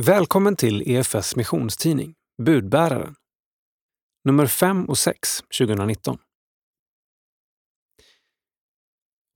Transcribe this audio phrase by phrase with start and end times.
[0.00, 3.14] Välkommen till EFS missionstidning Budbäraren.
[4.24, 6.18] Nummer 5 och 6 2019.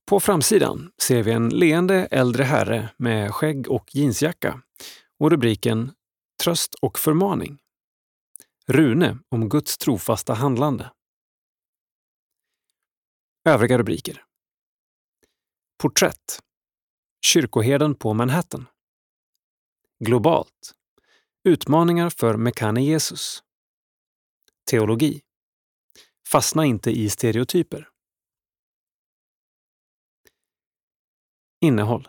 [0.07, 4.63] På framsidan ser vi en leende äldre herre med skägg och jeansjacka
[5.19, 5.93] och rubriken
[6.43, 7.59] Tröst och förmaning.
[8.67, 10.91] Rune om Guds trofasta handlande.
[13.49, 14.25] Övriga rubriker.
[15.83, 16.41] Porträtt.
[17.27, 18.67] Kyrkoherden på Manhattan.
[20.05, 20.75] Globalt.
[21.45, 23.43] Utmaningar för Mekane Jesus.
[24.71, 25.23] Teologi.
[26.29, 27.89] Fastna inte i stereotyper.
[31.61, 32.09] Innehåll.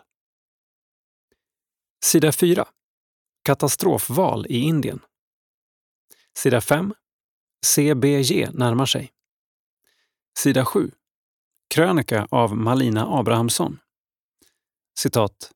[2.04, 2.68] Sida 4.
[3.42, 5.00] Katastrofval i Indien.
[6.36, 6.94] Sida 5.
[7.66, 9.12] CBG närmar sig.
[10.38, 10.90] Sida 7.
[11.74, 13.78] Krönika av Malina Abrahamsson.
[14.98, 15.52] Citat.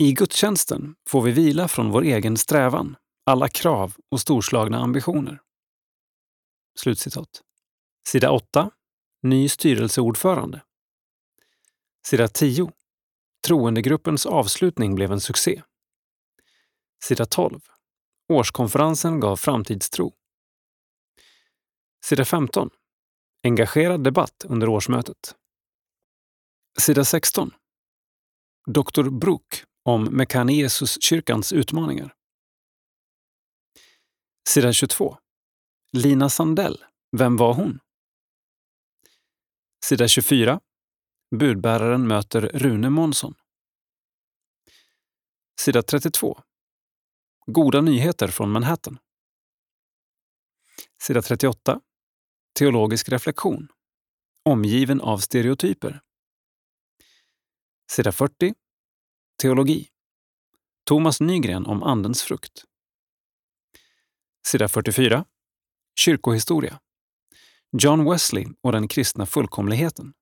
[0.00, 2.96] I gudstjänsten får vi vila från vår egen strävan,
[3.26, 5.40] alla krav och storslagna ambitioner.
[6.78, 7.42] Slutcitat.
[8.08, 8.70] Sida 8.
[9.22, 10.62] Ny styrelseordförande.
[12.06, 12.72] Sida 10.
[13.46, 15.62] Troendegruppens avslutning blev en succé.
[17.04, 17.60] Sida 12.
[18.28, 20.14] Årskonferensen gav framtidstro.
[22.04, 22.70] Sida 15.
[23.42, 25.34] Engagerad debatt under årsmötet.
[26.78, 27.50] Sida 16.
[28.66, 29.10] Dr.
[29.10, 32.14] Brook om Mekane Jesus-kyrkans utmaningar.
[34.48, 35.16] Sida 22.
[35.92, 36.84] Lina Sandell,
[37.16, 37.80] vem var hon?
[39.84, 40.60] Sida 24.
[41.36, 43.34] Budbäraren möter Rune Månsson.
[45.60, 46.42] Sida 32.
[47.46, 48.98] Goda nyheter från Manhattan.
[51.02, 51.80] Sida 38.
[52.58, 53.68] Teologisk reflektion.
[54.44, 56.00] Omgiven av stereotyper.
[57.90, 58.54] Sida 40.
[59.40, 59.88] Teologi.
[60.84, 62.64] Thomas Nygren om Andens frukt.
[64.46, 65.24] Sida 44.
[66.00, 66.80] Kyrkohistoria.
[67.78, 70.12] John Wesley och den kristna fullkomligheten.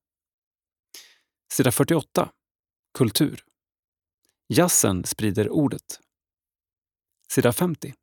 [1.53, 2.31] Sida 48.
[2.97, 3.43] Kultur.
[4.47, 5.99] Jazzen sprider ordet.
[7.31, 7.93] Sida 50.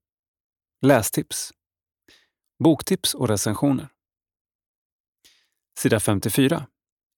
[0.83, 1.53] Lästips.
[2.65, 3.89] Boktips och recensioner.
[5.79, 6.67] Sida 54.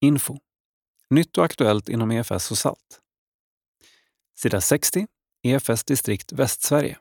[0.01, 0.39] Info.
[1.11, 3.01] Nytt och aktuellt inom EFS och SALT.
[4.43, 5.07] Sida 60.
[5.43, 6.99] EFS distrikt Västsverige.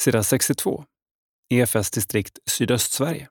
[0.00, 0.84] Sida 62.
[1.48, 3.28] EFS distrikt Sydöstsverige.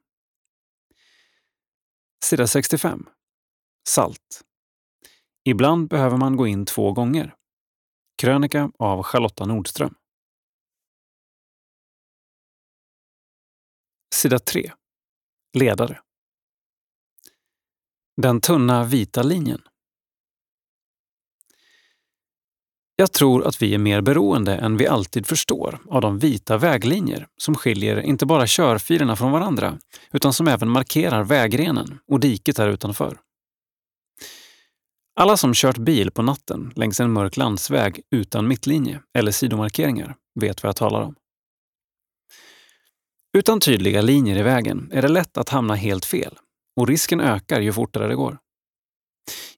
[2.24, 3.10] Sida 65.
[3.88, 4.44] SALT.
[5.44, 7.36] Ibland behöver man gå in två gånger.
[8.22, 9.96] Krönika av Charlotta Nordström.
[14.16, 14.74] Sida 3.
[15.54, 16.02] Ledare.
[18.22, 19.62] Den tunna vita linjen.
[23.00, 27.28] Jag tror att vi är mer beroende än vi alltid förstår av de vita väglinjer
[27.38, 29.78] som skiljer inte bara körfilerna från varandra
[30.12, 33.18] utan som även markerar vägrenen och diket här utanför.
[35.20, 40.64] Alla som kört bil på natten längs en mörk landsväg utan mittlinje eller sidomarkeringar vet
[40.64, 41.16] vad jag talar om.
[43.38, 46.38] Utan tydliga linjer i vägen är det lätt att hamna helt fel
[46.76, 48.38] och risken ökar ju fortare det går.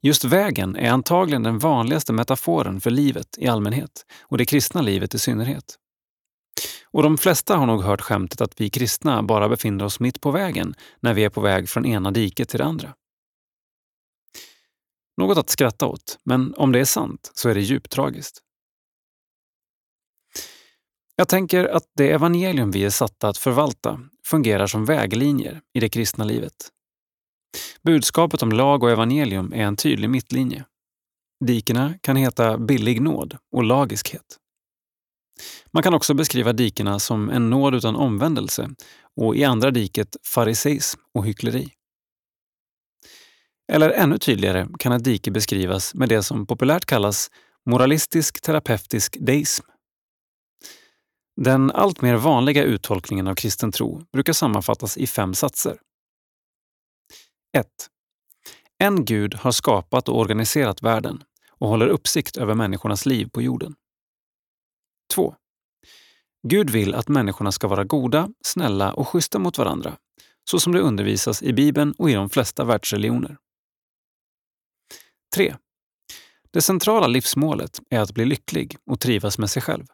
[0.02, 5.14] Just vägen är antagligen den vanligaste metaforen för livet i allmänhet och det kristna livet
[5.14, 5.76] i synnerhet.
[6.92, 10.32] Och de flesta har nog hört skämtet att vi kristna bara befinner oss mitt på
[10.32, 12.94] vägen när vi är på väg från ena diket till det andra.
[15.18, 18.40] Något att skratta åt, men om det är sant så är det djupt tragiskt.
[21.16, 25.90] Jag tänker att det evangelium vi är satta att förvalta fungerar som väglinjer i det
[25.90, 26.72] kristna livet.
[27.84, 30.66] Budskapet om lag och evangelium är en tydlig mittlinje.
[31.46, 34.38] Dikena kan heta billig nåd och lagiskhet.
[35.72, 38.70] Man kan också beskriva dikena som en nåd utan omvändelse
[39.16, 41.70] och i andra diket fariseism och hyckleri.
[43.72, 47.32] Eller ännu tydligare kan ett dike beskrivas med det som populärt kallas
[47.66, 49.66] moralistisk terapeutisk deism.
[51.42, 55.78] Den alltmer vanliga uttolkningen av kristen tro brukar sammanfattas i fem satser.
[57.58, 57.68] 1.
[58.78, 63.76] En gud har skapat och organiserat världen och håller uppsikt över människornas liv på jorden.
[65.14, 65.36] 2.
[66.48, 69.98] Gud vill att människorna ska vara goda, snälla och schyssta mot varandra,
[70.50, 73.38] så som det undervisas i Bibeln och i de flesta världsreligioner.
[75.36, 75.56] 3.
[76.52, 79.86] Det centrala livsmålet är att bli lycklig och trivas med sig själv.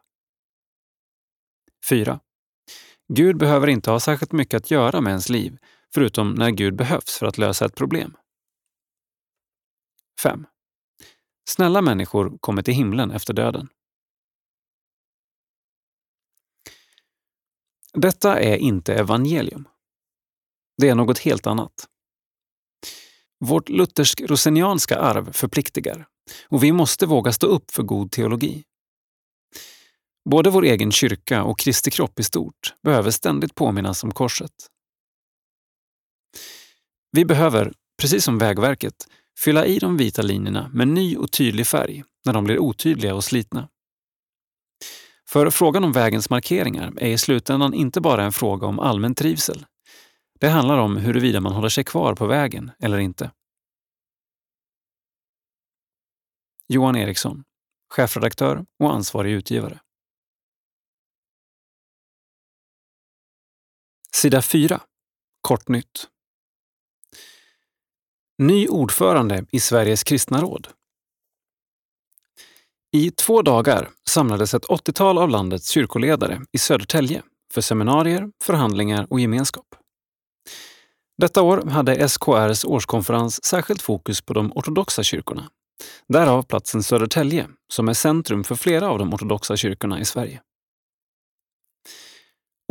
[1.90, 2.20] 4.
[3.14, 5.58] Gud behöver inte ha särskilt mycket att göra med ens liv,
[5.96, 8.18] förutom när Gud behövs för att lösa ett problem.
[10.24, 10.46] 5.
[11.50, 13.70] Snälla människor kommer till himlen efter döden.
[17.94, 19.68] Detta är inte evangelium.
[20.78, 21.88] Det är något helt annat.
[23.40, 26.08] Vårt luthersk-rosenianska arv förpliktigar
[26.48, 28.64] och vi måste våga stå upp för god teologi.
[30.30, 34.75] Både vår egen kyrka och Kristi kropp i stort behöver ständigt påminnas om korset.
[37.16, 39.08] Vi behöver, precis som Vägverket,
[39.40, 43.24] fylla i de vita linjerna med ny och tydlig färg när de blir otydliga och
[43.24, 43.70] slitna.
[45.30, 49.66] För frågan om vägens markeringar är i slutändan inte bara en fråga om allmän trivsel.
[50.40, 53.32] Det handlar om huruvida man håller sig kvar på vägen eller inte.
[56.68, 57.44] Johan Eriksson,
[57.94, 59.80] chefredaktör och ansvarig utgivare.
[64.12, 64.82] Sida 4.
[65.42, 66.10] Kortnytt.
[68.38, 70.68] Ny ordförande i Sveriges kristna råd.
[72.92, 77.24] I två dagar samlades ett 80-tal av landets kyrkoledare i Södertälje
[77.54, 79.66] för seminarier, förhandlingar och gemenskap.
[81.18, 85.50] Detta år hade SKRs årskonferens särskilt fokus på de ortodoxa kyrkorna.
[86.08, 90.42] Därav platsen Södertälje, som är centrum för flera av de ortodoxa kyrkorna i Sverige.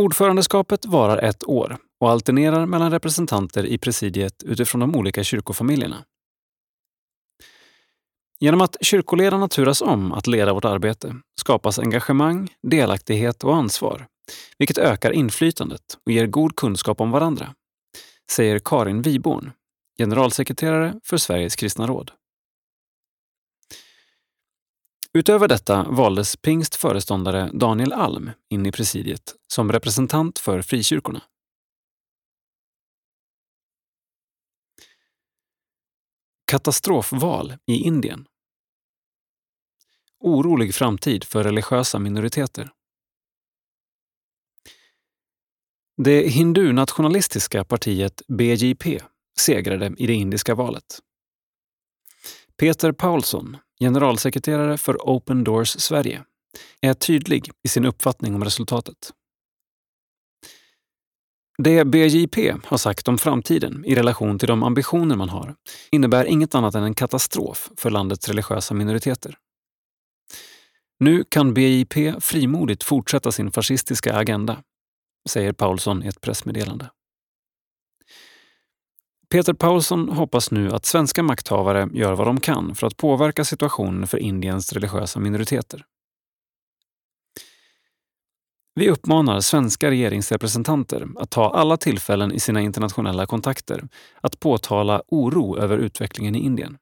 [0.02, 6.04] Ordförandeskapet varar ett år och alternerar mellan representanter i presidiet utifrån de olika kyrkofamiljerna.
[8.40, 14.06] Genom att kyrkoledarna turas om att leda vårt arbete skapas engagemang, delaktighet och ansvar,
[14.58, 17.54] vilket ökar inflytandet och ger god kunskap om varandra,
[18.30, 19.52] säger Karin Wiborn,
[19.98, 22.10] generalsekreterare för Sveriges kristna råd.
[25.18, 31.22] Utöver detta valdes pingstföreståndare Daniel Alm in i presidiet som representant för frikyrkorna.
[36.46, 38.26] Katastrofval i Indien.
[40.20, 42.70] Orolig framtid för religiösa minoriteter.
[45.96, 49.00] Det hindu-nationalistiska partiet BJP
[49.38, 50.98] segrade i det indiska valet.
[52.56, 56.24] Peter Paulsson, generalsekreterare för Open Doors Sverige,
[56.80, 59.10] är tydlig i sin uppfattning om resultatet.
[61.58, 65.54] Det BJP har sagt om framtiden i relation till de ambitioner man har
[65.90, 69.38] innebär inget annat än en katastrof för landets religiösa minoriteter.
[71.00, 74.62] Nu kan BJP frimodigt fortsätta sin fascistiska agenda,
[75.28, 76.90] säger Paulsson i ett pressmeddelande.
[79.30, 84.06] Peter Paulsson hoppas nu att svenska makthavare gör vad de kan för att påverka situationen
[84.06, 85.84] för Indiens religiösa minoriteter.
[88.74, 93.88] Vi uppmanar svenska regeringsrepresentanter att ta alla tillfällen i sina internationella kontakter
[94.20, 96.78] att påtala oro över utvecklingen i Indien.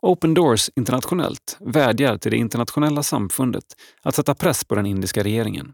[0.00, 3.64] Open Doors internationellt vädjar till det internationella samfundet
[4.02, 5.72] att sätta press på den indiska regeringen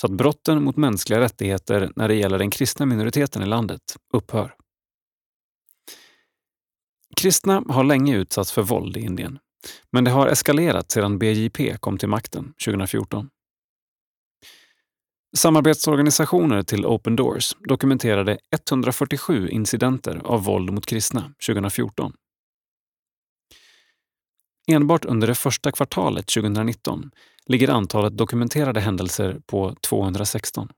[0.00, 4.54] så att brotten mot mänskliga rättigheter när det gäller den kristna minoriteten i landet upphör.
[7.16, 9.38] Kristna har länge utsatts för våld i Indien,
[9.90, 13.28] men det har eskalerat sedan BJP kom till makten 2014.
[15.36, 22.12] Samarbetsorganisationer till Open Doors dokumenterade 147 incidenter av våld mot kristna 2014.
[24.66, 27.10] Enbart under det första kvartalet 2019
[27.46, 30.68] ligger antalet dokumenterade händelser på 216.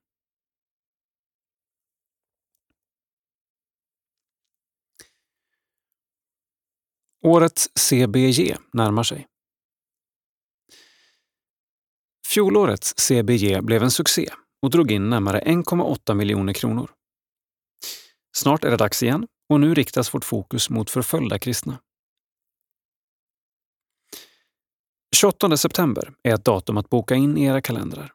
[7.23, 9.27] Årets CBG närmar sig.
[12.27, 14.31] Fjolårets CBG blev en succé
[14.65, 16.91] och drog in närmare 1,8 miljoner kronor.
[18.37, 21.79] Snart är det dags igen och nu riktas vårt fokus mot förföljda kristna.
[25.17, 28.13] 28 september är ett datum att boka in i era kalendrar.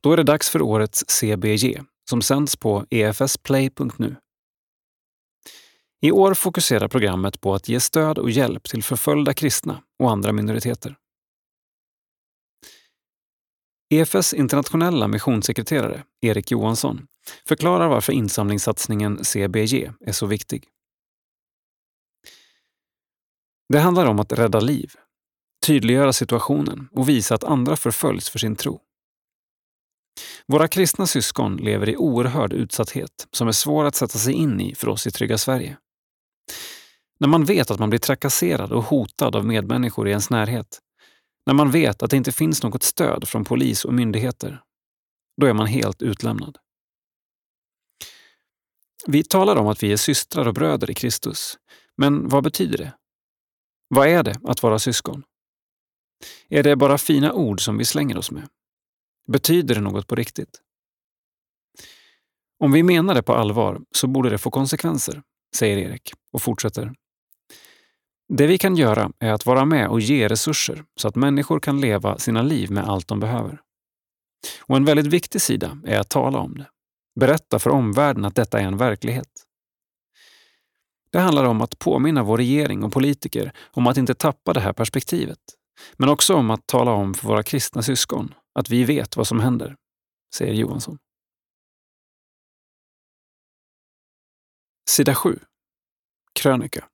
[0.00, 4.16] Då är det dags för årets CBG som sänds på efsplay.nu.
[6.00, 10.32] I år fokuserar programmet på att ge stöd och hjälp till förföljda kristna och andra
[10.32, 10.96] minoriteter.
[13.90, 17.06] EFS internationella missionssekreterare, Erik Johansson,
[17.48, 20.64] förklarar varför insamlingssatsningen CBG är så viktig.
[23.68, 24.92] Det handlar om att rädda liv,
[25.66, 28.80] tydliggöra situationen och visa att andra förföljs för sin tro.
[30.46, 34.74] Våra kristna syskon lever i oerhörd utsatthet som är svår att sätta sig in i
[34.74, 35.76] för oss i Trygga Sverige.
[37.20, 40.80] När man vet att man blir trakasserad och hotad av medmänniskor i ens närhet,
[41.46, 44.62] när man vet att det inte finns något stöd från polis och myndigheter,
[45.40, 46.58] då är man helt utlämnad.
[49.06, 51.58] Vi talar om att vi är systrar och bröder i Kristus,
[51.96, 52.94] men vad betyder det?
[53.88, 55.22] Vad är det att vara syskon?
[56.48, 58.48] Är det bara fina ord som vi slänger oss med?
[59.32, 60.60] Betyder det något på riktigt?
[62.58, 65.22] Om vi menar det på allvar så borde det få konsekvenser,
[65.56, 66.92] säger Erik och fortsätter.
[68.28, 71.80] Det vi kan göra är att vara med och ge resurser så att människor kan
[71.80, 73.60] leva sina liv med allt de behöver.
[74.60, 76.66] Och en väldigt viktig sida är att tala om det.
[77.20, 79.28] Berätta för omvärlden att detta är en verklighet.
[81.10, 84.72] Det handlar om att påminna vår regering och politiker om att inte tappa det här
[84.72, 85.38] perspektivet.
[85.96, 89.40] Men också om att tala om för våra kristna syskon att vi vet vad som
[89.40, 89.76] händer,
[90.34, 90.98] säger Johansson.
[94.90, 95.38] Sida 7.
[96.32, 96.88] Krönika.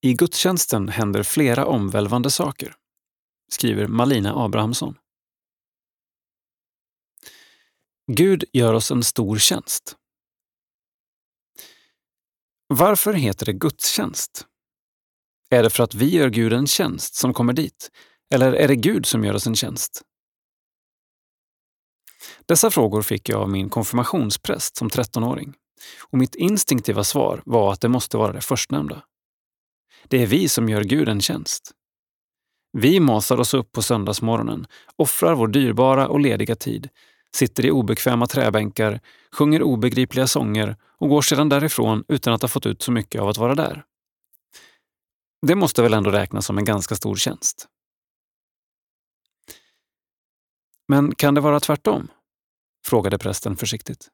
[0.00, 2.74] I gudstjänsten händer flera omvälvande saker,
[3.52, 4.94] skriver Malina Abrahamsson.
[8.12, 9.96] Gud gör oss en stor tjänst.
[12.66, 14.46] Varför heter det gudstjänst?
[15.50, 17.90] Är det för att vi gör Gud en tjänst som kommer dit?
[18.34, 20.02] Eller är det Gud som gör oss en tjänst?
[22.46, 25.54] Dessa frågor fick jag av min konfirmationspräst som 13-åring.
[26.00, 29.02] Och mitt instinktiva svar var att det måste vara det förstnämnda.
[30.04, 31.72] Det är vi som gör Gud en tjänst.
[32.72, 36.88] Vi masar oss upp på söndagsmorgonen, offrar vår dyrbara och lediga tid,
[37.34, 39.00] sitter i obekväma träbänkar,
[39.32, 43.28] sjunger obegripliga sånger och går sedan därifrån utan att ha fått ut så mycket av
[43.28, 43.84] att vara där.
[45.46, 47.68] Det måste väl ändå räknas som en ganska stor tjänst?
[50.88, 52.08] Men kan det vara tvärtom?
[52.86, 54.08] frågade prästen försiktigt.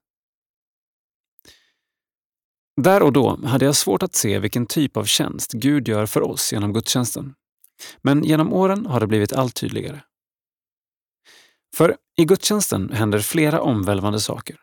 [2.77, 6.23] Där och då hade jag svårt att se vilken typ av tjänst Gud gör för
[6.23, 7.35] oss genom gudstjänsten.
[8.03, 10.01] Men genom åren har det blivit allt tydligare.
[11.77, 14.57] För i gudstjänsten händer flera omvälvande saker.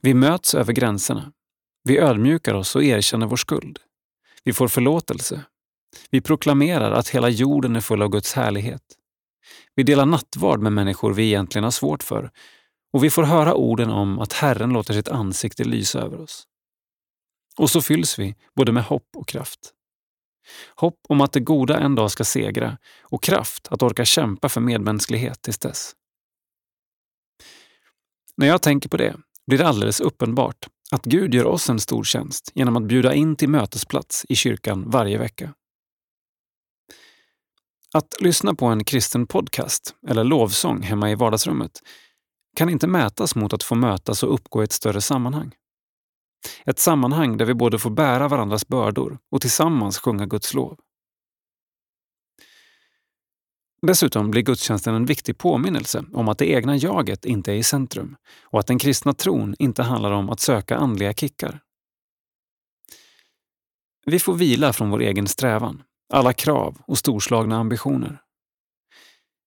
[0.00, 1.32] Vi möts över gränserna.
[1.84, 3.78] Vi ödmjukar oss och erkänner vår skuld.
[4.44, 5.44] Vi får förlåtelse.
[6.10, 8.82] Vi proklamerar att hela jorden är full av Guds härlighet.
[9.74, 12.30] Vi delar nattvard med människor vi egentligen har svårt för
[12.92, 16.46] och vi får höra orden om att Herren låter sitt ansikte lysa över oss.
[17.56, 19.72] Och så fylls vi både med hopp och kraft.
[20.74, 24.60] Hopp om att det goda en dag ska segra och kraft att orka kämpa för
[24.60, 25.92] medmänsklighet tills dess.
[28.36, 29.16] När jag tänker på det
[29.46, 33.36] blir det alldeles uppenbart att Gud gör oss en stor tjänst genom att bjuda in
[33.36, 35.54] till mötesplats i kyrkan varje vecka.
[37.94, 41.82] Att lyssna på en kristen podcast eller lovsång hemma i vardagsrummet
[42.56, 45.54] kan inte mätas mot att få mötas och uppgå i ett större sammanhang.
[46.64, 50.78] Ett sammanhang där vi både får bära varandras bördor och tillsammans sjunga Guds lov.
[53.86, 58.16] Dessutom blir gudstjänsten en viktig påminnelse om att det egna jaget inte är i centrum
[58.42, 61.60] och att den kristna tron inte handlar om att söka andliga kickar.
[64.06, 65.82] Vi får vila från vår egen strävan,
[66.12, 68.20] alla krav och storslagna ambitioner.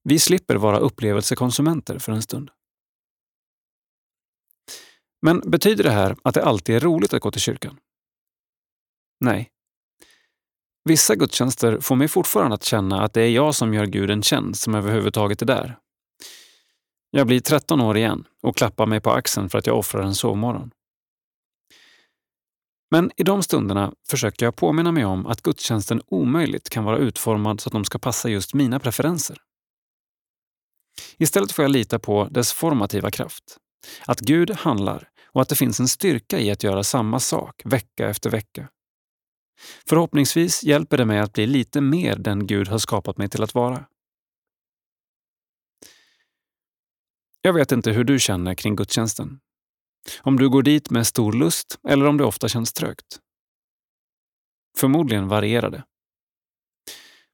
[0.04, 2.52] Vi slipper vara upplevelsekonsumenter för en stund.
[5.26, 7.78] Men betyder det här att det alltid är roligt att gå till kyrkan?
[9.20, 9.50] Nej.
[10.84, 14.24] Vissa gudstjänster får mig fortfarande att känna att det är jag som gör Gud en
[14.24, 15.78] tjänst som överhuvudtaget är där.
[17.12, 20.16] Jag blir 13 år igen och klappar mig på axeln för att jag offrar en
[20.16, 20.72] sovmorgon.
[22.92, 27.62] Men i de stunderna försöker jag påminna mig om att gudstjänsten omöjligt kan vara utformad
[27.62, 29.38] så att de ska passa just mina preferenser.
[31.18, 33.58] Istället får jag lita på dess formativa kraft.
[34.06, 38.10] Att Gud handlar och att det finns en styrka i att göra samma sak vecka
[38.10, 38.70] efter vecka.
[39.86, 43.56] Förhoppningsvis hjälper det mig att bli lite mer den Gud har skapat mig till att
[43.56, 43.86] vara.
[47.42, 49.40] Jag vet inte hur du känner kring gudstjänsten.
[50.22, 53.20] Om du går dit med stor lust eller om det ofta känns trögt.
[54.78, 55.84] Förmodligen varierar det.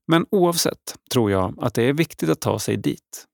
[0.07, 3.27] Men oavsett tror jag att det är viktigt att ta sig dit.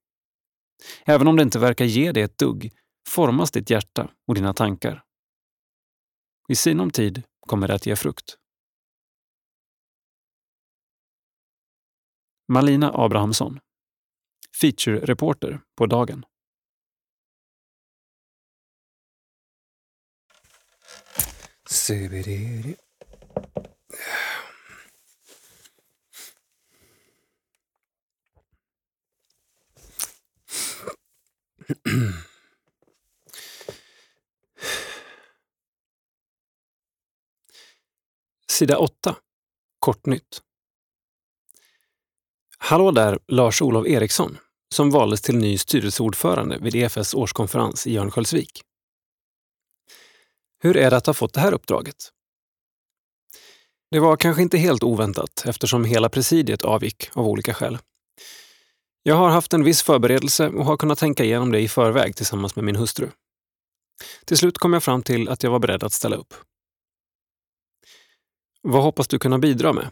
[1.05, 2.71] Även om det inte verkar ge dig ett dugg
[3.07, 5.03] formas ditt hjärta och dina tankar.
[6.49, 8.37] I sinom tid kommer det att ge frukt.
[12.47, 13.59] Malina Abrahamsson,
[14.61, 16.25] feature-reporter på Dagen.
[38.57, 39.15] Sida 8.
[39.79, 40.41] Kortnytt.
[42.57, 44.37] Hallå där, Lars-Olov Eriksson,
[44.75, 48.61] som valdes till ny styrelseordförande vid EFS årskonferens i Örnsköldsvik.
[50.59, 51.95] Hur är det att ha fått det här uppdraget?
[53.91, 57.77] Det var kanske inte helt oväntat eftersom hela presidiet avgick av olika skäl.
[59.03, 62.55] Jag har haft en viss förberedelse och har kunnat tänka igenom det i förväg tillsammans
[62.55, 63.09] med min hustru.
[64.25, 66.33] Till slut kom jag fram till att jag var beredd att ställa upp.
[68.69, 69.89] Vad hoppas du kunna bidra med?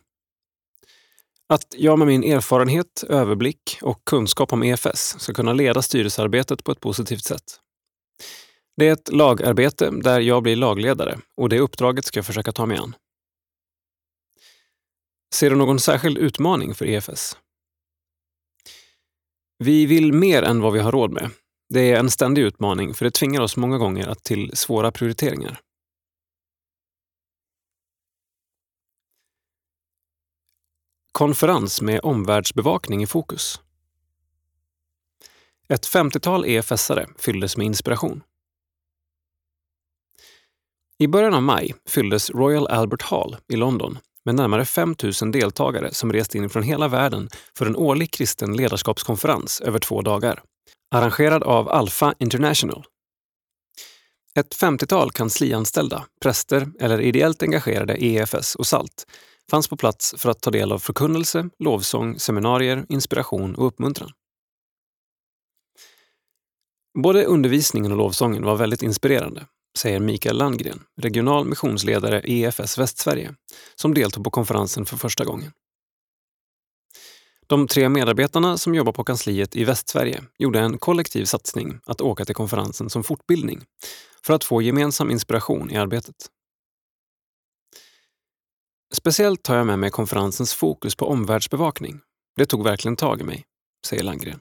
[1.49, 6.71] Att jag med min erfarenhet, överblick och kunskap om EFS ska kunna leda styrelsearbetet på
[6.71, 7.43] ett positivt sätt.
[8.77, 12.65] Det är ett lagarbete där jag blir lagledare och det uppdraget ska jag försöka ta
[12.65, 12.95] mig an.
[15.33, 17.37] Ser du någon särskild utmaning för EFS?
[19.57, 21.29] Vi vill mer än vad vi har råd med.
[21.69, 25.61] Det är en ständig utmaning för det tvingar oss många gånger att till svåra prioriteringar.
[31.15, 33.61] Konferens med omvärldsbevakning i fokus.
[35.67, 38.23] Ett 50-tal EFS-are fylldes med inspiration.
[40.97, 45.93] I början av maj fylldes Royal Albert Hall i London med närmare 5 000 deltagare
[45.93, 50.41] som rest in från hela världen för en årlig kristen ledarskapskonferens över två dagar,
[50.91, 52.85] arrangerad av Alpha International.
[54.39, 59.05] Ett 50-tal kanslianställda, präster eller ideellt engagerade i EFS och SALT
[59.51, 64.11] fanns på plats för att ta del av förkunnelse, lovsång, seminarier, inspiration och uppmuntran.
[67.03, 69.45] Både undervisningen och lovsången var väldigt inspirerande
[69.77, 73.35] säger Mikael Landgren, regional missionsledare i EFS Västsverige,
[73.75, 75.51] som deltog på konferensen för första gången.
[77.47, 82.25] De tre medarbetarna som jobbar på kansliet i Västsverige gjorde en kollektiv satsning att åka
[82.25, 83.63] till konferensen som fortbildning
[84.25, 86.15] för att få gemensam inspiration i arbetet.
[88.95, 91.99] Speciellt tar jag med mig konferensens fokus på omvärldsbevakning.
[92.35, 93.45] Det tog verkligen tag i mig,
[93.87, 94.39] säger Landgren.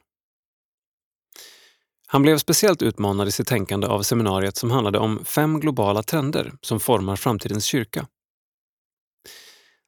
[2.06, 6.52] Han blev speciellt utmanad i sitt tänkande av seminariet som handlade om fem globala trender
[6.60, 8.06] som formar framtidens kyrka.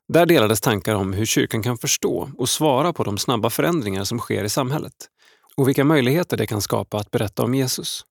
[0.08, 4.18] Där delades tankar om hur kyrkan kan förstå och svara på de snabba förändringar som
[4.18, 5.10] sker i samhället
[5.56, 8.04] och vilka möjligheter det kan skapa att berätta om Jesus.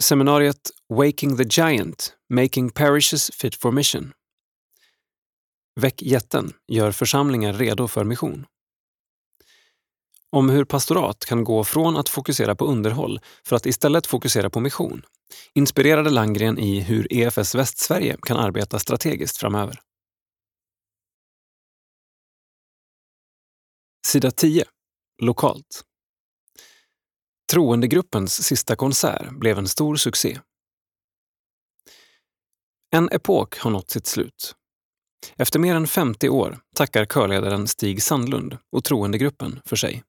[0.00, 4.12] Seminariet Waking the Giant, Making Parishes Fit for Mission.
[5.80, 8.46] Väck jätten gör församlingar redo för mission
[10.32, 14.60] om hur pastorat kan gå från att fokusera på underhåll för att istället fokusera på
[14.60, 15.02] mission,
[15.54, 19.80] inspirerade Langgren i hur EFS Västsverige kan arbeta strategiskt framöver.
[24.06, 24.64] Sida 10.
[25.22, 25.84] Lokalt.
[27.52, 30.40] Troendegruppens sista konsert blev en stor succé.
[32.90, 34.54] En epok har nått sitt slut.
[35.36, 40.02] Efter mer än 50 år tackar körledaren Stig Sandlund och troendegruppen för sig.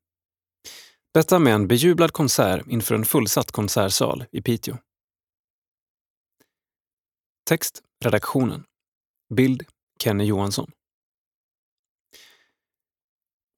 [1.13, 4.77] Detta med en bejublad konsert inför en fullsatt konsertsal i Piteå.
[7.45, 8.63] Text redaktionen.
[9.35, 9.63] Bild
[9.99, 10.71] Kenny Johansson.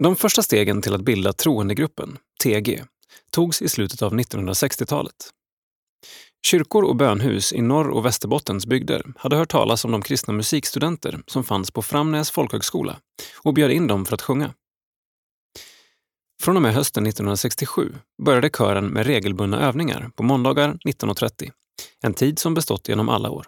[0.04, 2.84] De första stegen till att bilda Troendegruppen, TG,
[3.32, 5.35] togs i slutet av 1960-talet.
[6.45, 11.23] Kyrkor och bönhus i Norr och Västerbottens bygder hade hört talas om de kristna musikstudenter
[11.27, 12.99] som fanns på Framnäs folkhögskola
[13.43, 14.53] och bjöd in dem för att sjunga.
[16.41, 21.51] Från och med hösten 1967 började kören med regelbundna övningar på måndagar 19.30,
[22.03, 23.47] en tid som bestått genom alla år.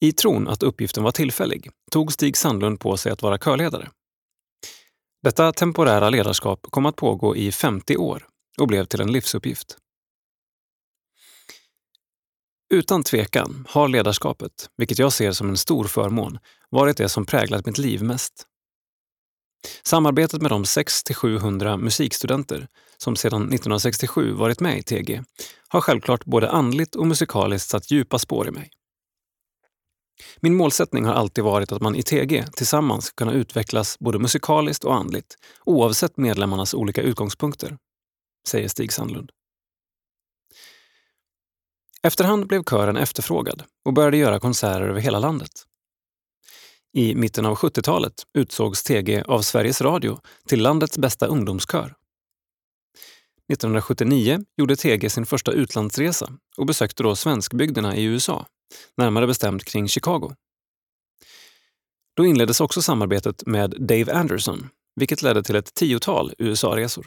[0.00, 3.90] I tron att uppgiften var tillfällig tog Stig Sandlund på sig att vara körledare.
[5.22, 8.26] Detta temporära ledarskap kom att pågå i 50 år
[8.60, 9.78] och blev till en livsuppgift.
[12.74, 16.38] Utan tvekan har ledarskapet, vilket jag ser som en stor förmån,
[16.70, 18.46] varit det som präglat mitt liv mest.
[19.82, 25.22] Samarbetet med de 600-700 musikstudenter som sedan 1967 varit med i TG
[25.68, 28.70] har självklart både andligt och musikaliskt satt djupa spår i mig.
[30.40, 34.84] Min målsättning har alltid varit att man i TG tillsammans ska kunna utvecklas både musikaliskt
[34.84, 37.76] och andligt oavsett medlemmarnas olika utgångspunkter,
[38.48, 39.30] säger Stig Sandlund.
[42.02, 45.50] Efterhand blev kören efterfrågad och började göra konserter över hela landet.
[46.92, 51.94] I mitten av 70-talet utsågs TG av Sveriges Radio till landets bästa ungdomskör.
[53.52, 58.46] 1979 gjorde TG sin första utlandsresa och besökte då svenskbygderna i USA,
[58.96, 60.32] närmare bestämt kring Chicago.
[62.16, 67.06] Då inleddes också samarbetet med Dave Anderson, vilket ledde till ett tiotal USA-resor.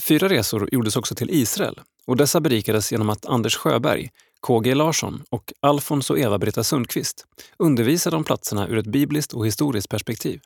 [0.00, 4.10] Fyra resor gjordes också till Israel och dessa berikades genom att Anders Sjöberg
[4.40, 7.26] KG Larsson och Alfons och Eva-Britta Sundqvist
[7.58, 10.40] undervisade om platserna ur ett bibliskt och historiskt perspektiv.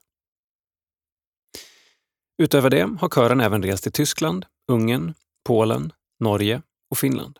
[2.42, 5.14] Utöver det har kören även rest till Tyskland, Ungern,
[5.46, 7.38] Polen, Norge och Finland.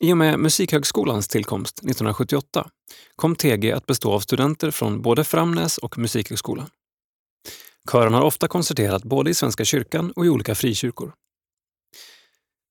[0.00, 2.70] I och med Musikhögskolans tillkomst 1978
[3.16, 6.70] kom TG att bestå av studenter från både Framnäs och Musikhögskolan.
[7.92, 11.12] Kören har ofta koncerterat både i Svenska kyrkan och i olika frikyrkor.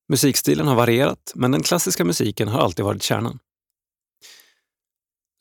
[0.09, 3.39] Musikstilen har varierat, men den klassiska musiken har alltid varit kärnan.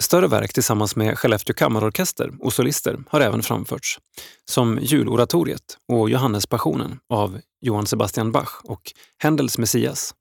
[0.02, 3.98] Större verk tillsammans med Skellefteå kammarorkester och solister har även framförts,
[4.44, 10.14] som Juloratoriet och Johannespassionen av Johann Sebastian Bach och Händels Messias.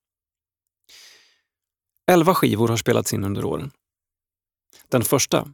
[2.12, 3.72] Elva skivor har spelats in under åren.
[4.90, 5.48] Den första,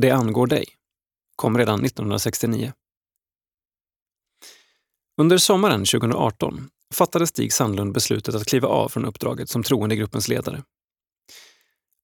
[0.00, 0.66] Det angår dig,
[1.36, 2.72] kom redan 1969.
[5.22, 10.28] Under sommaren 2018 fattade Stig Sandlund beslutet att kliva av från uppdraget som troende gruppens
[10.28, 10.62] ledare.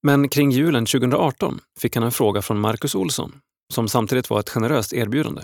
[0.02, 3.40] Men kring julen 2018 fick han en fråga från Marcus Olsson,
[3.74, 5.42] som samtidigt var ett generöst erbjudande.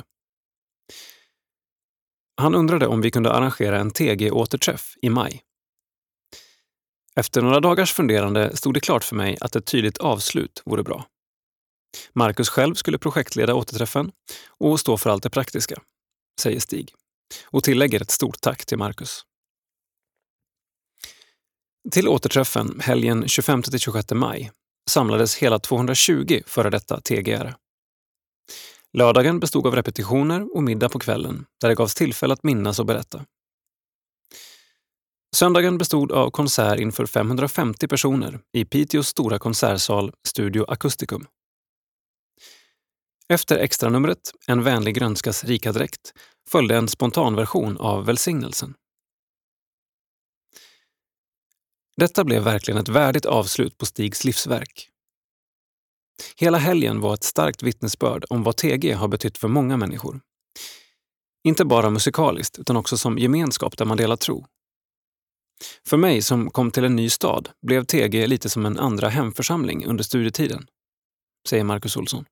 [2.36, 5.42] Han undrade om vi kunde arrangera en TG-återträff i maj.
[7.16, 11.06] Efter några dagars funderande stod det klart för mig att ett tydligt avslut vore bra.
[12.12, 14.12] Marcus själv skulle projektleda återträffen
[14.48, 15.80] och stå för allt det praktiska,
[16.40, 16.94] säger Stig
[17.44, 19.22] och tillägger ett stort tack till Marcus.
[21.90, 24.50] Till återträffen helgen 25-26 maj
[24.90, 27.54] samlades hela 220 före detta TGR.
[28.92, 32.86] Lördagen bestod av repetitioner och middag på kvällen där det gavs tillfälle att minnas och
[32.86, 33.24] berätta.
[35.36, 41.26] Söndagen bestod av konsert inför 550 personer i Piteås stora konsertsal Studio Acusticum.
[43.28, 46.12] Efter extranumret En vänlig grönskas rika dräkt
[46.50, 48.74] följde en spontanversion av Välsignelsen.
[51.96, 54.90] Detta blev verkligen ett värdigt avslut på Stigs livsverk.
[56.36, 60.20] Hela helgen var ett starkt vittnesbörd om vad TG har betytt för många människor.
[61.44, 64.46] Inte bara musikaliskt, utan också som gemenskap där man delar tro.
[65.88, 69.86] För mig som kom till en ny stad blev TG lite som en andra hemförsamling
[69.86, 70.66] under studietiden,
[71.48, 72.24] säger Marcus Olsson.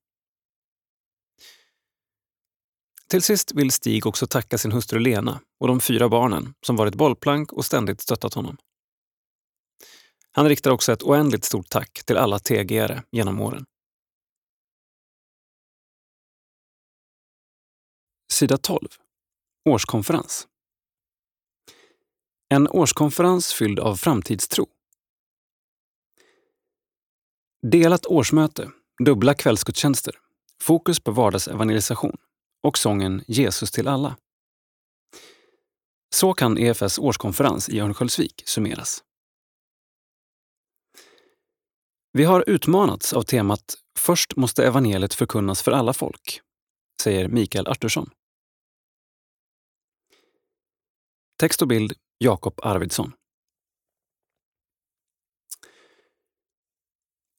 [3.12, 6.94] Till sist vill Stig också tacka sin hustru Lena och de fyra barnen som varit
[6.94, 8.56] bollplank och ständigt stöttat honom.
[10.30, 13.64] Han riktar också ett oändligt stort tack till alla TG-are genom åren.
[18.32, 18.88] Sida 12.
[19.68, 20.48] Årskonferens.
[22.48, 24.66] En årskonferens fylld av framtidstro.
[27.66, 28.70] Delat årsmöte,
[29.04, 30.14] dubbla kvällsgudstjänster,
[30.62, 32.16] fokus på vardagsevangelisation
[32.62, 34.16] och sången Jesus till alla.
[36.14, 39.04] Så kan EFS årskonferens i Örnsköldsvik summeras.
[42.12, 46.40] Vi har utmanats av temat Först måste evangeliet förkunnas för alla folk,
[47.02, 48.10] säger Mikael Artursson.
[51.40, 53.12] Text och bild Jakob Arvidsson.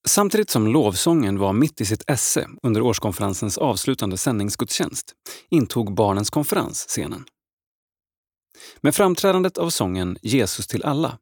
[0.07, 5.13] Samtidigt som lovsången var mitt i sitt esse under årskonferensens avslutande sändningsgudstjänst
[5.49, 7.25] intog Barnens konferens scenen.
[8.81, 11.17] Med framträdandet av sången Jesus till alla,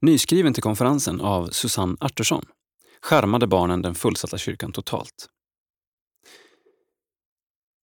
[0.00, 2.44] nyskriven till konferensen av Susanne Artursson,
[3.02, 5.28] skärmade barnen den fullsatta kyrkan totalt.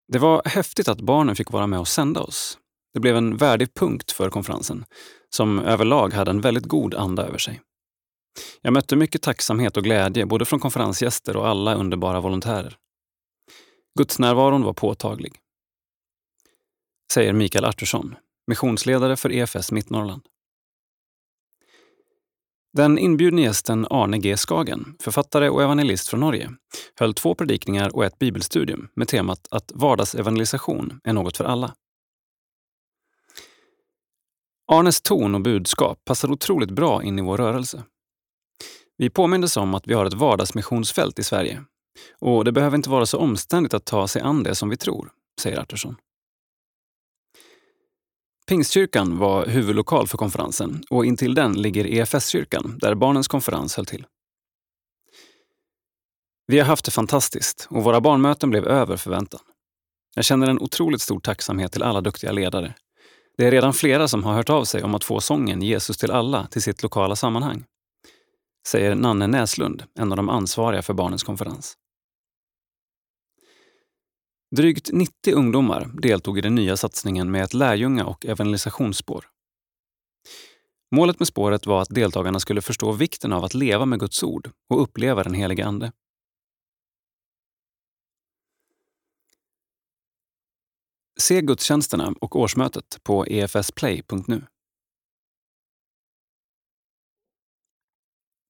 [0.07, 2.57] Det var häftigt att barnen fick vara med och sända oss.
[2.93, 4.85] Det blev en värdig punkt för konferensen,
[5.29, 7.61] som överlag hade en väldigt god anda över sig.
[8.61, 12.77] Jag mötte mycket tacksamhet och glädje både från konferensgäster och alla underbara volontärer.
[13.99, 15.39] Gudsnärvaron var påtaglig.
[17.13, 18.15] Säger Mikael Artursson,
[18.47, 20.21] missionsledare för EFS Mittnorrland.
[22.77, 26.51] Den inbjudne gästen Arne G Skagen, författare och evangelist från Norge,
[26.99, 31.75] höll två predikningar och ett bibelstudium med temat att vardagsevangelisation är något för alla.
[34.71, 37.83] Arnes ton och budskap passar otroligt bra in i vår rörelse.
[38.97, 41.63] Vi påmindes om att vi har ett vardagsmissionsfält i Sverige
[42.19, 45.11] och det behöver inte vara så omständigt att ta sig an det som vi tror,
[45.41, 45.95] säger Artursson.
[48.47, 54.05] Pingstkyrkan var huvudlokal för konferensen och intill den ligger EFS-kyrkan där Barnens konferens höll till.
[56.47, 59.41] Vi har haft det fantastiskt och våra barnmöten blev över förväntan.
[60.15, 62.73] Jag känner en otroligt stor tacksamhet till alla duktiga ledare.
[63.37, 66.11] Det är redan flera som har hört av sig om att få sången Jesus till
[66.11, 67.63] alla till sitt lokala sammanhang.
[68.67, 71.77] Säger Nanne Näslund, en av de ansvariga för Barnens konferens.
[74.55, 79.25] Drygt 90 ungdomar deltog i den nya satsningen med ett lärjunga och evangelisationsspår.
[80.95, 84.51] Målet med spåret var att deltagarna skulle förstå vikten av att leva med Guds ord
[84.69, 85.91] och uppleva den helige Ande.
[91.19, 94.43] Se gudstjänsterna och årsmötet på efsplay.nu.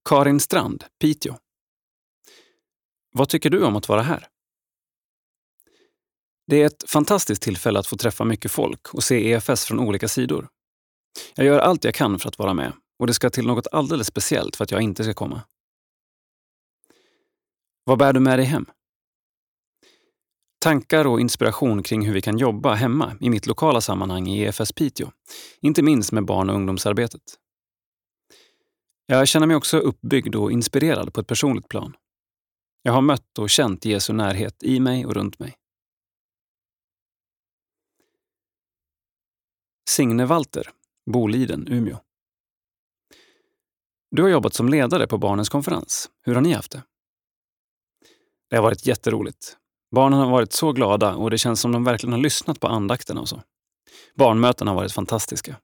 [0.10, 1.38] Karin Strand, Piteå.
[3.12, 4.28] Vad tycker du om att vara här?
[6.48, 10.08] Det är ett fantastiskt tillfälle att få träffa mycket folk och se EFS från olika
[10.08, 10.48] sidor.
[11.36, 14.08] Jag gör allt jag kan för att vara med och det ska till något alldeles
[14.08, 15.41] speciellt för att jag inte ska komma.
[17.84, 18.65] Vad bär du med dig hem?
[20.60, 24.72] Tankar och inspiration kring hur vi kan jobba hemma i mitt lokala sammanhang i EFS
[24.72, 25.12] Piteå.
[25.62, 27.22] Inte minst med barn och ungdomsarbetet.
[29.06, 31.96] Jag känner mig också uppbyggd och inspirerad på ett personligt plan.
[32.82, 35.56] Jag har mött och känt Jesu närhet i mig och runt mig.
[39.89, 40.70] Signe Walter,
[41.12, 41.98] Boliden, Umeå.
[44.12, 46.10] Du har jobbat som ledare på Barnens konferens.
[46.22, 46.84] Hur har ni haft det?
[48.50, 49.58] Det har varit jätteroligt.
[49.91, 53.22] Barnen har varit så glada och det känns som de verkligen har lyssnat på andakterna
[53.22, 53.41] och så.
[54.15, 55.56] Barnmötena har varit fantastiska.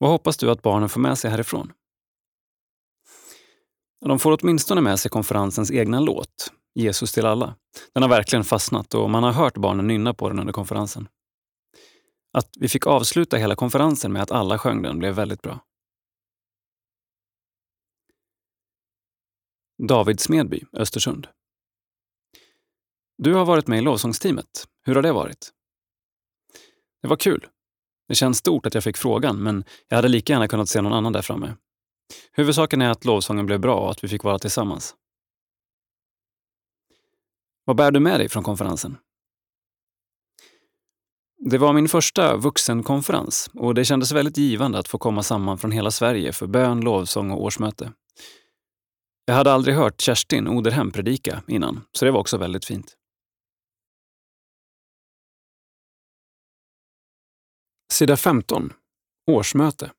[0.00, 1.72] Vad hoppas du att barnen får med sig härifrån?
[4.06, 7.56] De får åtminstone med sig konferensens egna låt, Jesus till alla.
[7.92, 11.08] Den har verkligen fastnat och man har hört barnen nynna på den under konferensen.
[12.32, 15.64] Att vi fick avsluta hela konferensen med att alla sjöng den blev väldigt bra.
[19.88, 21.28] David Smedby, Östersund.
[23.18, 24.68] Du har varit med i lovsångsteamet.
[24.82, 25.52] Hur har det varit?
[27.02, 27.48] Det var kul.
[28.10, 30.92] Det känns stort att jag fick frågan, men jag hade lika gärna kunnat se någon
[30.92, 31.54] annan där framme.
[32.32, 34.94] Huvudsaken är att lovsången blev bra och att vi fick vara tillsammans.
[37.64, 38.96] Vad bär du med dig från konferensen?
[41.38, 45.72] Det var min första vuxenkonferens och det kändes väldigt givande att få komma samman från
[45.72, 47.92] hela Sverige för bön, lovsång och årsmöte.
[49.24, 52.96] Jag hade aldrig hört Kerstin Oderhem predika innan, så det var också väldigt fint.
[57.92, 58.72] Sida 15.
[59.26, 59.92] Årsmöte.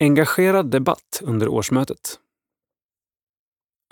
[0.00, 2.20] Engagerad debatt under årsmötet.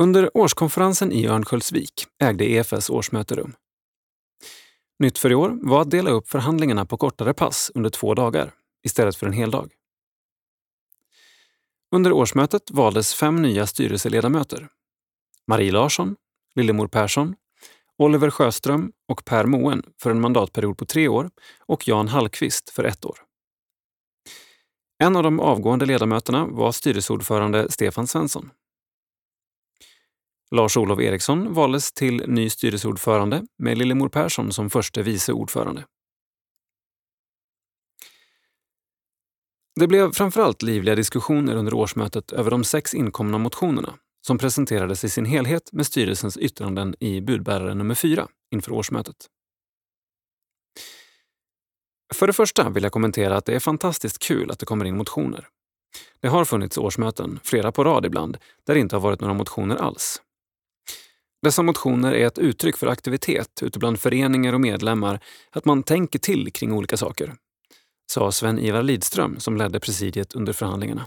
[0.02, 3.56] Under årskonferensen i Örnsköldsvik ägde EFS årsmöte rum.
[4.98, 8.54] Nytt för i år var att dela upp förhandlingarna på kortare pass under två dagar
[8.82, 9.72] istället för en hel dag.
[11.94, 14.68] Under årsmötet valdes fem nya styrelseledamöter.
[15.46, 16.16] Marie Larsson,
[16.54, 17.34] Lillemor Persson,
[17.98, 21.30] Oliver Sjöström och Per Moen för en mandatperiod på tre år
[21.66, 23.18] och Jan Hallqvist för ett år.
[24.98, 28.50] En av de avgående ledamöterna var styrelseordförande Stefan Svensson.
[30.50, 35.85] Lars-Olof Eriksson valdes till ny styrelseordförande med Lillemor Persson som förste vice ordförande.
[39.80, 45.08] Det blev framförallt livliga diskussioner under årsmötet över de sex inkomna motionerna som presenterades i
[45.08, 49.16] sin helhet med styrelsens yttranden i budbärare nummer fyra inför årsmötet.
[52.14, 54.96] För det första vill jag kommentera att det är fantastiskt kul att det kommer in
[54.96, 55.48] motioner.
[56.20, 59.76] Det har funnits årsmöten, flera på rad ibland, där det inte har varit några motioner
[59.76, 60.22] alls.
[61.42, 66.18] Dessa motioner är ett uttryck för aktivitet ute bland föreningar och medlemmar, att man tänker
[66.18, 67.34] till kring olika saker,
[68.12, 71.06] sa Sven-Ivar Lidström som ledde presidiet under förhandlingarna.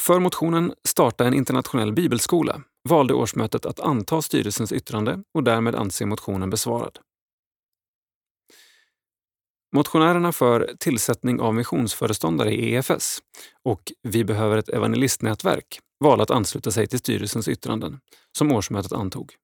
[0.00, 6.06] För motionen Starta en internationell bibelskola valde årsmötet att anta styrelsens yttrande och därmed anse
[6.06, 6.98] motionen besvarad.
[9.74, 13.18] Motionärerna för tillsättning av missionsföreståndare i EFS
[13.62, 18.00] och Vi behöver ett evangelistnätverk valde att ansluta sig till styrelsens yttranden,
[18.38, 19.34] som årsmötet antog.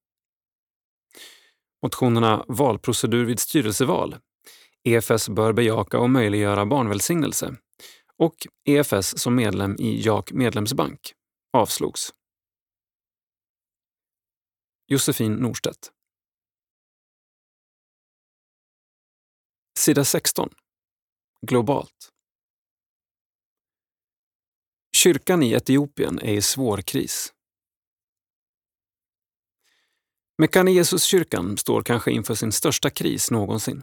[1.83, 4.17] Motionerna Valprocedur vid styrelseval,
[4.85, 7.57] EFS bör bejaka och möjliggöra barnvälsignelse
[8.19, 11.13] och EFS som medlem i JAK medlemsbank
[11.53, 12.15] avslogs.
[14.87, 15.91] Josefin Norstedt
[19.79, 20.51] Sida 16.
[21.47, 22.09] Globalt.
[24.97, 27.33] Kyrkan i Etiopien är i svår kris.
[30.39, 33.83] Mekane Jesuskyrkan står kanske inför sin största kris någonsin.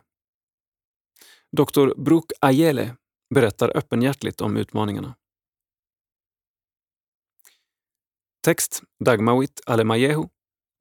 [1.51, 2.01] Dr.
[2.03, 2.95] Bruk Ayele
[3.33, 5.15] berättar öppenhjärtligt om utmaningarna.
[8.43, 10.27] Text Dagmawit Alemayehu.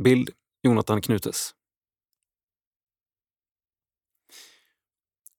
[0.02, 0.30] Bild
[0.62, 1.54] Jonathan Knutes.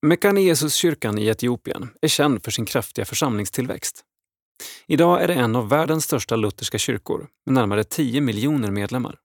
[0.02, 4.06] Mekanesuskyrkan i Etiopien är känd för sin kraftiga församlingstillväxt.
[4.88, 9.20] Idag är det en av världens största lutherska kyrkor med närmare 10 miljoner medlemmar.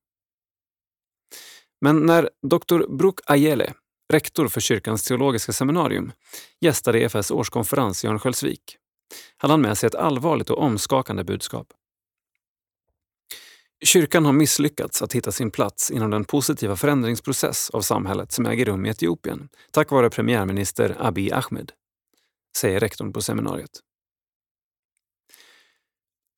[1.80, 2.96] Men när Dr.
[2.96, 3.74] Bruk Ayele,
[4.12, 6.12] rektor för kyrkans teologiska seminarium,
[6.60, 8.78] gästade EFS årskonferens i Örnsköldsvik
[9.36, 11.72] hade han med sig ett allvarligt och omskakande budskap.
[13.84, 18.64] Kyrkan har misslyckats att hitta sin plats inom den positiva förändringsprocess av samhället som äger
[18.64, 21.72] rum i Etiopien tack vare premiärminister Abiy Ahmed,
[22.56, 23.70] säger rektorn på seminariet.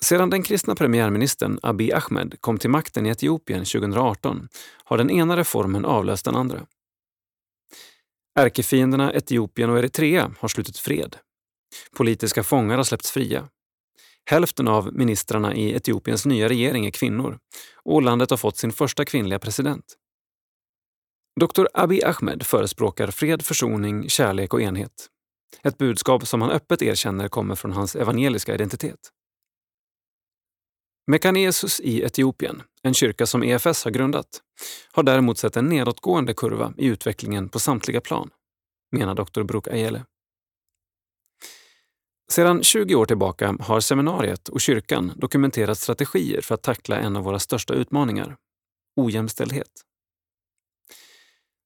[0.03, 4.49] Sedan den kristna premiärministern Abiy Ahmed kom till makten i Etiopien 2018
[4.85, 6.67] har den ena reformen avlöst den andra.
[8.39, 11.17] Ärkefienderna Etiopien och Eritrea har slutit fred.
[11.97, 13.49] Politiska fångar har släppts fria.
[14.31, 17.39] Hälften av ministrarna i Etiopiens nya regering är kvinnor
[17.85, 19.85] och landet har fått sin första kvinnliga president.
[21.41, 25.07] Dr Abiy Ahmed förespråkar fred, försoning, kärlek och enhet.
[25.63, 29.01] Ett budskap som han öppet erkänner kommer från hans evangeliska identitet.
[31.11, 34.43] Mekanesus i Etiopien, en kyrka som EFS har grundat,
[34.93, 38.31] har däremot sett en nedåtgående kurva i utvecklingen på samtliga plan,
[38.93, 39.43] menar Dr.
[39.43, 40.05] Bruk Ayele.
[42.31, 47.25] Sedan 20 år tillbaka har seminariet och kyrkan dokumenterat strategier för att tackla en av
[47.25, 48.37] våra största utmaningar,
[48.97, 49.85] ojämställdhet.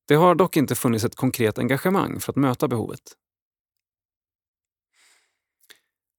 [0.09, 3.17] Det har dock inte funnits ett konkret engagemang för att möta behovet.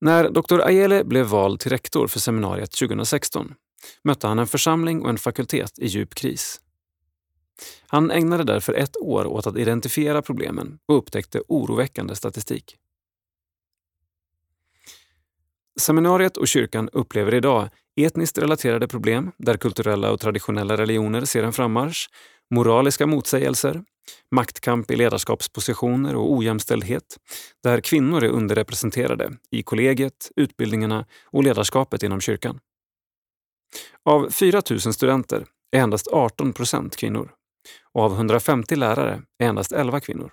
[0.04, 0.60] När Dr.
[0.60, 3.54] Ayele blev vald till rektor för seminariet 2016
[4.04, 6.62] mötte han en församling och en fakultet i djup kris.
[7.88, 12.76] Han ägnade därför ett år åt att identifiera problemen och upptäckte oroväckande statistik.
[15.80, 21.54] Seminariet och kyrkan upplever idag etniskt relaterade problem där kulturella och traditionella religioner ser en
[21.54, 22.10] frammarsch,
[22.50, 23.84] moraliska motsägelser,
[24.32, 27.18] maktkamp i ledarskapspositioner och ojämställdhet
[27.64, 32.60] där kvinnor är underrepresenterade i kollegiet, utbildningarna och ledarskapet inom kyrkan.
[34.04, 37.32] Av 4 000 studenter är endast 18 procent kvinnor
[37.92, 40.32] och av 150 lärare är endast 11 kvinnor.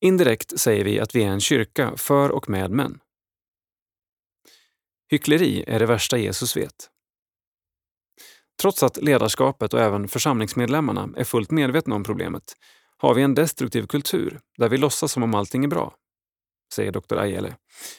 [0.00, 3.00] Indirekt säger vi att vi är en kyrka för och med män.
[5.10, 6.90] Hyckleri är det värsta Jesus vet.
[8.60, 12.52] Trots att ledarskapet och även församlingsmedlemmarna är fullt medvetna om problemet
[12.96, 15.94] har vi en destruktiv kultur där vi låtsas som om allting är bra,
[16.74, 17.16] säger Dr.
[17.18, 17.56] Ajele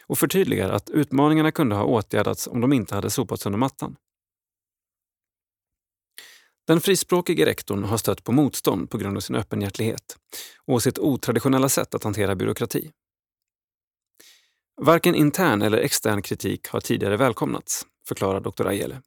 [0.07, 3.95] och förtydligar att utmaningarna kunde ha åtgärdats om de inte hade sopats under mattan.
[6.67, 10.17] Den frispråkige rektorn har stött på motstånd på grund av sin öppenhjärtlighet
[10.65, 12.91] och sitt otraditionella sätt att hantera byråkrati.
[14.81, 18.67] Varken intern eller extern kritik har tidigare välkomnats, förklarar Dr.
[18.67, 19.01] Ajele.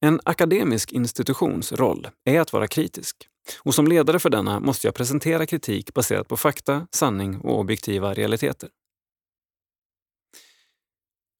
[0.00, 3.28] En akademisk institutions roll är att vara kritisk
[3.62, 8.14] och som ledare för denna måste jag presentera kritik baserat på fakta, sanning och objektiva
[8.14, 8.68] realiteter.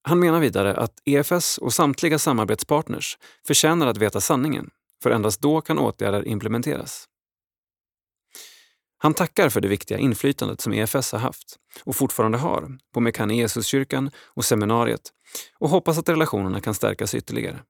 [0.03, 4.71] Han menar vidare att EFS och samtliga samarbetspartners förtjänar att veta sanningen,
[5.03, 7.09] för endast då kan åtgärder implementeras.
[8.99, 13.37] Han tackar för det viktiga inflytandet som EFS har haft och fortfarande har på Mekane
[13.37, 15.13] Jesuskyrkan och seminariet
[15.59, 17.63] och hoppas att relationerna kan stärkas ytterligare.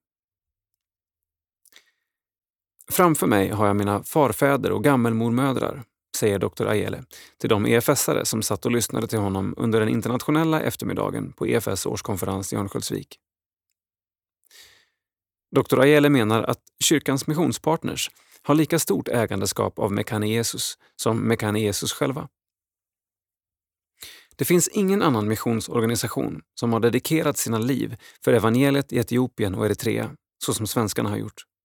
[2.90, 5.84] Framför mig har jag mina farfäder och gammelmormödrar,
[6.16, 7.04] säger doktor Ajele
[7.38, 11.86] till de EFS-are som satt och lyssnade till honom under den internationella eftermiddagen på EFS
[11.86, 13.18] årskonferens i Örnsköldsvik.
[15.54, 18.10] Doktor Ajele menar att kyrkans missionspartners
[18.42, 22.28] har lika stort ägandeskap av Mekane Jesus som Mekane Jesus själva.
[24.36, 29.66] Det finns ingen annan missionsorganisation som har dedikerat sina liv för evangeliet i Etiopien och
[29.66, 30.10] Eritrea
[30.44, 31.55] så som svenskarna har gjort.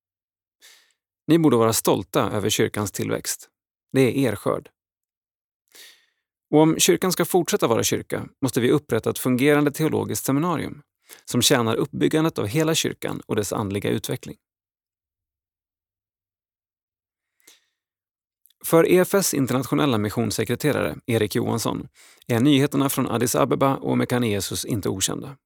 [1.31, 3.49] Ni borde vara stolta över kyrkans tillväxt.
[3.91, 4.69] Det är er skörd.
[6.49, 10.81] Och om kyrkan ska fortsätta vara kyrka måste vi upprätta ett fungerande teologiskt seminarium
[11.25, 14.37] som tjänar uppbyggandet av hela kyrkan och dess andliga utveckling.
[18.65, 21.87] För EFS internationella missionssekreterare Erik Johansson
[22.27, 25.37] är nyheterna från Addis Abeba och Mekanesus inte okända.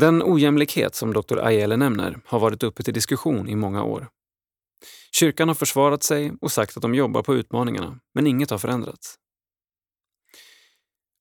[0.00, 1.38] Den ojämlikhet som Dr.
[1.38, 4.08] Ayele nämner har varit uppe till diskussion i många år.
[5.12, 9.14] Kyrkan har försvarat sig och sagt att de jobbar på utmaningarna, men inget har förändrats.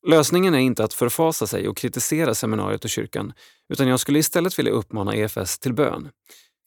[0.08, 3.34] Lösningen är inte att förfasa sig och kritisera seminariet och kyrkan,
[3.74, 6.10] utan jag skulle istället vilja uppmana EFS till bön.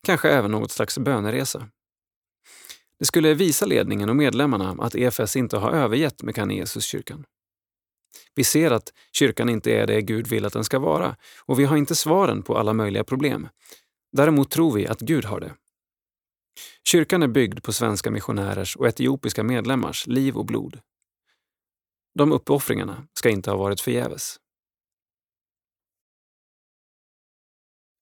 [0.06, 1.68] Kanske även något slags böneresa.
[2.98, 7.24] Det skulle visa ledningen och medlemmarna att EFS inte har övergett Mekane kyrkan.
[8.34, 11.64] Vi ser att kyrkan inte är det Gud vill att den ska vara och vi
[11.64, 13.48] har inte svaren på alla möjliga problem.
[14.12, 15.54] Däremot tror vi att Gud har det.
[16.84, 20.80] Kyrkan är byggd på svenska missionärers och etiopiska medlemmars liv och blod.
[22.14, 24.36] De uppoffringarna ska inte ha varit förgäves.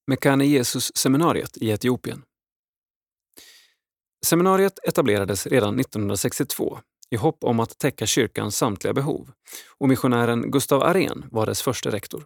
[0.07, 2.23] Mekane Jesus-seminariet i Etiopien.
[4.27, 6.81] Seminariet etablerades redan 1962
[7.11, 9.33] i hopp om att täcka kyrkans samtliga behov
[9.79, 12.25] och missionären Gustav Arén var dess första rektor.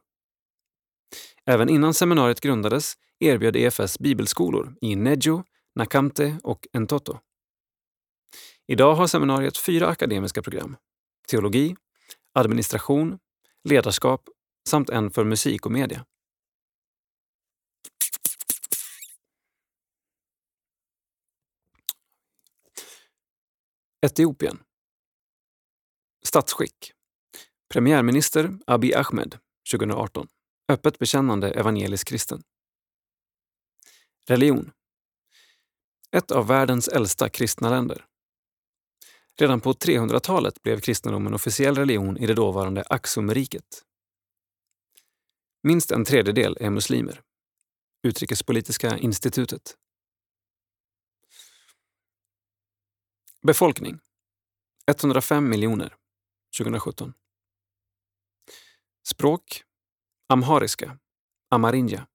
[1.46, 7.18] Även innan seminariet grundades erbjöd EFS bibelskolor i Nejo, Nakamte och Entoto.
[8.66, 10.76] Idag har seminariet fyra akademiska program.
[11.28, 11.76] Teologi,
[12.34, 13.18] administration,
[13.64, 14.28] ledarskap
[14.68, 16.04] samt en för musik och media.
[24.06, 24.58] Etiopien
[26.32, 26.92] Statsskick
[27.68, 29.38] Premiärminister Abiy Ahmed
[29.72, 30.28] 2018.
[30.68, 32.42] Öppet bekännande evangelisk kristen.
[34.26, 34.72] Religion
[36.10, 38.06] Ett av världens äldsta kristna länder.
[39.36, 43.82] Redan på 300-talet blev kristendomen officiell religion i det dåvarande Aksumriket.
[45.62, 47.22] Minst en tredjedel är muslimer.
[48.02, 49.76] Utrikespolitiska institutet.
[53.42, 53.98] Befolkning
[54.86, 55.96] 105 miljoner
[56.58, 57.14] 2017.
[59.08, 59.62] Språk
[60.28, 60.98] Amhariska,
[61.50, 62.06] amarinja,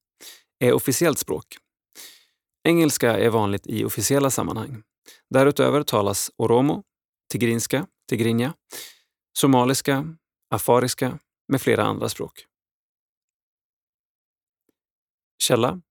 [0.59, 1.57] är officiellt språk.
[2.63, 4.83] Engelska är vanligt i officiella sammanhang.
[5.29, 6.83] Därutöver talas oromo,
[7.31, 8.53] tigrinska, tigrinja,
[9.39, 10.15] somaliska,
[10.49, 12.45] afariska med flera andra språk.
[15.43, 15.81] Källa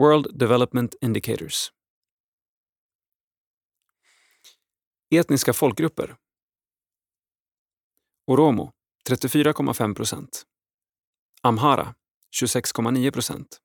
[0.00, 1.72] World Development Indicators
[5.10, 6.16] Etniska folkgrupper
[8.28, 8.72] Oromo
[9.08, 10.46] 34,5 procent.
[11.42, 11.94] Amhara
[12.30, 13.58] 26,9 procent.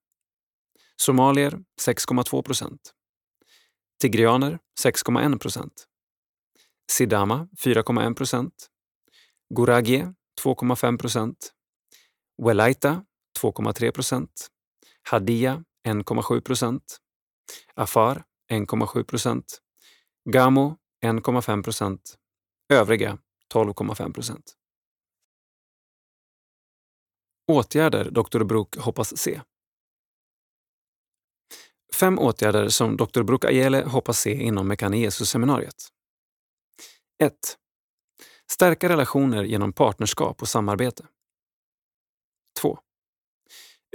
[0.95, 2.93] Somalier 6,2 procent.
[3.99, 5.87] Tigrianer 6,1 procent.
[6.91, 8.53] Sidama 4,1 procent.
[9.49, 11.53] Guragie 2,5 procent.
[12.37, 13.05] Welaita
[13.39, 14.31] 2,3 procent.
[15.11, 16.83] Hadia 1,7 procent.
[17.75, 19.61] Afar 1,7 procent.
[20.25, 22.17] Gamo 1,5 procent.
[22.69, 23.22] Övriga
[23.53, 24.53] 12,5 procent.
[27.51, 28.43] Åtgärder Dr.
[28.43, 29.41] Brook hoppas se.
[31.99, 33.23] Fem åtgärder som Dr.
[33.23, 35.87] Brook Ajele hoppas se inom Mekane Jesus-seminariet.
[37.23, 37.33] 1.
[38.51, 41.07] Stärka relationer genom partnerskap och samarbete.
[42.61, 42.79] 2.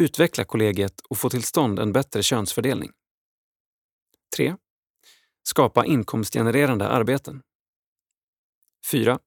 [0.00, 2.90] Utveckla kollegiet och få till stånd en bättre könsfördelning.
[4.36, 4.56] 3.
[5.42, 7.42] Skapa inkomstgenererande arbeten.
[8.90, 9.18] 4.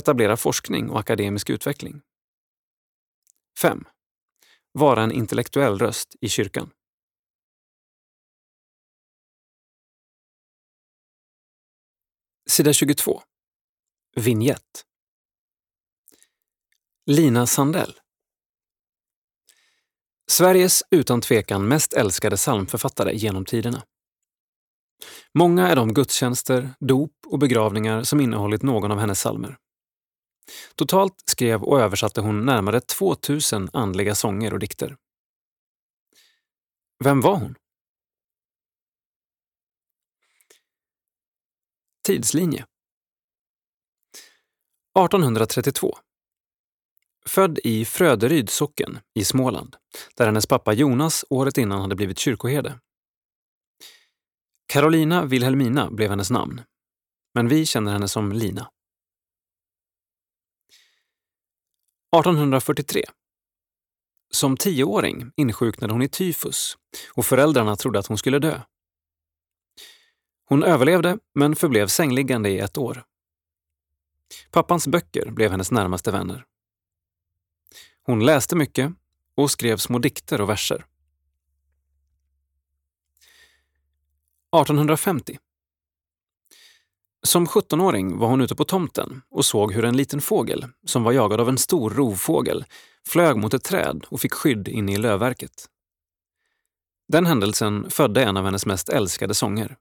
[0.00, 2.00] Etablera forskning och akademisk utveckling.
[3.58, 3.84] 5.
[4.72, 6.70] Vara en intellektuell röst i kyrkan.
[12.50, 13.22] Sida 22.
[14.16, 14.86] Vignett.
[17.06, 17.94] Lina Sandell.
[20.30, 23.82] Sveriges utan tvekan mest älskade psalmförfattare genom tiderna.
[25.34, 29.58] Många är de gudstjänster, dop och begravningar som innehållit någon av hennes psalmer.
[30.74, 34.96] Totalt skrev och översatte hon närmare 2000 andliga sånger och dikter.
[37.04, 37.54] Vem var hon?
[42.06, 42.66] Tidslinje
[44.98, 45.98] 1832
[47.26, 49.76] Född i Fröderyd socken i Småland,
[50.16, 52.80] där hennes pappa Jonas året innan hade blivit kyrkoherde.
[54.66, 56.62] Carolina Wilhelmina blev hennes namn,
[57.34, 58.70] men vi känner henne som Lina.
[62.16, 63.04] 1843.
[64.30, 66.78] Som tioåring insjuknade hon i tyfus
[67.14, 68.60] och föräldrarna trodde att hon skulle dö.
[70.44, 73.04] Hon överlevde men förblev sängliggande i ett år.
[74.50, 76.44] Pappans böcker blev hennes närmaste vänner.
[78.02, 78.92] Hon läste mycket
[79.34, 80.86] och skrev små dikter och verser.
[84.56, 85.38] 1850
[87.22, 91.12] som 17-åring var hon ute på tomten och såg hur en liten fågel, som var
[91.12, 92.64] jagad av en stor rovfågel,
[93.08, 95.66] flög mot ett träd och fick skydd inne i lövverket.
[97.08, 99.76] Den händelsen födde en av hennes mest älskade sånger.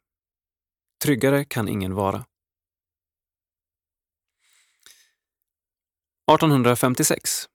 [1.03, 2.25] Tryggare kan ingen vara.
[6.31, 7.45] 1856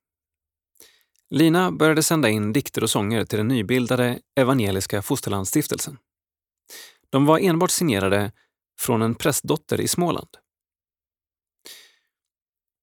[1.31, 5.99] Lina började sända in dikter och sånger till den nybildade Evangeliska Fosterlandsstiftelsen.
[7.11, 8.33] De var enbart signerade
[8.81, 10.29] från en prästdotter i Småland.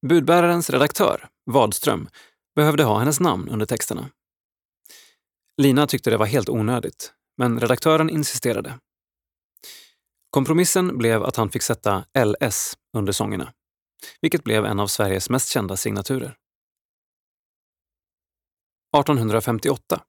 [0.07, 2.09] Budbärarens redaktör, Wadström,
[2.55, 4.09] behövde ha hennes namn under texterna.
[5.61, 8.79] Lina tyckte det var helt onödigt, men redaktören insisterade.
[10.29, 13.53] Kompromissen blev att han fick sätta LS under sångerna,
[14.21, 16.37] vilket blev en av Sveriges mest kända signaturer.
[18.97, 20.03] 1858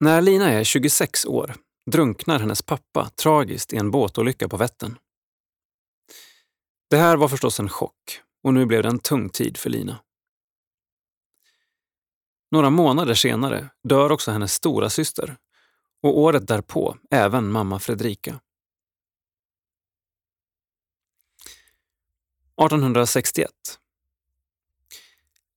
[0.00, 1.54] När Lina är 26 år
[1.90, 4.98] drunknar hennes pappa tragiskt i en båtolycka på Vättern.
[6.90, 10.00] Det här var förstås en chock och nu blev det en tung tid för Lina.
[12.50, 15.36] Några månader senare dör också hennes stora syster
[16.02, 18.40] och året därpå även mamma Fredrika.
[22.60, 23.50] 1861.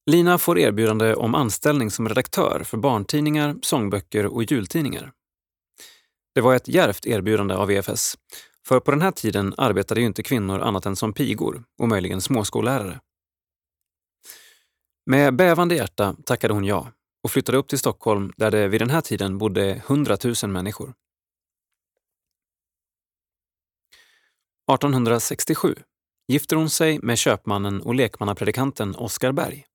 [0.06, 5.12] Lina får erbjudande om anställning som redaktör för barntidningar, sångböcker och jultidningar.
[6.34, 8.18] Det var ett djärvt erbjudande av EFS,
[8.68, 12.22] för på den här tiden arbetade ju inte kvinnor annat än som pigor och möjligen
[12.22, 13.00] småskollärare.
[15.06, 16.92] Med bävande hjärta tackade hon ja
[17.24, 20.94] och flyttade upp till Stockholm där det vid den här tiden bodde 100 000 människor.
[24.74, 25.76] 1867
[26.28, 29.66] gifter hon sig med köpmannen och lekmannapredikanten Oskar Berg.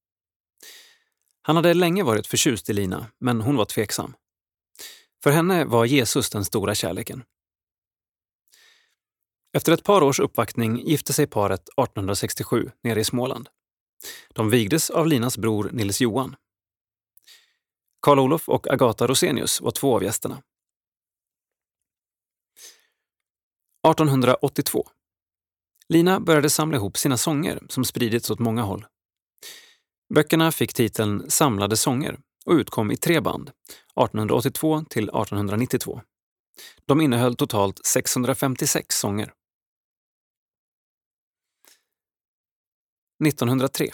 [1.43, 4.15] Han hade länge varit förtjust i Lina, men hon var tveksam.
[5.29, 7.25] För henne var Jesus den stora kärleken.
[9.57, 13.49] Efter ett par års uppvaktning gifte sig paret 1867 nere i Småland.
[14.35, 16.37] De vigdes av Linas bror Nils Johan.
[18.03, 20.43] Karl Olof och Agata Rosenius var två av gästerna.
[23.89, 24.89] 1882.
[25.89, 28.87] Lina började samla ihop sina sånger som spridits åt många håll.
[30.15, 36.01] Böckerna fick titeln Samlade sånger och utkom i tre band, 1882 till 1892.
[36.87, 39.33] De innehöll totalt 656 sånger.
[43.27, 43.91] 1903.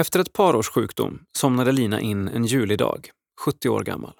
[0.00, 3.10] Efter ett par års sjukdom somnade Lina in en julidag,
[3.40, 4.14] 70 år gammal.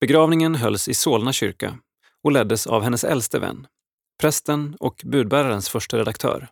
[0.00, 1.78] Begravningen hölls i Solna kyrka
[2.24, 3.66] och leddes av hennes äldste vän,
[4.20, 6.48] prästen och budbärarens första redaktör,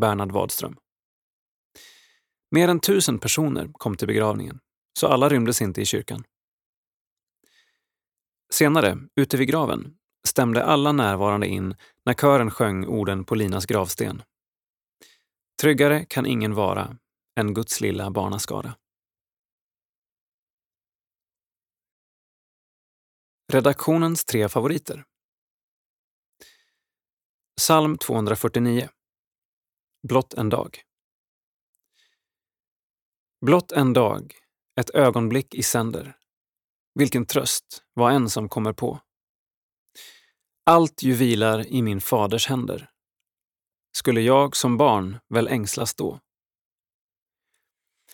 [0.00, 0.76] Bernhard Wadström.
[2.50, 4.60] Mer än tusen personer kom till begravningen,
[4.98, 6.24] så alla rymdes inte i kyrkan.
[8.52, 9.96] Senare, ute vid graven,
[10.28, 11.74] stämde alla närvarande in
[12.04, 14.22] när kören sjöng orden på Linas gravsten.
[15.60, 16.96] Tryggare kan ingen vara
[17.40, 18.76] än Guds lilla barnaskara.
[23.52, 25.04] Redaktionens tre favoriter.
[27.56, 28.88] Psalm 249.
[30.08, 30.85] Blott en dag.
[33.40, 34.34] Blott en dag,
[34.80, 36.16] ett ögonblick i sänder.
[36.94, 39.00] Vilken tröst, vad en som kommer på.
[40.64, 42.90] Allt ju vilar i min faders händer.
[43.96, 46.20] Skulle jag som barn väl ängslas då?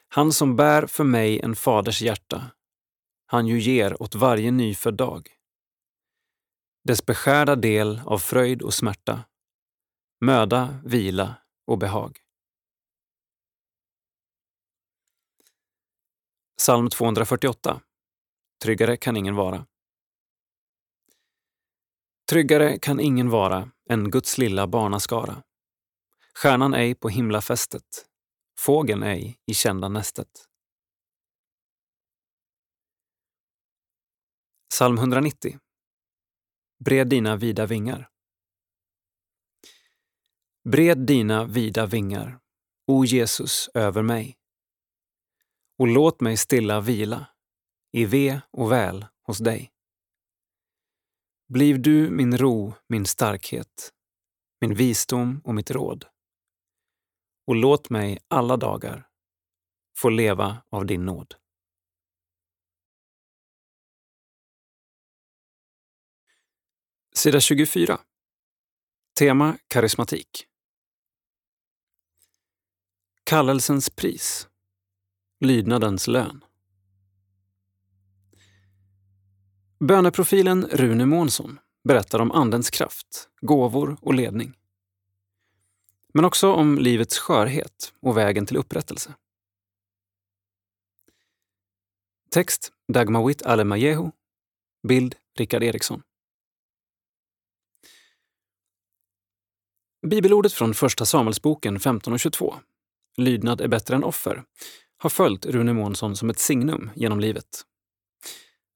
[0.09, 2.51] Han som bär för mig en faders hjärta,
[3.27, 5.29] han ju ger åt varje nyfödd dag.
[6.85, 9.25] Dess beskärda del av fröjd och smärta,
[10.21, 11.35] möda, vila
[11.67, 12.22] och behag.
[16.63, 17.81] Psalm 248.
[18.63, 19.67] Tryggare kan ingen vara.
[22.31, 25.43] Tryggare kan ingen vara än Guds lilla barnaskara.
[26.35, 28.07] Stjärnan ej på himlafästet,
[28.59, 30.29] fågeln ej i kända nästet.
[34.71, 35.59] Psalm 190.
[36.85, 38.09] Bred dina vida vingar.
[40.65, 42.41] Bred dina vida vingar,
[42.87, 44.42] o Jesus, över mig
[45.83, 47.27] och låt mig stilla vila
[47.93, 49.73] i ve och väl hos dig.
[51.49, 53.93] Bliv du min ro, min starkhet,
[54.61, 56.05] min visdom och mitt råd.
[57.47, 59.09] Och låt mig alla dagar
[59.97, 61.35] få leva av din nåd.
[67.15, 68.01] Sida 24.
[69.19, 70.47] Tema karismatik.
[73.25, 74.49] Kallelsens pris
[75.43, 76.45] lydnadens lön.
[79.81, 84.55] Böneprofilen Rune Månsson berättar om Andens kraft, gåvor och ledning.
[86.15, 89.15] Men också om livets skörhet och vägen till upprättelse.
[92.31, 94.11] Text Dagmawit Alemajehu.
[94.89, 96.03] Bild Rickard Eriksson.
[100.07, 102.55] Bibelordet från Första Samuelsboken 15 och 22.
[103.17, 104.45] Lydnad är bättre än offer
[105.03, 107.63] har följt Rune Månsson som ett signum genom livet.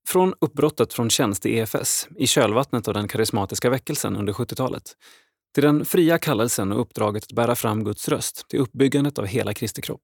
[0.09, 4.97] Från uppbrottet från tjänst i EFS i kölvattnet av den karismatiska väckelsen under 70-talet
[5.55, 9.55] till den fria kallelsen och uppdraget att bära fram Guds röst till uppbyggandet av hela
[9.55, 10.03] Kristi kropp.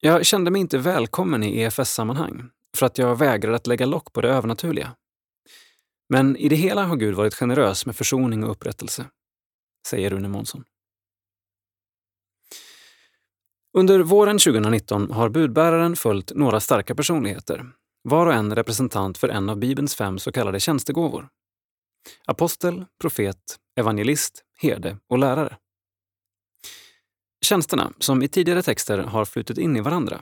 [0.00, 4.20] Jag kände mig inte välkommen i EFS-sammanhang för att jag vägrade att lägga lock på
[4.20, 4.96] det övernaturliga.
[6.08, 9.06] Men i det hela har Gud varit generös med försoning och upprättelse,
[9.88, 10.64] säger Rune Månsson.
[13.76, 17.66] Under våren 2019 har budbäraren följt några starka personligheter,
[18.02, 21.28] var och en representant för en av Bibelns fem så kallade tjänstegåvor.
[22.26, 23.36] Apostel, profet,
[23.76, 25.56] evangelist, herde och lärare.
[27.44, 30.20] Tjänsterna, som i tidigare texter har flutit in i varandra,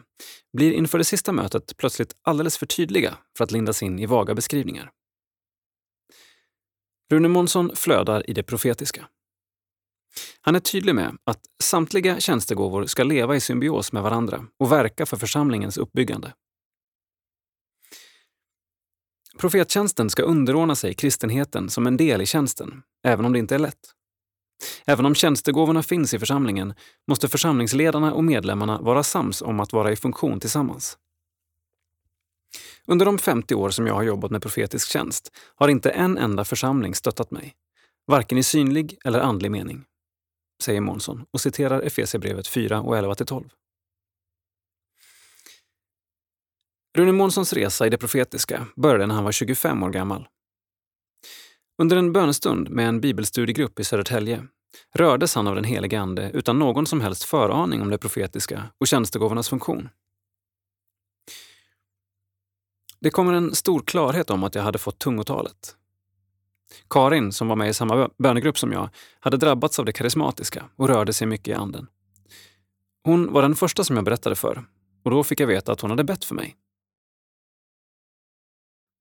[0.52, 4.34] blir inför det sista mötet plötsligt alldeles för tydliga för att lindas in i vaga
[4.34, 4.90] beskrivningar.
[7.10, 9.08] Rune Månsson flödar i det profetiska.
[10.40, 15.06] Han är tydlig med att samtliga tjänstegåvor ska leva i symbios med varandra och verka
[15.06, 16.32] för församlingens uppbyggande.
[19.38, 23.58] Profettjänsten ska underordna sig kristenheten som en del i tjänsten, även om det inte är
[23.58, 23.94] lätt.
[24.86, 26.74] Även om tjänstegåvorna finns i församlingen
[27.08, 30.98] måste församlingsledarna och medlemmarna vara sams om att vara i funktion tillsammans.
[32.86, 36.44] Under de 50 år som jag har jobbat med profetisk tjänst har inte en enda
[36.44, 37.54] församling stöttat mig,
[38.06, 39.84] varken i synlig eller andlig mening,
[40.62, 43.50] säger Månsson och citerar Efesierbrevet 4 och 11-12.
[46.98, 50.28] Rune Månssons resa i det profetiska började när han var 25 år gammal.
[51.78, 54.46] Under en bönestund med en bibelstudiegrupp i Södertälje
[54.94, 58.86] rördes han av den helige Ande utan någon som helst föraning om det profetiska och
[58.86, 59.88] tjänstegåvornas funktion.
[63.00, 65.76] Det kommer en stor klarhet om att jag hade fått tungotalet.
[66.90, 68.88] Karin, som var med i samma bönegrupp som jag,
[69.20, 71.86] hade drabbats av det karismatiska och rörde sig mycket i anden.
[73.04, 74.64] Hon var den första som jag berättade för
[75.04, 76.56] och då fick jag veta att hon hade bett för mig.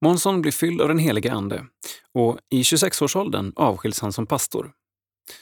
[0.02, 1.66] Månsson blir fylld av den helige Ande
[2.14, 4.72] och i 26-årsåldern avskiljs han som pastor.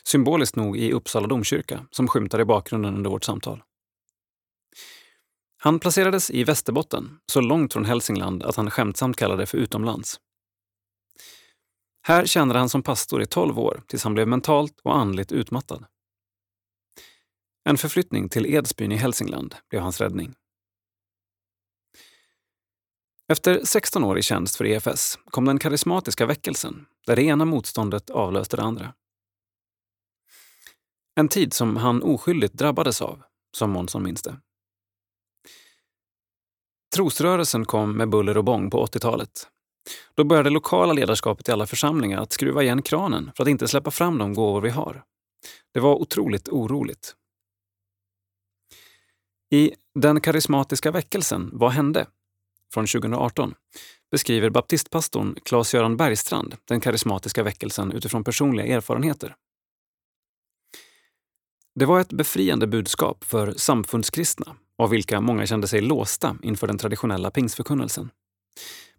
[0.03, 3.63] Symboliskt nog i Uppsala domkyrka, som skymtar i bakgrunden under vårt samtal.
[5.57, 10.19] Han placerades i Västerbotten, så långt från Hälsingland att han skämtsamt kallade det för utomlands.
[12.01, 15.85] Här tjänade han som pastor i 12 år tills han blev mentalt och andligt utmattad.
[17.63, 20.35] En förflyttning till Edsbyn i Hälsingland blev hans räddning.
[23.27, 28.09] Efter 16 år i tjänst för EFS kom den karismatiska väckelsen, där det ena motståndet
[28.09, 28.93] avlöste det andra.
[31.15, 33.23] En tid som han oskyldigt drabbades av,
[33.57, 34.39] som Månsson minns det.
[36.95, 39.47] Trosrörelsen kom med buller och bång på 80-talet.
[40.15, 43.91] Då började lokala ledarskapet i alla församlingar att skruva igen kranen för att inte släppa
[43.91, 45.03] fram de gåvor vi har.
[45.73, 47.15] Det var otroligt oroligt.
[49.51, 52.07] I Den karismatiska väckelsen, Vad hände?
[52.73, 53.53] från 2018
[54.11, 59.35] beskriver baptistpastorn Claes-Göran Bergstrand den karismatiska väckelsen utifrån personliga erfarenheter.
[61.75, 66.77] Det var ett befriande budskap för samfundskristna, av vilka många kände sig låsta inför den
[66.77, 68.09] traditionella pingstförkunnelsen.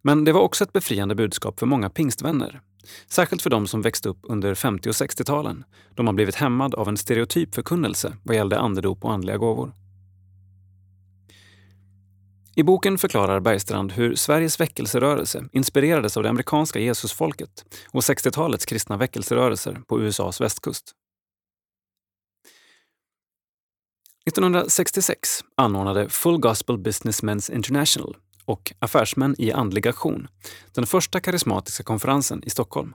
[0.02, 2.60] Men det var också ett befriande budskap för många pingstvänner.
[3.06, 6.88] Särskilt för de som växte upp under 50 och 60-talen, då man blivit hämmad av
[6.88, 9.72] en stereotyp förkunnelse vad gällde andedop och andliga gåvor.
[12.54, 18.96] I boken förklarar Bergstrand hur Sveriges väckelserörelse inspirerades av det amerikanska Jesusfolket och 60-talets kristna
[18.96, 20.94] väckelserörelser på USAs västkust.
[24.26, 28.16] 1966 anordnade Full Gospel Businessmen's International
[28.50, 30.28] och Affärsmän i andlig aktion
[30.72, 32.94] den första karismatiska konferensen i Stockholm.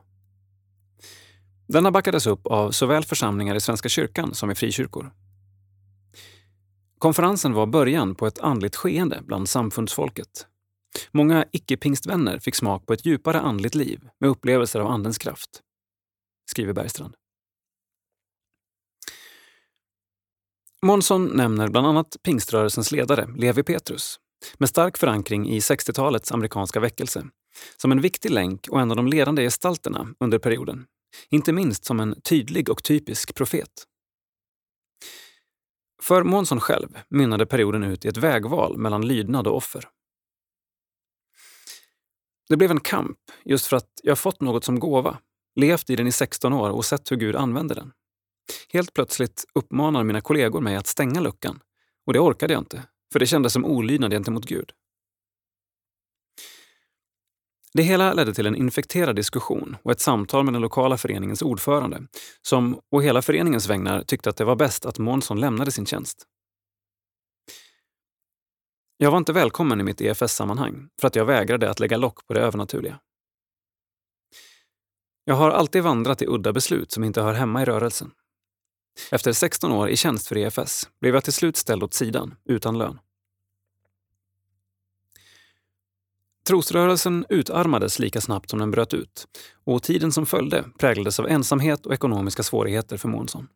[1.68, 5.14] Denna backades upp av såväl församlingar i Svenska kyrkan som i frikyrkor.
[6.98, 10.48] Konferensen var början på ett andligt skeende bland samfundsfolket.
[11.12, 15.62] Många icke-pingstvänner fick smak på ett djupare andligt liv med upplevelser av Andens kraft,
[16.52, 17.16] skriver Bergstrand.
[20.82, 24.20] Månsson nämner bland annat pingströrelsens ledare Levi Petrus
[24.58, 27.26] med stark förankring i 60-talets amerikanska väckelse
[27.78, 30.86] som en viktig länk och en av de ledande gestalterna under perioden.
[31.30, 33.72] Inte minst som en tydlig och typisk profet.
[36.02, 39.90] För Månsson själv mynnade perioden ut i ett vägval mellan lydnad och offer.
[42.50, 45.18] Det blev en kamp just för att jag fått något som gåva,
[45.56, 47.92] levt i den i 16 år och sett hur Gud använder den.
[48.70, 51.60] Helt plötsligt uppmanar mina kollegor mig att stänga luckan
[52.06, 52.84] och det orkade jag inte,
[53.16, 54.72] för det kändes som olydnad gentemot Gud.
[57.74, 62.08] Det hela ledde till en infekterad diskussion och ett samtal med den lokala föreningens ordförande
[62.42, 66.24] som å hela föreningens vägnar tyckte att det var bäst att Månsson lämnade sin tjänst.
[68.98, 72.34] Jag var inte välkommen i mitt EFS-sammanhang för att jag vägrade att lägga lock på
[72.34, 73.00] det övernaturliga.
[75.26, 78.12] Jag har alltid vandrat i udda beslut som inte hör hemma i rörelsen.
[79.12, 82.78] Efter 16 år i tjänst för EFS blev jag till slut ställd åt sidan, utan
[82.78, 83.00] lön.
[86.48, 89.28] Trosrörelsen utarmades lika snabbt som den bröt ut
[89.66, 93.48] och tiden som följde präglades av ensamhet och ekonomiska svårigheter för Månsson.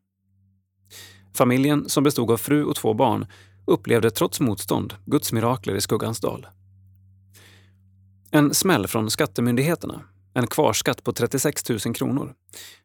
[1.34, 3.26] Familjen, som bestod av fru och två barn,
[3.68, 6.48] upplevde trots motstånd Guds mirakler i skuggans dal.
[8.32, 10.02] En smäll från skattemyndigheterna
[10.34, 12.34] en kvarskatt på 36 000 kronor,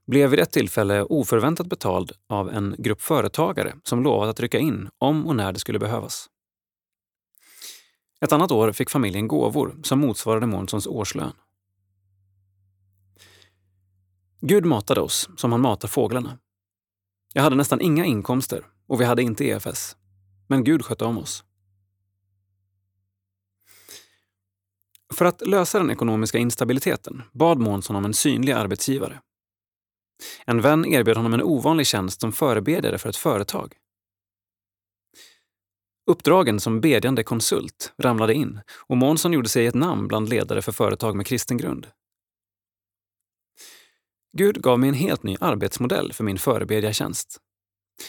[0.07, 4.88] blev vid ett tillfälle oförväntat betald av en grupp företagare som lovat att rycka in
[4.98, 6.26] om och när det skulle behövas.
[8.25, 11.33] Ett annat år fick familjen gåvor som motsvarade Månssons årslön.
[14.41, 16.39] Gud matade oss som han matar fåglarna.
[17.33, 19.97] Jag hade nästan inga inkomster och vi hade inte EFS.
[20.47, 21.45] Men Gud skötte om oss.
[25.14, 29.20] För att lösa den ekonomiska instabiliteten bad Månsson om en synlig arbetsgivare.
[30.47, 33.75] En vän erbjöd honom en ovanlig tjänst som förebedjare för ett företag.
[36.07, 40.72] Uppdragen som bedjande konsult ramlade in och Månsson gjorde sig ett namn bland ledare för
[40.72, 41.86] företag med kristen grund.
[44.36, 47.40] Gud gav mig en helt ny arbetsmodell för min förebedjartjänst.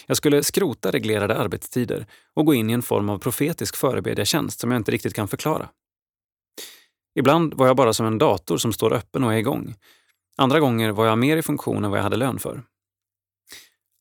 [0.05, 4.71] Jag skulle skrota reglerade arbetstider och gå in i en form av profetisk förebedjartjänst som
[4.71, 5.69] jag inte riktigt kan förklara.
[7.19, 9.75] Ibland var jag bara som en dator som står öppen och är igång.
[10.37, 12.63] Andra gånger var jag mer i funktion än vad jag hade lön för.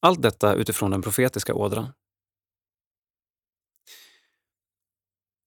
[0.03, 1.87] Allt detta utifrån den profetiska ådran.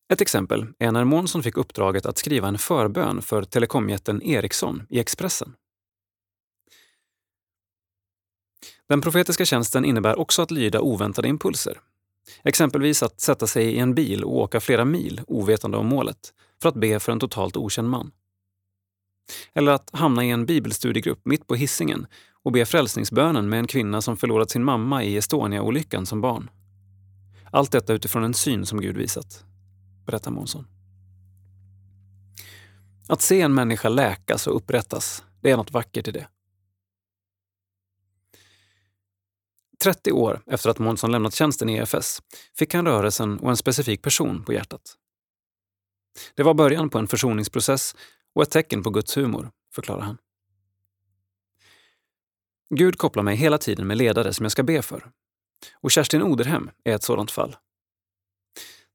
[0.09, 4.99] Ett exempel är när Månsson fick uppdraget att skriva en förbön för telekomjätten Ericsson i
[4.99, 5.53] Expressen.
[8.89, 11.79] Den profetiska tjänsten innebär också att lyda oväntade impulser.
[12.43, 16.69] Exempelvis att sätta sig i en bil och åka flera mil ovetande om målet för
[16.69, 18.11] att be för en totalt okänd man.
[19.53, 22.07] Eller att hamna i en bibelstudiegrupp mitt på hissingen
[22.43, 26.49] och be frälsningsbönen med en kvinna som förlorat sin mamma i Estonia-olyckan som barn.
[27.51, 29.43] Allt detta utifrån en syn som Gud visat,
[30.07, 30.67] berättar Månsson.
[33.09, 36.27] Att se en människa läkas och upprättas, det är något vackert i det.
[39.83, 42.21] 30 år efter att Månsson lämnat tjänsten i EFS
[42.57, 44.97] fick han rörelsen och en specifik person på hjärtat.
[46.35, 47.95] Det var början på en försoningsprocess
[48.35, 50.17] och ett tecken på Guds humor, förklarar han.
[52.69, 55.11] Gud kopplar mig hela tiden med ledare som jag ska be för.
[55.73, 57.55] Och Kerstin Oderhem är ett sådant fall.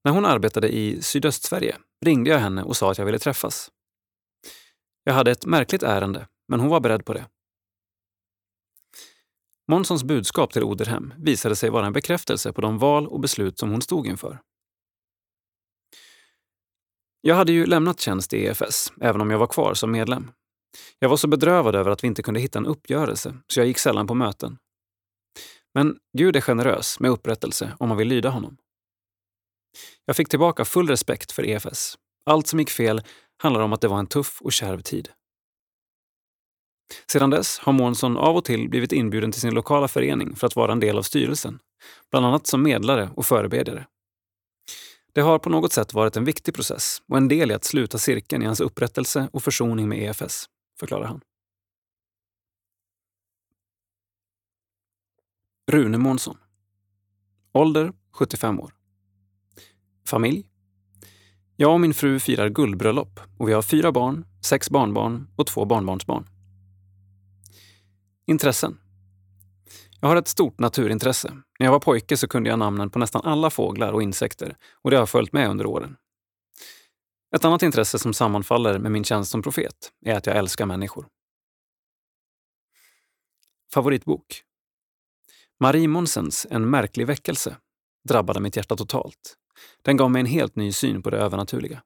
[0.04, 3.70] När hon arbetade i Sydöstsverige ringde jag henne och sa att jag ville träffas.
[5.04, 7.26] Jag hade ett märkligt ärende, men hon var beredd på det.
[9.68, 13.70] Månssons budskap till Oderhem visade sig vara en bekräftelse på de val och beslut som
[13.70, 14.38] hon stod inför.
[17.20, 20.30] Jag hade ju lämnat tjänst i EFS, även om jag var kvar som medlem.
[20.98, 23.78] Jag var så bedrövad över att vi inte kunde hitta en uppgörelse, så jag gick
[23.78, 24.58] sällan på möten.
[25.74, 28.56] Men Gud är generös med upprättelse om man vill lyda honom.
[30.04, 31.98] Jag fick tillbaka full respekt för EFS.
[32.26, 33.02] Allt som gick fel
[33.38, 35.08] handlar om att det var en tuff och kärv tid.
[37.12, 40.56] Sedan dess har Månsson av och till blivit inbjuden till sin lokala förening för att
[40.56, 41.58] vara en del av styrelsen,
[42.10, 43.86] bland annat som medlare och förebedjare.
[45.12, 47.98] Det har på något sätt varit en viktig process och en del i att sluta
[47.98, 50.46] cirkeln i hans upprättelse och försoning med EFS,
[50.80, 51.20] förklarar han.
[55.70, 56.38] Rune Månsson.
[57.52, 58.81] Ålder 75 år.
[60.12, 60.46] Familj.
[61.56, 65.64] Jag och min fru firar guldbröllop och vi har fyra barn, sex barnbarn och två
[65.64, 66.26] barnbarnsbarn.
[68.26, 68.80] Intressen.
[70.00, 71.32] Jag har ett stort naturintresse.
[71.58, 74.90] När jag var pojke så kunde jag namnen på nästan alla fåglar och insekter och
[74.90, 75.96] det har följt med under åren.
[77.36, 81.06] Ett annat intresse som sammanfaller med min tjänst som profet är att jag älskar människor.
[83.74, 84.42] Favoritbok?
[85.60, 87.56] Marie Monsens En märklig väckelse
[88.08, 89.38] drabbade mitt hjärta totalt.
[89.82, 91.82] Den gav mig en helt ny syn på det övernaturliga.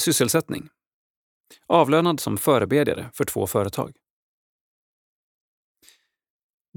[0.00, 0.68] Sysselsättning?
[1.66, 3.96] Avlönad som förebedjare för två företag.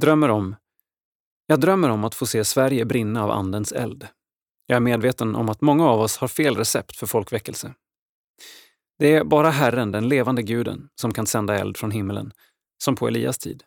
[0.02, 0.56] Drömmer om...
[1.46, 4.08] Jag drömmer om att få se Sverige brinna av Andens eld.
[4.66, 7.74] Jag är medveten om att många av oss har fel recept för folkväckelse.
[9.00, 12.34] Det är bara Herren, den levande guden, som kan sända eld från himmelen,
[12.84, 13.64] som på Elias tid.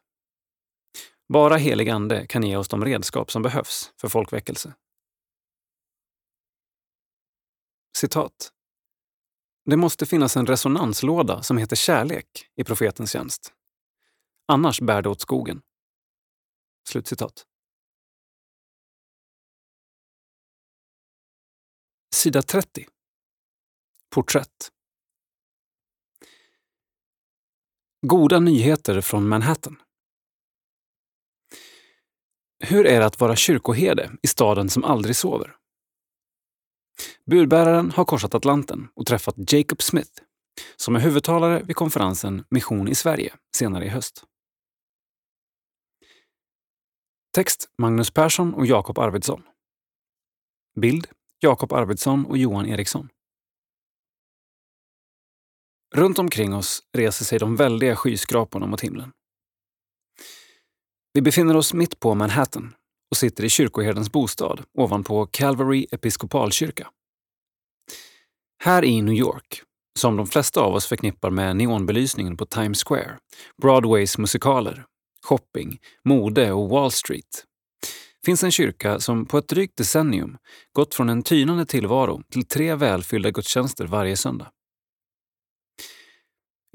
[1.28, 4.74] Bara helig ande kan ge oss de redskap som behövs för folkväckelse.
[7.96, 8.52] Citat.
[9.64, 13.52] Det måste finnas en resonanslåda som heter kärlek i profetens tjänst.
[14.48, 15.62] Annars bär det åt skogen.
[16.88, 17.46] Slutcitat.
[22.14, 22.86] Sida 30.
[24.10, 24.72] Porträtt.
[28.06, 29.82] Goda nyheter från Manhattan.
[32.64, 35.56] Hur är det att vara kyrkoherde i staden som aldrig sover?
[37.30, 40.22] Budbäraren har korsat Atlanten och träffat Jacob Smith
[40.76, 44.24] som är huvudtalare vid konferensen Mission i Sverige senare i höst.
[47.34, 49.42] Text Magnus Persson och Jakob Arvidsson.
[50.80, 51.06] Bild
[51.40, 53.08] Jakob Arvidsson och Johan Eriksson.
[55.94, 59.12] Runt omkring oss reser sig de väldiga skyskraporna mot himlen.
[61.16, 62.74] Vi befinner oss mitt på Manhattan
[63.10, 66.88] och sitter i kyrkoherdens bostad ovanpå Calvary episkopalkyrka.
[68.64, 69.62] Här i New York
[69.98, 73.18] som de flesta av oss förknippar med neonbelysningen på Times Square,
[73.62, 74.84] Broadways musikaler,
[75.22, 77.44] shopping, mode och Wall Street,
[78.24, 80.36] finns en kyrka som på ett drygt decennium
[80.72, 84.50] gått från en tynande tillvaro till tre välfyllda gudstjänster varje söndag.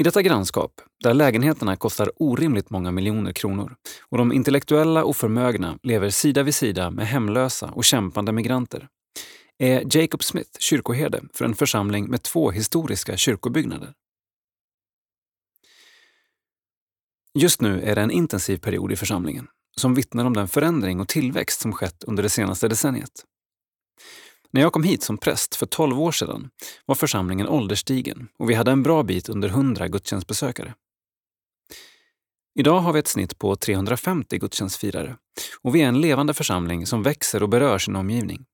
[0.01, 5.79] I detta grannskap, där lägenheterna kostar orimligt många miljoner kronor och de intellektuella och förmögna
[5.83, 8.87] lever sida vid sida med hemlösa och kämpande migranter,
[9.57, 13.93] är Jacob Smith kyrkoherde för en församling med två historiska kyrkobyggnader.
[17.39, 19.47] Just nu är det en intensiv period i församlingen
[19.77, 23.25] som vittnar om den förändring och tillväxt som skett under det senaste decenniet.
[24.53, 26.49] När jag kom hit som präst för 12 år sedan
[26.85, 30.73] var församlingen ålderstigen och vi hade en bra bit under 100 gudstjänstbesökare.
[32.59, 35.17] Idag har vi ett snitt på 350 gudstjänstfirare
[35.61, 38.45] och vi är en levande församling som växer och berör sin omgivning.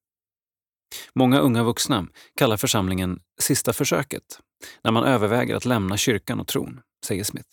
[1.15, 4.39] Många unga vuxna kallar församlingen sista försöket
[4.83, 7.49] när man överväger att lämna kyrkan och tron, säger Smith.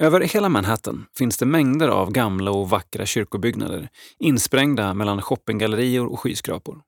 [0.00, 3.88] Över hela Manhattan finns det mängder av gamla och vackra kyrkobyggnader
[4.18, 6.82] insprängda mellan shoppinggallerior och skyskrapor.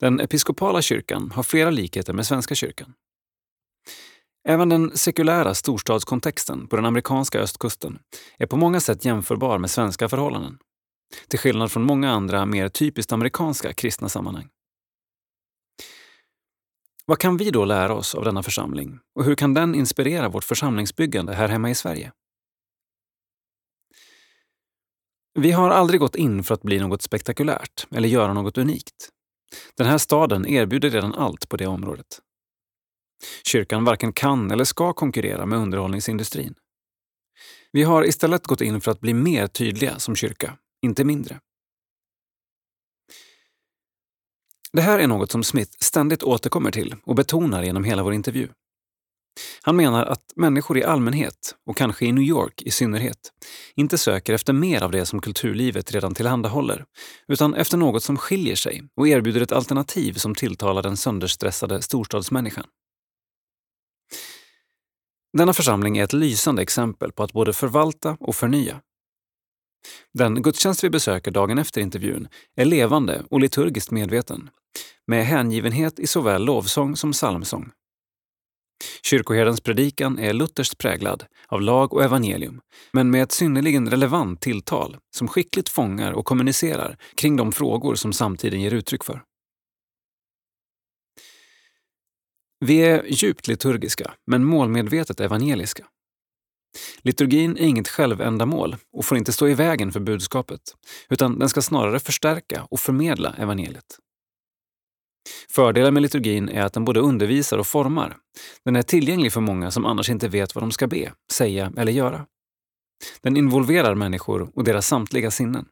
[0.00, 2.94] Den episkopala kyrkan har flera likheter med Svenska kyrkan.
[4.48, 7.98] Även den sekulära storstadskontexten på den amerikanska östkusten
[8.38, 10.58] är på många sätt jämförbar med svenska förhållanden.
[11.28, 14.48] Till skillnad från många andra mer typiskt amerikanska kristna sammanhang.
[17.06, 20.44] Vad kan vi då lära oss av denna församling och hur kan den inspirera vårt
[20.44, 22.12] församlingsbyggande här hemma i Sverige?
[25.34, 29.08] Vi har aldrig gått in för att bli något spektakulärt eller göra något unikt.
[29.76, 32.20] Den här staden erbjuder redan allt på det området.
[33.46, 36.54] Kyrkan varken kan eller ska konkurrera med underhållningsindustrin.
[37.72, 41.40] Vi har istället gått in för att bli mer tydliga som kyrka, inte mindre.
[44.72, 48.48] Det här är något som Smith ständigt återkommer till och betonar genom hela vår intervju.
[49.62, 53.32] Han menar att människor i allmänhet, och kanske i New York i synnerhet,
[53.76, 56.84] inte söker efter mer av det som kulturlivet redan tillhandahåller,
[57.28, 62.64] utan efter något som skiljer sig och erbjuder ett alternativ som tilltalar den sönderstressade storstadsmänniskan.
[65.38, 68.80] Denna församling är ett lysande exempel på att både förvalta och förnya.
[70.14, 74.50] Den gudstjänst vi besöker dagen efter intervjun är levande och liturgiskt medveten
[75.06, 77.70] med hängivenhet i såväl lovsång som psalmsång.
[79.02, 82.60] Kyrkoherdens predikan är lutherskt präglad av lag och evangelium,
[82.92, 88.12] men med ett synnerligen relevant tilltal som skickligt fångar och kommunicerar kring de frågor som
[88.12, 89.22] samtiden ger uttryck för.
[92.64, 95.84] Vi är djupt liturgiska, men målmedvetet evangeliska.
[97.02, 100.60] Liturgin är inget självändamål och får inte stå i vägen för budskapet,
[101.10, 103.98] utan den ska snarare förstärka och förmedla evangeliet.
[105.50, 108.16] Fördelen med liturgin är att den både undervisar och formar.
[108.64, 111.92] Den är tillgänglig för många som annars inte vet vad de ska be, säga eller
[111.92, 112.26] göra.
[113.22, 115.66] Den involverar människor och deras samtliga sinnen.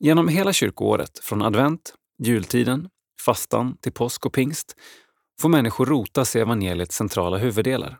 [0.00, 2.88] Genom hela kyrkoåret, från advent, jultiden,
[3.24, 4.76] fastan till påsk och pingst,
[5.40, 7.98] får människor rotas i evangeliets centrala huvuddelar.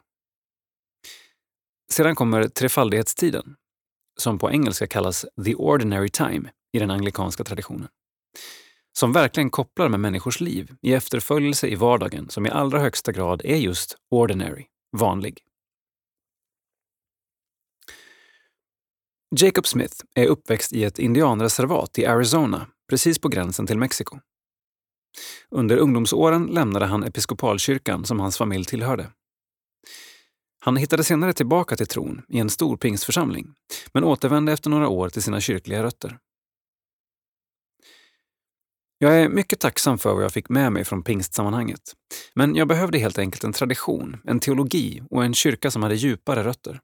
[1.92, 3.54] Sedan kommer trefaldighetstiden,
[4.20, 7.88] som på engelska kallas the ordinary time i den anglikanska traditionen
[8.92, 13.42] som verkligen kopplar med människors liv i efterföljelse i vardagen som i allra högsta grad
[13.44, 14.66] är just ordinary,
[14.96, 15.38] vanlig.
[19.40, 24.18] Jacob Smith är uppväxt i ett indianreservat i Arizona, precis på gränsen till Mexiko.
[25.50, 29.10] Under ungdomsåren lämnade han episkopalkyrkan som hans familj tillhörde.
[30.64, 33.54] Han hittade senare tillbaka till tron i en stor pingstförsamling,
[33.92, 36.18] men återvände efter några år till sina kyrkliga rötter.
[38.98, 41.80] Jag är mycket tacksam för vad jag fick med mig från pingstsammanhanget.
[42.34, 46.44] Men jag behövde helt enkelt en tradition, en teologi och en kyrka som hade djupare
[46.44, 46.80] rötter.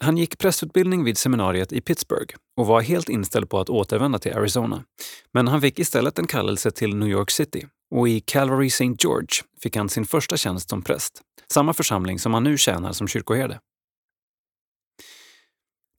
[0.00, 4.36] Han gick prästutbildning vid seminariet i Pittsburgh och var helt inställd på att återvända till
[4.36, 4.84] Arizona.
[5.32, 8.94] Men han fick istället en kallelse till New York City och i Calvary St.
[8.98, 9.28] George
[9.62, 11.22] fick han sin första tjänst som präst,
[11.52, 13.60] samma församling som han nu tjänar som kyrkoherde.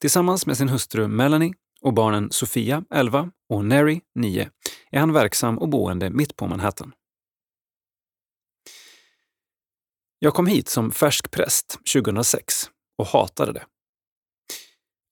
[0.01, 4.49] Tillsammans med sin hustru Melanie och barnen Sofia, 11, och Neri, 9,
[4.91, 6.93] är han verksam och boende mitt på Manhattan.
[10.19, 13.65] Jag kom hit som färsk präst 2006 och hatade det.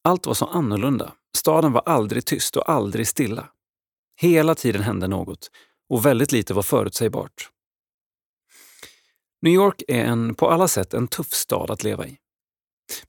[0.03, 1.13] Allt var så annorlunda.
[1.37, 3.49] Staden var aldrig tyst och aldrig stilla.
[4.15, 5.51] Hela tiden hände något
[5.89, 7.49] och väldigt lite var förutsägbart.
[9.41, 12.17] New York är en på alla sätt en tuff stad att leva i.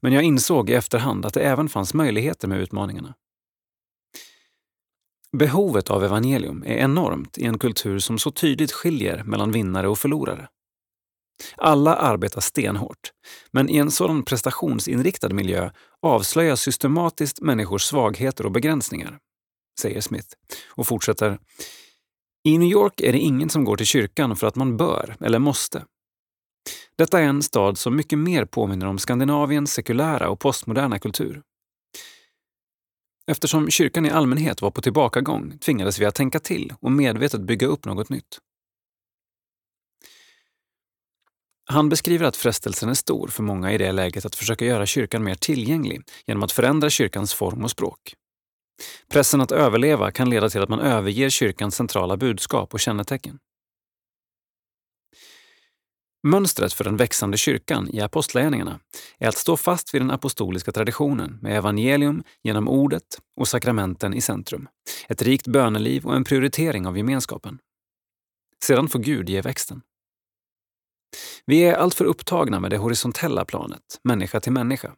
[0.00, 3.14] Men jag insåg i efterhand att det även fanns möjligheter med utmaningarna.
[5.32, 9.98] Behovet av evangelium är enormt i en kultur som så tydligt skiljer mellan vinnare och
[9.98, 10.48] förlorare.
[11.56, 13.12] Alla arbetar stenhårt,
[13.50, 15.70] men i en sådan prestationsinriktad miljö
[16.02, 19.18] avslöjas systematiskt människors svagheter och begränsningar,
[19.80, 20.28] säger Smith
[20.68, 21.38] och fortsätter.
[22.48, 25.38] I New York är det ingen som går till kyrkan för att man bör eller
[25.38, 25.84] måste.
[26.96, 31.42] Detta är en stad som mycket mer påminner om Skandinaviens sekulära och postmoderna kultur.
[33.30, 37.66] Eftersom kyrkan i allmänhet var på tillbakagång tvingades vi att tänka till och medvetet bygga
[37.66, 38.38] upp något nytt.
[41.64, 45.24] Han beskriver att frestelsen är stor för många i det läget att försöka göra kyrkan
[45.24, 48.14] mer tillgänglig genom att förändra kyrkans form och språk.
[49.08, 53.38] Pressen att överleva kan leda till att man överger kyrkans centrala budskap och kännetecken.
[56.22, 58.80] Mönstret för den växande kyrkan i apostlagärningarna
[59.18, 64.20] är att stå fast vid den apostoliska traditionen med evangelium genom ordet och sakramenten i
[64.20, 64.68] centrum,
[65.08, 67.58] ett rikt böneliv och en prioritering av gemenskapen.
[68.64, 69.82] Sedan får Gud ge växten.
[71.46, 74.92] Vi är alltför upptagna med det horisontella planet, människa till människa.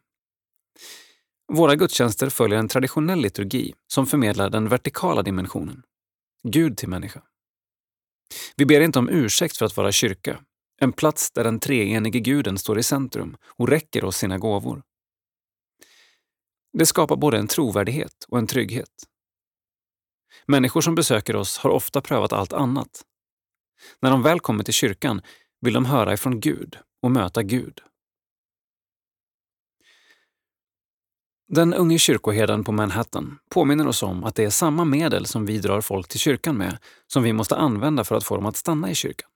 [1.53, 5.83] Våra gudstjänster följer en traditionell liturgi som förmedlar den vertikala dimensionen,
[6.47, 7.21] Gud till människa.
[8.55, 10.39] Vi ber inte om ursäkt för att vara kyrka,
[10.81, 14.83] en plats där den treenige guden står i centrum och räcker oss sina gåvor.
[16.73, 19.07] Det skapar både en trovärdighet och en trygghet.
[20.45, 23.01] Människor som besöker oss har ofta prövat allt annat.
[24.01, 25.21] När de väl kommer till kyrkan
[25.61, 27.81] vill de höra ifrån Gud och möta Gud.
[31.55, 35.57] Den unge kyrkoherden på Manhattan påminner oss om att det är samma medel som vi
[35.57, 36.77] drar folk till kyrkan med
[37.07, 39.29] som vi måste använda för att få dem att stanna i kyrkan.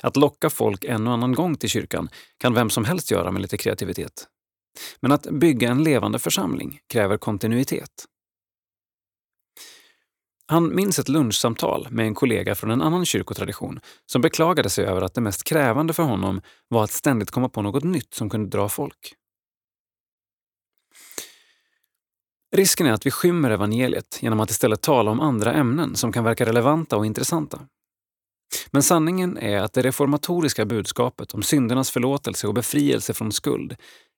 [0.00, 3.42] Att locka folk en och annan gång till kyrkan kan vem som helst göra med
[3.42, 4.26] lite kreativitet.
[5.00, 8.04] Men att bygga en levande församling kräver kontinuitet.
[10.46, 15.02] Han minns ett lunchsamtal med en kollega från en annan kyrkotradition som beklagade sig över
[15.02, 18.48] att det mest krävande för honom var att ständigt komma på något nytt som kunde
[18.48, 19.14] dra folk.
[22.54, 26.24] Risken är att vi skymmer evangeliet genom att istället tala om andra ämnen som kan
[26.24, 27.60] verka relevanta och intressanta.
[28.70, 33.76] Men sanningen är att det reformatoriska budskapet om syndernas förlåtelse och befrielse från skuld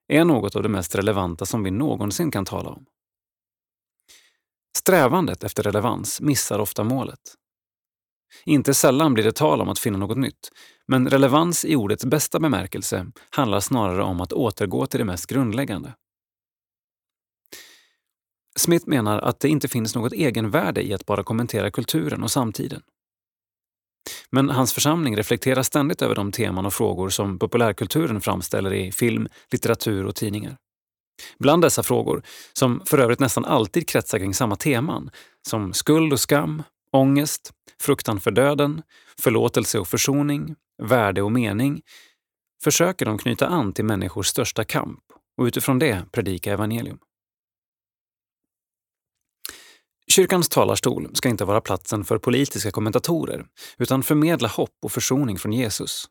[0.08, 2.84] är något av det mest relevanta som vi någonsin kan tala om.
[4.76, 7.20] Strävandet efter relevans missar ofta målet.
[8.44, 10.50] Inte sällan blir det tal om att finna något nytt,
[10.88, 15.92] men relevans i ordets bästa bemärkelse handlar snarare om att återgå till det mest grundläggande.
[18.56, 22.82] Smith menar att det inte finns något egenvärde i att bara kommentera kulturen och samtiden.
[24.30, 29.28] Men hans församling reflekterar ständigt över de teman och frågor som populärkulturen framställer i film,
[29.52, 30.56] litteratur och tidningar.
[31.38, 35.10] Bland dessa frågor, som för övrigt nästan alltid kretsar kring samma teman,
[35.48, 38.82] som skuld och skam, ångest, fruktan för döden,
[39.20, 41.82] förlåtelse och försoning, värde och mening,
[42.64, 45.00] försöker de knyta an till människors största kamp
[45.38, 46.98] och utifrån det predika evangelium.
[50.16, 53.46] Kyrkans talarstol ska inte vara platsen för politiska kommentatorer
[53.78, 56.04] utan förmedla hopp och försoning från Jesus.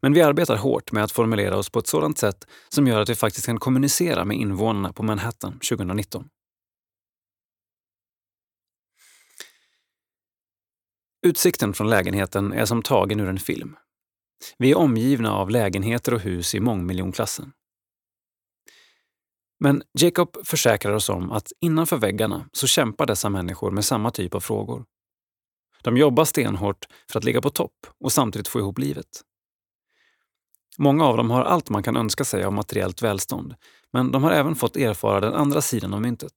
[0.00, 3.08] Men vi arbetar hårt med att formulera oss på ett sådant sätt som gör att
[3.08, 6.28] vi faktiskt kan kommunicera med invånarna på Manhattan 2019.
[11.26, 13.76] Utsikten från lägenheten är som tagen ur en film.
[14.58, 17.52] Vi är omgivna av lägenheter och hus i mångmiljonklassen.
[19.60, 24.34] Men Jacob försäkrar oss om att innanför väggarna så kämpar dessa människor med samma typ
[24.34, 24.84] av frågor.
[25.82, 29.22] De jobbar stenhårt för att ligga på topp och samtidigt få ihop livet.
[30.78, 33.54] Många av dem har allt man kan önska sig av materiellt välstånd,
[33.92, 36.32] men de har även fått erfara den andra sidan av myntet.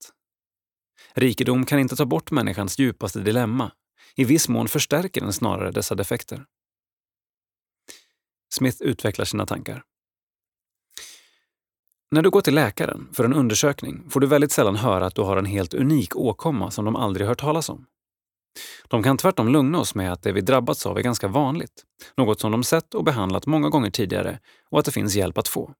[1.13, 3.71] Rikedom kan inte ta bort människans djupaste dilemma.
[4.15, 6.45] I viss mån förstärker den snarare dessa defekter.
[8.53, 9.83] Smith utvecklar sina tankar.
[12.11, 15.21] När du går till läkaren för en undersökning får du väldigt sällan höra att du
[15.21, 17.85] har en helt unik åkomma som de aldrig hört talas om.
[18.87, 21.83] De kan tvärtom lugna oss med att det vi drabbats av är ganska vanligt,
[22.17, 24.39] något som de sett och behandlat många gånger tidigare
[24.69, 25.73] och att det finns hjälp att få.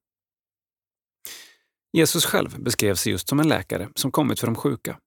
[1.93, 4.99] Jesus själv beskrev sig just som en läkare som kommit för de sjuka.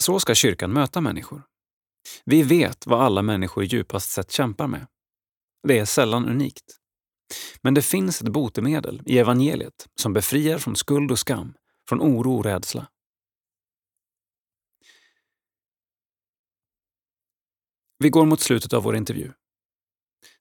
[0.00, 1.42] Så ska kyrkan möta människor.
[2.24, 4.86] Vi vet vad alla människor djupast sett kämpar med.
[5.68, 6.64] Det är sällan unikt.
[7.62, 11.54] Men det finns ett botemedel i evangeliet som befriar från skuld och skam,
[11.88, 12.86] från oro och rädsla.
[17.98, 19.32] Vi går mot slutet av vår intervju.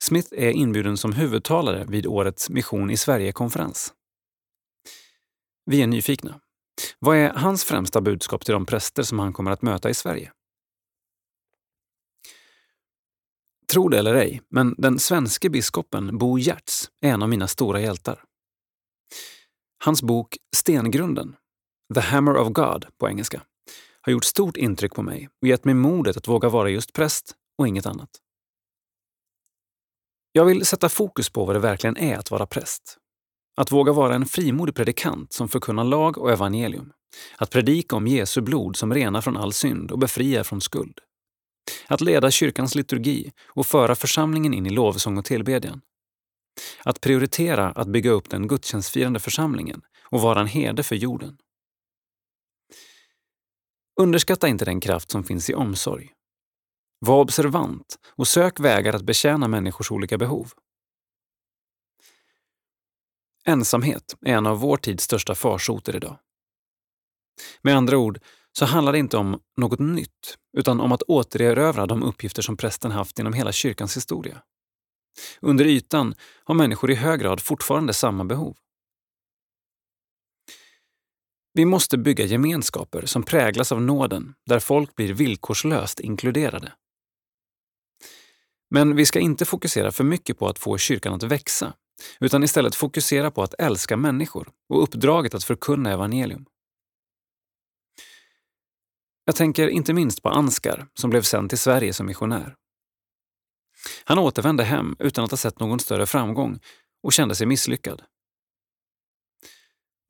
[0.04, 3.94] Smith är inbjuden som huvudtalare vid årets Mission i Sverige-konferens.
[5.66, 6.40] Vi är nyfikna.
[7.00, 10.32] Vad är hans främsta budskap till de präster som han kommer att möta i Sverige?
[13.68, 17.82] Tro det eller ej, men den svenske biskopen Bo Giertz är en av mina stora
[17.82, 18.24] hjältar.
[19.84, 21.36] Hans bok Stengrunden,
[21.94, 23.42] The Hammer of God på engelska,
[24.02, 27.36] har gjort stort intryck på mig och gett mig modet att våga vara just präst
[27.58, 28.10] och inget annat.
[30.32, 32.98] Jag vill sätta fokus på vad det verkligen är att vara präst.
[33.58, 36.92] Att våga vara en frimodig predikant som förkunnar lag och evangelium.
[37.38, 41.00] Att predika om Jesu blod som renar från all synd och befriar från skuld.
[41.88, 45.82] Att leda kyrkans liturgi och föra församlingen in i lovsång och tillbedjan.
[46.84, 51.38] Att prioritera att bygga upp den gudstjänstfirande församlingen och vara en herde för jorden.
[54.00, 56.12] Underskatta inte den kraft som finns i omsorg.
[57.00, 60.52] Var observant och sök vägar att betjäna människors olika behov.
[63.46, 66.20] Ensamhet är en av vår tids största farsoter idag.
[67.62, 68.20] Med andra ord
[68.58, 72.92] så handlar det inte om något nytt, utan om att återerövra de uppgifter som prästen
[72.92, 74.42] haft inom hela kyrkans historia.
[75.42, 78.58] Under ytan har människor i hög grad fortfarande samma behov.
[81.54, 86.74] Vi måste bygga gemenskaper som präglas av nåden, där folk blir villkorslöst inkluderade.
[88.70, 91.74] Men vi ska inte fokusera för mycket på att få kyrkan att växa,
[92.20, 96.46] utan istället fokusera på att älska människor och uppdraget att förkunna evangelium.
[99.26, 102.56] Jag tänker inte minst på Anskar som blev sänd till Sverige som missionär.
[104.04, 106.60] Han återvände hem utan att ha sett någon större framgång
[107.04, 108.04] och kände sig misslyckad.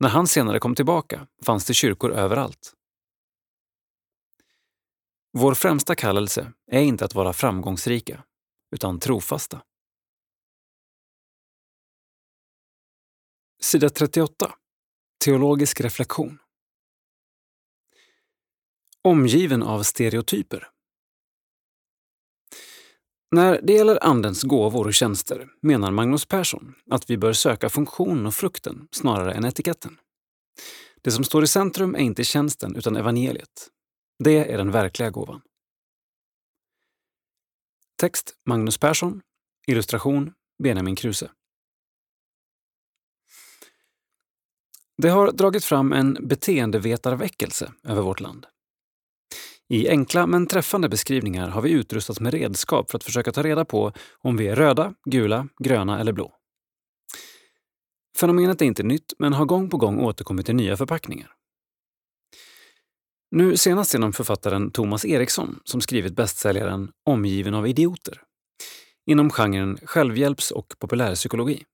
[0.00, 2.72] När han senare kom tillbaka fanns det kyrkor överallt.
[5.32, 8.24] Vår främsta kallelse är inte att vara framgångsrika,
[8.70, 9.62] utan trofasta.
[13.62, 14.54] Sida 38.
[15.24, 16.38] Teologisk reflektion.
[19.06, 20.68] Omgiven av stereotyper.
[23.30, 28.26] När det gäller Andens gåvor och tjänster menar Magnus Persson att vi bör söka funktionen
[28.26, 29.98] och frukten snarare än etiketten.
[31.02, 33.70] Det som står i centrum är inte tjänsten utan evangeliet.
[34.24, 35.42] Det är den verkliga gåvan.
[38.00, 39.22] Text Magnus Persson.
[39.66, 40.32] Illustration
[40.62, 41.30] Benjamin Kruse.
[45.02, 48.46] Det har dragit fram en beteendevetarväckelse över vårt land.
[49.68, 53.64] I enkla men träffande beskrivningar har vi utrustats med redskap för att försöka ta reda
[53.64, 56.32] på om vi är röda, gula, gröna eller blå.
[58.18, 61.32] Fenomenet är inte nytt, men har gång på gång återkommit i nya förpackningar.
[63.30, 68.22] Nu senast genom författaren Thomas Eriksson som skrivit bästsäljaren Omgiven av idioter
[69.06, 71.64] inom genren självhjälps och populärpsykologi.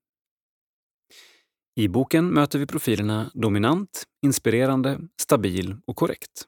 [1.76, 6.46] I boken möter vi profilerna dominant, inspirerande, stabil och korrekt.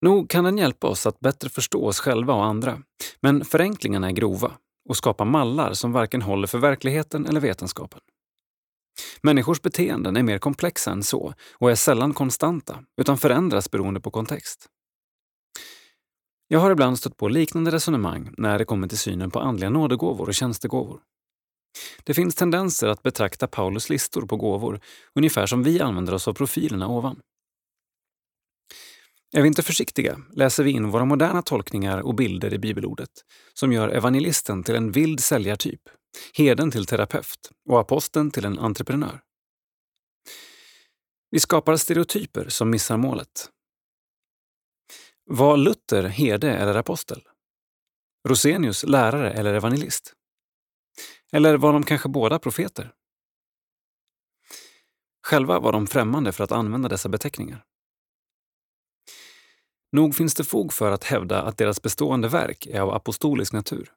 [0.00, 2.82] Nog kan den hjälpa oss att bättre förstå oss själva och andra,
[3.20, 4.52] men förenklingarna är grova
[4.88, 8.00] och skapar mallar som varken håller för verkligheten eller vetenskapen.
[9.22, 14.10] Människors beteenden är mer komplexa än så och är sällan konstanta, utan förändras beroende på
[14.10, 14.66] kontext.
[16.48, 20.28] Jag har ibland stött på liknande resonemang när det kommer till synen på andliga nådegåvor
[20.28, 21.00] och tjänstegåvor.
[22.04, 24.80] Det finns tendenser att betrakta Paulus listor på gåvor
[25.14, 27.20] ungefär som vi använder oss av profilerna ovan.
[29.36, 33.10] Är vi inte försiktiga läser vi in våra moderna tolkningar och bilder i bibelordet
[33.54, 35.80] som gör evangelisten till en vild säljartyp,
[36.34, 39.20] herden till terapeut och aposteln till en entreprenör.
[41.30, 43.50] Vi skapar stereotyper som missar målet.
[45.24, 47.22] Var Luther herde eller apostel?
[48.28, 50.12] Rosenius lärare eller evangelist?
[51.32, 52.92] Eller var de kanske båda profeter?
[55.26, 57.64] Själva var de främmande för att använda dessa beteckningar.
[59.92, 63.92] Nog finns det fog för att hävda att deras bestående verk är av apostolisk natur.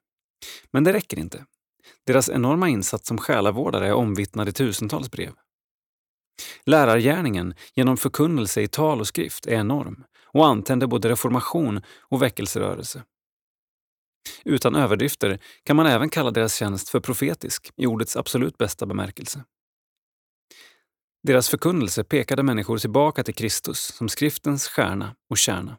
[0.71, 1.45] Men det räcker inte.
[2.05, 5.33] Deras enorma insats som själavårdare är omvittnad i tusentals brev.
[6.65, 13.03] Lärargärningen genom förkunnelse i tal och skrift är enorm och antände både reformation och väckelserörelse.
[14.45, 19.43] Utan överdrifter kan man även kalla deras tjänst för profetisk i ordets absolut bästa bemärkelse.
[21.23, 25.77] Deras förkunnelse pekade människor tillbaka till Kristus som skriftens stjärna och kärna.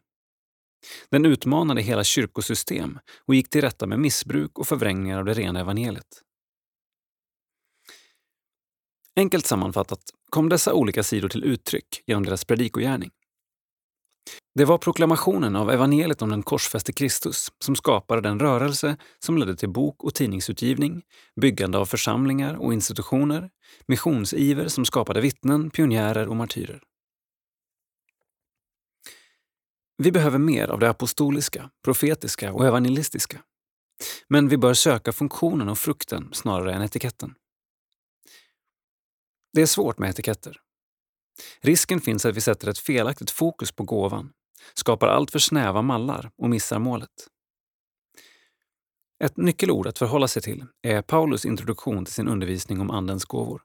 [1.09, 5.59] Den utmanade hela kyrkosystem och gick till rätta med missbruk och förvrängningar av det rena
[5.59, 6.21] evangeliet.
[9.15, 9.99] Enkelt sammanfattat
[10.29, 13.11] kom dessa olika sidor till uttryck genom deras predikogärning.
[14.55, 19.55] Det var proklamationen av evangeliet om den korsfäste Kristus som skapade den rörelse som ledde
[19.55, 21.01] till bok och tidningsutgivning,
[21.41, 23.49] byggande av församlingar och institutioner,
[23.87, 26.83] missionsiver som skapade vittnen, pionjärer och martyrer.
[29.97, 33.41] Vi behöver mer av det apostoliska, profetiska och evangelistiska.
[34.27, 37.35] Men vi bör söka funktionen och frukten snarare än etiketten.
[39.53, 40.59] Det är svårt med etiketter.
[41.61, 44.33] Risken finns att vi sätter ett felaktigt fokus på gåvan,
[44.73, 47.27] skapar alltför snäva mallar och missar målet.
[49.23, 53.61] Ett nyckelord att förhålla sig till är Paulus introduktion till sin undervisning om Andens gåvor.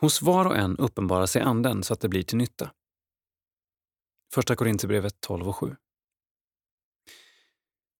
[0.00, 2.70] Hos var och en uppenbarar sig Anden så att det blir till nytta.
[4.34, 5.76] Första Korinthierbrevet 12 och 7.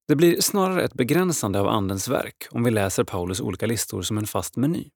[0.09, 4.19] Det blir snarare ett begränsande av Andens verk om vi läser Paulus olika listor som
[4.19, 4.91] en fast meny.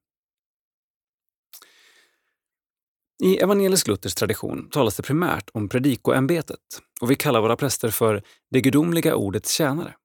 [3.23, 6.59] I evangelisk-luthersk tradition talas det primärt om predikoämbetet
[7.01, 9.95] och vi kallar våra präster för det gudomliga ordets tjänare.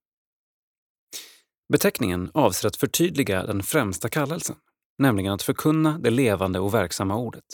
[1.73, 4.57] Beteckningen avser att förtydliga den främsta kallelsen,
[4.99, 7.45] nämligen att förkunna det levande och verksamma ordet.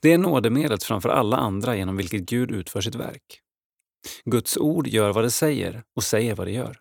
[0.00, 3.40] Det är nådemedlet framför alla andra genom vilket Gud utför sitt verk.
[4.24, 6.78] Guds ord gör vad det säger och säger vad det gör.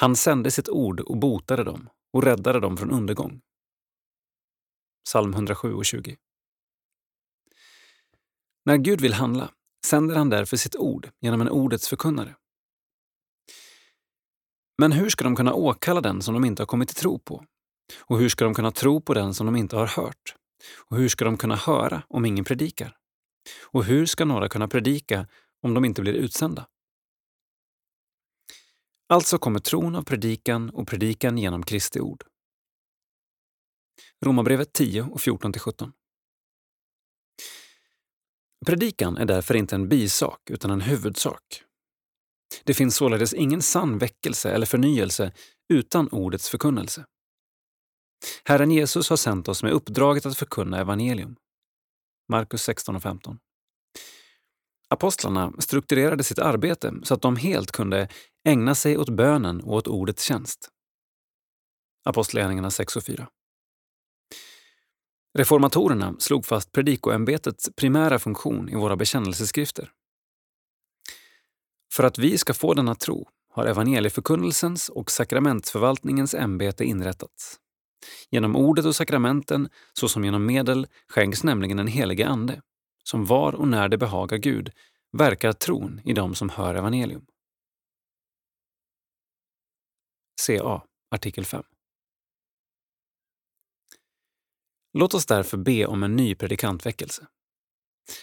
[0.00, 3.40] Han sände sitt ord och botade dem och räddade dem från undergång.
[5.08, 6.16] Psalm 107 och 20.
[8.64, 9.50] När Gud vill handla
[9.86, 12.36] sänder han därför sitt ord genom en ordets förkunnare.
[14.78, 17.44] Men hur ska de kunna åkalla den som de inte har kommit till tro på?
[18.00, 20.34] Och hur ska de kunna tro på den som de inte har hört?
[20.90, 22.96] Och hur ska de kunna höra om ingen predikar?
[23.64, 25.26] Och hur ska några kunna predika
[25.62, 26.66] om de inte blir utsända?
[29.08, 32.24] Alltså kommer tron av predikan och predikan genom Kristi ord.
[34.24, 35.92] Romarbrevet 10 och 14-17.
[38.66, 41.62] Predikan är därför inte en bisak utan en huvudsak.
[42.64, 45.32] Det finns således ingen sann väckelse eller förnyelse
[45.72, 47.04] utan ordets förkunnelse.
[48.44, 51.36] Herren Jesus har sänt oss med uppdraget att förkunna evangelium.
[52.28, 53.38] Markus 16 och 15.
[54.90, 58.08] Apostlarna strukturerade sitt arbete så att de helt kunde
[58.44, 60.68] ägna sig åt bönen och åt ordets tjänst.
[62.04, 63.28] Apostlagärningarna 6 och 4.
[65.34, 69.92] Reformatorerna slog fast predikoämbetets primära funktion i våra bekännelseskrifter.
[71.92, 77.60] För att vi ska få denna tro har evangelieförkunnelsens och sakramentsförvaltningens ämbete inrättats.
[78.30, 82.62] Genom ordet och sakramenten, såsom genom medel, skänks nämligen den helige Ande,
[83.04, 84.72] som var och när det behagar Gud
[85.12, 87.26] verkar tron i dem som hör evangelium.
[90.46, 91.62] CA, artikel 5.
[94.92, 97.26] Låt oss därför be om en ny predikantväckelse.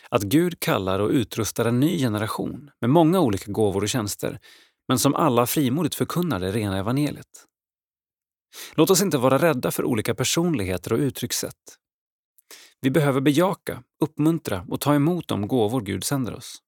[0.09, 4.39] Att Gud kallar och utrustar en ny generation med många olika gåvor och tjänster,
[4.87, 7.45] men som alla frimodigt förkunnar det rena evangeliet.
[8.73, 11.77] Låt oss inte vara rädda för olika personligheter och uttryckssätt.
[12.81, 16.61] Vi behöver bejaka, uppmuntra och ta emot de gåvor Gud sänder oss.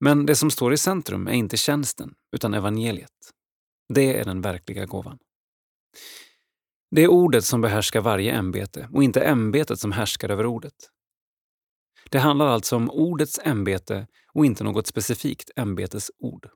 [0.00, 3.10] Men det som står i centrum är inte tjänsten, utan evangeliet.
[3.94, 5.18] Det är den verkliga gåvan.
[6.94, 10.74] Det är ordet som behärskar varje ämbete och inte ämbetet som härskar över ordet.
[12.10, 16.50] Det handlar alltså om ordets ämbete och inte något specifikt ämbetes ord.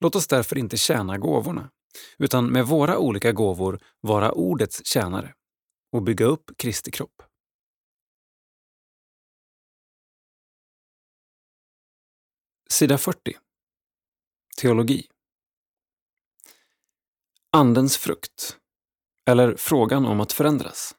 [0.00, 1.70] Låt oss därför inte tjäna gåvorna,
[2.18, 5.34] utan med våra olika gåvor vara ordets tjänare
[5.92, 7.22] och bygga upp Kristi kropp.
[12.70, 13.36] Sida 40.
[14.60, 15.06] Teologi.
[17.52, 18.56] Andens frukt,
[19.26, 20.94] eller frågan om att förändras.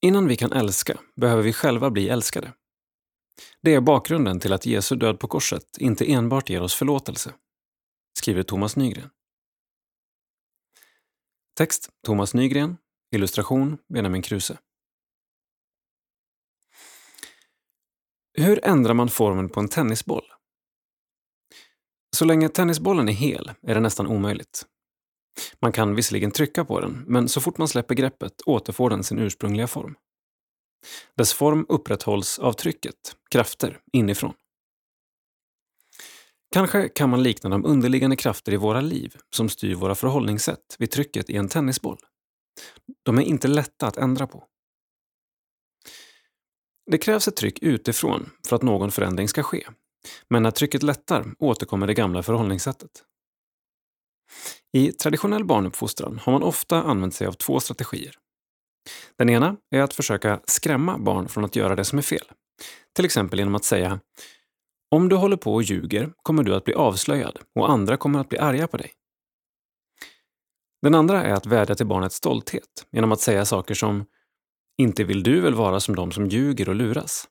[0.00, 2.52] Innan vi kan älska behöver vi själva bli älskade.
[3.60, 7.34] Det är bakgrunden till att Jesu död på korset inte enbart ger oss förlåtelse,
[8.18, 9.10] skriver Thomas Nygren.
[11.54, 12.76] Text Thomas Nygren,
[13.14, 14.58] illustration Benjamin Kruse.
[18.32, 20.24] Hur ändrar man formen på en tennisboll?
[22.16, 24.66] Så länge tennisbollen är hel är det nästan omöjligt.
[25.60, 29.18] Man kan visserligen trycka på den, men så fort man släpper greppet återfår den sin
[29.18, 29.94] ursprungliga form.
[31.14, 34.34] Dess form upprätthålls av trycket, krafter, inifrån.
[36.54, 40.90] Kanske kan man likna de underliggande krafter i våra liv som styr våra förhållningssätt vid
[40.90, 41.98] trycket i en tennisboll.
[43.02, 44.44] De är inte lätta att ändra på.
[46.90, 49.66] Det krävs ett tryck utifrån för att någon förändring ska ske.
[50.30, 52.90] Men när trycket lättar återkommer det gamla förhållningssättet.
[54.72, 58.14] I traditionell barnuppfostran har man ofta använt sig av två strategier.
[59.16, 62.24] Den ena är att försöka skrämma barn från att göra det som är fel.
[62.94, 64.00] Till exempel genom att säga
[64.90, 68.28] om du håller på och ljuger kommer du att bli avslöjad och andra kommer att
[68.28, 68.92] bli arga på dig.
[70.82, 74.06] Den andra är att vädja till barnets stolthet genom att säga saker som
[74.78, 77.28] “Inte vill du väl vara som de som ljuger och luras?”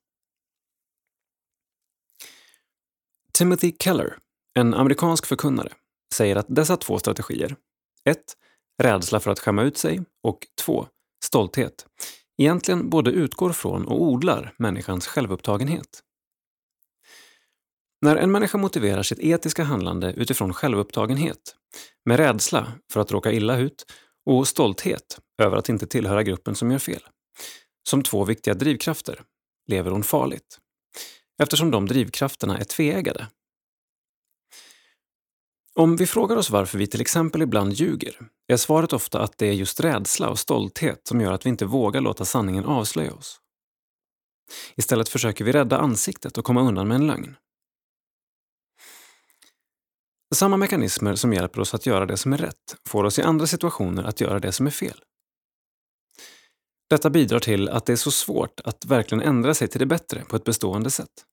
[3.38, 4.18] Timothy Keller,
[4.60, 5.74] en amerikansk förkunnare,
[6.14, 7.56] säger att dessa två strategier,
[8.10, 8.18] 1.
[8.84, 10.88] Rädsla för att skämma ut sig och 2.
[11.26, 11.86] Stolthet,
[12.38, 16.04] egentligen både utgår från och odlar människans självupptagenhet.
[18.02, 21.56] När en människa motiverar sitt etiska handlande utifrån självupptagenhet,
[22.06, 23.86] med rädsla för att råka illa ut
[24.26, 27.02] och stolthet över att inte tillhöra gruppen som gör fel,
[27.90, 29.22] som två viktiga drivkrafter,
[29.68, 30.60] lever hon farligt.
[31.38, 33.28] Eftersom de drivkrafterna är tveeggade.
[35.76, 39.48] Om vi frågar oss varför vi till exempel ibland ljuger är svaret ofta att det
[39.48, 43.42] är just rädsla och stolthet som gör att vi inte vågar låta sanningen avslöja oss.
[44.76, 47.36] Istället försöker vi rädda ansiktet och komma undan med en lögn.
[50.36, 53.48] Samma mekanismer som hjälper oss att göra det som är rätt får oss i andra
[53.48, 55.02] situationer att göra det som är fel.
[56.90, 60.26] Detta bidrar till att det är så svårt att verkligen ändra sig till det bättre
[60.26, 61.26] på ett bestående sätt.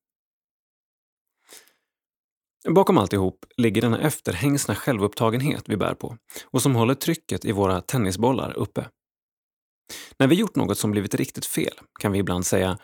[2.68, 7.80] Bakom alltihop ligger denna efterhängsna självupptagenhet vi bär på och som håller trycket i våra
[7.80, 8.88] tennisbollar uppe.
[10.18, 12.78] När vi gjort något som blivit riktigt fel kan vi ibland säga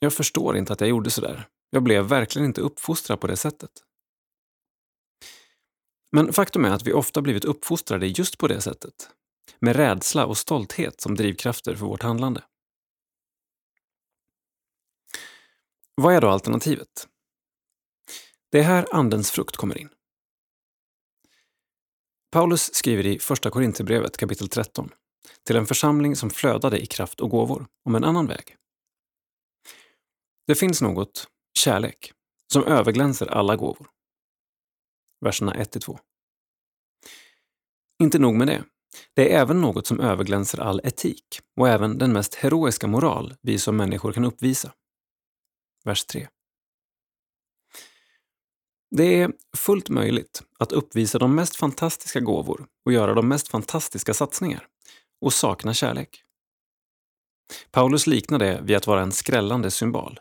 [0.00, 1.48] “Jag förstår inte att jag gjorde sådär.
[1.70, 3.70] Jag blev verkligen inte uppfostrad på det sättet.”
[6.12, 9.10] Men faktum är att vi ofta blivit uppfostrade just på det sättet.
[9.58, 12.44] Med rädsla och stolthet som drivkrafter för vårt handlande.
[15.94, 17.08] Vad är då alternativet?
[18.50, 19.88] Det är här Andens frukt kommer in.
[22.30, 24.90] Paulus skriver i Första Korinthierbrevet kapitel 13
[25.46, 28.56] till en församling som flödade i kraft och gåvor om en annan väg.
[30.46, 31.28] Det finns något,
[31.58, 32.12] kärlek,
[32.52, 33.88] som överglänser alla gåvor.
[35.20, 35.98] Verserna 1-2.
[38.02, 38.64] Inte nog med det.
[39.14, 43.58] Det är även något som överglänser all etik och även den mest heroiska moral vi
[43.58, 44.72] som människor kan uppvisa.
[45.84, 46.28] Vers 3.
[48.96, 54.14] Det är fullt möjligt att uppvisa de mest fantastiska gåvor och göra de mest fantastiska
[54.14, 54.66] satsningar
[55.20, 56.22] och sakna kärlek.
[57.70, 60.20] Paulus liknar det vid att vara en skrällande symbol.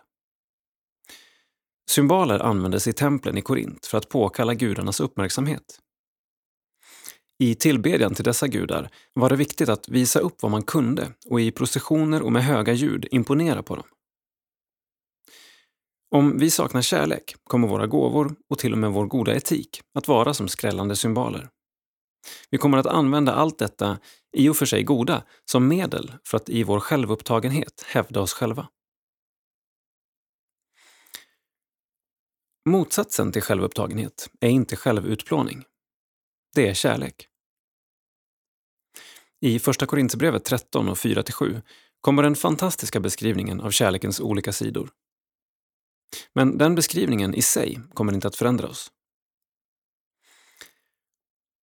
[1.89, 5.79] Symboler användes i templen i Korint för att påkalla gudarnas uppmärksamhet.
[7.41, 11.41] I tillbedjan till dessa gudar var det viktigt att visa upp vad man kunde och
[11.41, 13.85] i processioner och med höga ljud imponera på dem.
[16.15, 20.07] Om vi saknar kärlek kommer våra gåvor och till och med vår goda etik att
[20.07, 21.49] vara som skrällande symboler.
[22.49, 23.99] Vi kommer att använda allt detta,
[24.37, 28.67] i och för sig goda, som medel för att i vår självupptagenhet hävda oss själva.
[32.69, 35.63] Motsatsen till självupptagenhet är inte självutplåning.
[36.55, 37.27] Det är kärlek.
[39.41, 41.61] I Första Korinthierbrevet 13 och 4-7
[42.01, 44.89] kommer den fantastiska beskrivningen av kärlekens olika sidor.
[46.33, 48.91] Men den beskrivningen i sig kommer inte att förändra oss.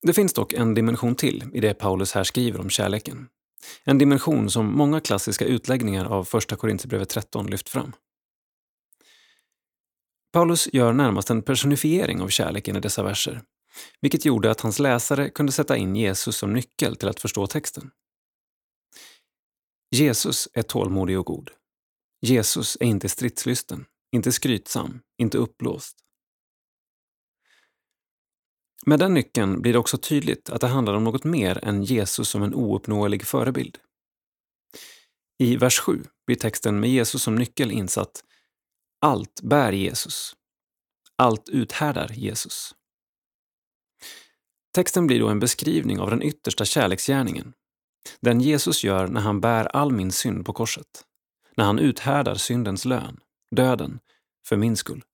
[0.02, 3.28] Det finns dock en dimension till i det Paulus här skriver om kärleken.
[3.84, 7.92] En dimension som många klassiska utläggningar av Första Korinthierbrevet 13 lyft fram.
[10.32, 13.42] Paulus gör närmast en personifiering av kärleken i dessa verser,
[14.00, 17.90] vilket gjorde att hans läsare kunde sätta in Jesus som nyckel till att förstå texten.
[19.96, 21.50] Jesus är tålmodig och god.
[22.20, 23.86] Jesus är inte stridslysten.
[24.12, 25.96] Inte skrytsam, inte uppblåst.
[28.86, 32.28] Med den nyckeln blir det också tydligt att det handlar om något mer än Jesus
[32.28, 33.78] som en ouppnåelig förebild.
[35.38, 38.24] I vers 7 blir texten med Jesus som nyckel insatt
[39.00, 40.36] Allt bär Jesus.
[41.16, 42.74] Allt uthärdar Jesus.
[44.74, 47.52] Texten blir då en beskrivning av den yttersta kärleksgärningen.
[48.20, 51.04] Den Jesus gör när han bär all min synd på korset.
[51.56, 53.20] När han uthärdar syndens lön
[53.50, 54.00] döden,
[54.46, 55.04] för min skull.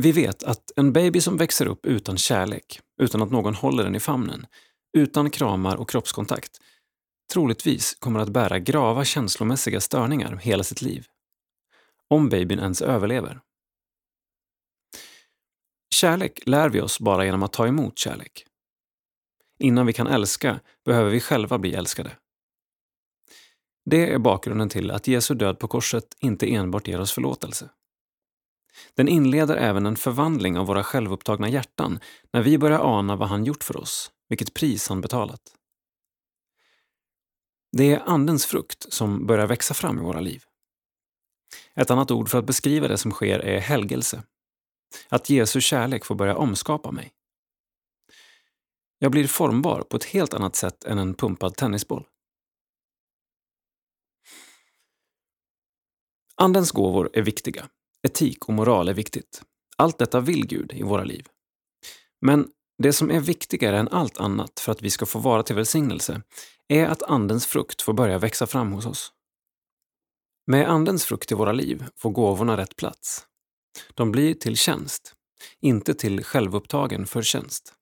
[0.00, 3.94] Vi vet att en baby som växer upp utan kärlek, utan att någon håller den
[3.94, 4.46] i famnen,
[4.96, 6.58] utan kramar och kroppskontakt,
[7.32, 11.06] troligtvis kommer att bära grava känslomässiga störningar hela sitt liv.
[12.10, 13.40] Om babyn ens överlever.
[15.94, 18.46] Kärlek lär vi oss bara genom att ta emot kärlek.
[19.58, 22.16] Innan vi kan älska behöver vi själva bli älskade.
[23.84, 27.70] Det är bakgrunden till att Jesu död på korset inte enbart ger oss förlåtelse.
[28.94, 32.00] Den inleder även en förvandling av våra självupptagna hjärtan
[32.32, 35.42] när vi börjar ana vad han gjort för oss, vilket pris han betalat.
[37.72, 40.42] Det är Andens frukt som börjar växa fram i våra liv.
[41.74, 44.22] Ett annat ord för att beskriva det som sker är helgelse.
[45.08, 47.12] Att Jesu kärlek får börja omskapa mig.
[48.98, 52.06] Jag blir formbar på ett helt annat sätt än en pumpad tennisboll.
[56.36, 57.68] Andens gåvor är viktiga.
[58.06, 59.42] Etik och moral är viktigt.
[59.76, 61.28] Allt detta vill Gud i våra liv.
[62.20, 62.48] Men
[62.82, 66.22] det som är viktigare än allt annat för att vi ska få vara till välsignelse
[66.68, 69.12] är att Andens frukt får börja växa fram hos oss.
[70.46, 73.26] Med Andens frukt i våra liv får gåvorna rätt plats.
[73.94, 75.14] De blir till tjänst,
[75.60, 77.74] inte till självupptagen förtjänst.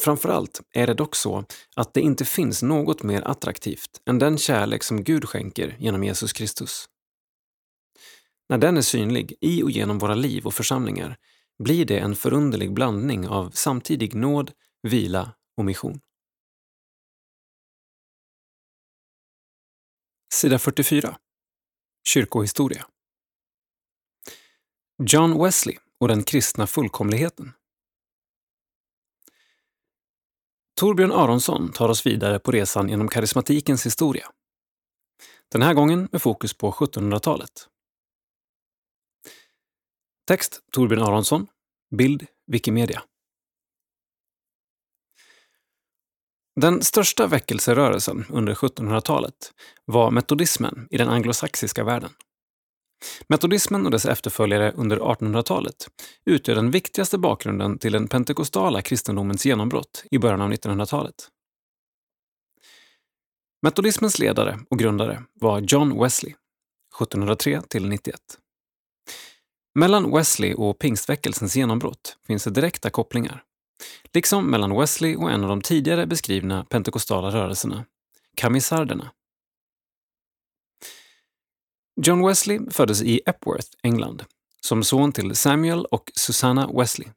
[0.00, 1.44] Framförallt är det dock så
[1.76, 6.32] att det inte finns något mer attraktivt än den kärlek som Gud skänker genom Jesus
[6.32, 6.86] Kristus.
[8.48, 11.16] När den är synlig i och genom våra liv och församlingar
[11.58, 14.52] blir det en förunderlig blandning av samtidig nåd,
[14.82, 16.00] vila och mission.
[20.34, 21.18] Sida 44.
[22.08, 22.86] Kyrkohistoria.
[25.06, 27.52] John Wesley och den kristna fullkomligheten.
[30.76, 34.32] Torbjörn Aronsson tar oss vidare på resan genom karismatikens historia.
[35.48, 37.68] Den här gången med fokus på 1700-talet.
[40.26, 41.46] Text Torbjörn Aronsson.
[41.96, 43.02] Bild Wikimedia.
[46.60, 49.52] Den största väckelserörelsen under 1700-talet
[49.84, 52.10] var metodismen i den anglosaxiska världen.
[53.28, 55.88] Metodismen och dess efterföljare under 1800-talet
[56.24, 61.28] utgör den viktigaste bakgrunden till den pentekostala kristendomens genombrott i början av 1900-talet.
[63.62, 66.34] Metodismens ledare och grundare var John Wesley,
[66.96, 68.20] 1703 till 91.
[69.74, 73.44] Mellan Wesley och pingstväckelsens genombrott finns det direkta kopplingar.
[74.12, 77.84] Liksom mellan Wesley och en av de tidigare beskrivna pentekostala rörelserna,
[78.36, 79.10] kamisarderna.
[82.02, 84.24] John Wesley föddes i Epworth, England,
[84.60, 87.08] som son till Samuel och Susanna Wesley.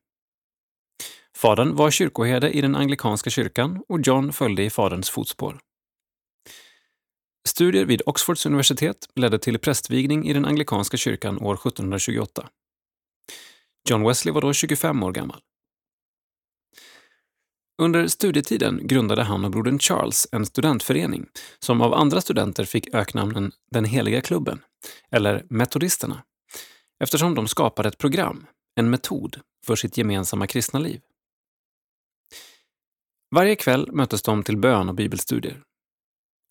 [1.35, 5.60] Fadern var kyrkoherde i den anglikanska kyrkan och John följde i faderns fotspår.
[7.47, 12.49] Studier vid Oxfords universitet ledde till prästvigning i den anglikanska kyrkan år 1728.
[13.89, 15.41] John Wesley var då 25 år gammal.
[17.81, 21.26] Under studietiden grundade han och brodern Charles en studentförening
[21.60, 24.60] som av andra studenter fick öknamnen Den heliga klubben,
[25.11, 26.23] eller Metodisterna,
[26.99, 31.01] eftersom de skapade ett program, en metod, för sitt gemensamma kristna liv.
[33.35, 35.64] Varje kväll möttes de till bön och bibelstudier.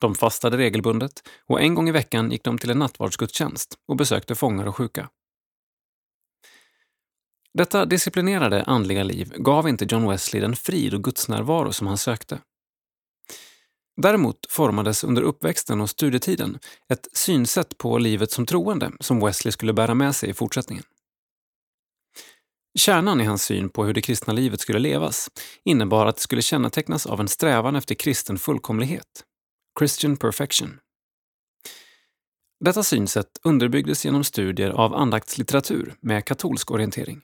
[0.00, 1.12] De fastade regelbundet
[1.46, 5.08] och en gång i veckan gick de till en nattvardsgudstjänst och besökte fångar och sjuka.
[7.54, 12.38] Detta disciplinerade andliga liv gav inte John Wesley den frid och gudsnärvaro som han sökte.
[13.96, 16.58] Däremot formades under uppväxten och studietiden
[16.92, 20.84] ett synsätt på livet som troende som Wesley skulle bära med sig i fortsättningen.
[22.78, 25.30] Kärnan i hans syn på hur det kristna livet skulle levas
[25.64, 29.24] innebar att det skulle kännetecknas av en strävan efter kristen fullkomlighet,
[29.78, 30.78] Christian perfection.
[32.64, 37.20] Detta synsätt underbyggdes genom studier av andaktslitteratur med katolsk orientering.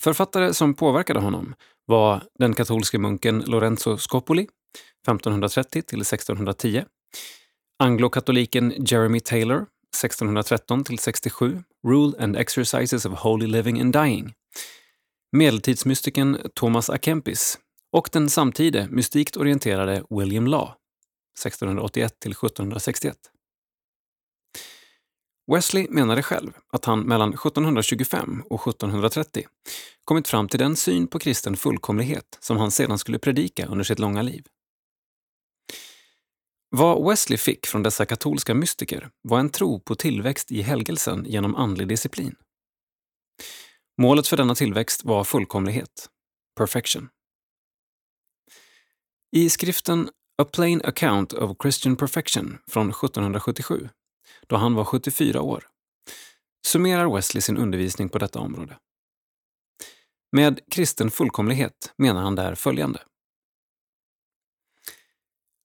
[0.00, 1.54] Författare som påverkade honom
[1.86, 4.48] var den katolske munken Lorenzo Scopoli,
[5.08, 6.84] 1530 till 1610,
[7.78, 14.32] anglokatoliken Jeremy Taylor, 1613 till 67, Rule and Exercises of Holy Living and Dying,
[15.32, 16.98] medeltidsmystikern Thomas A.
[17.02, 17.58] Kempis
[17.92, 20.74] och den samtida mystikt orienterade William Law,
[21.40, 23.16] 1681 till 1761.
[25.52, 29.46] Wesley menade själv att han mellan 1725 och 1730
[30.04, 33.98] kommit fram till den syn på kristen fullkomlighet som han sedan skulle predika under sitt
[33.98, 34.44] långa liv.
[36.76, 41.54] Vad Wesley fick från dessa katolska mystiker var en tro på tillväxt i helgelsen genom
[41.54, 42.36] andlig disciplin.
[44.02, 46.08] Målet för denna tillväxt var fullkomlighet,
[46.56, 47.08] perfection.
[49.36, 50.10] I skriften
[50.42, 53.88] A Plain Account of Christian Perfection från 1777
[54.46, 55.68] då han var 74 år,
[56.66, 58.78] summerar Wesley sin undervisning på detta område.
[60.32, 63.00] Med kristen fullkomlighet menar han där följande.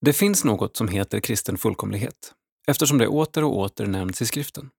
[0.01, 2.33] Det finns något som heter kristen fullkomlighet
[2.67, 4.69] eftersom det åter och åter nämns i skriften.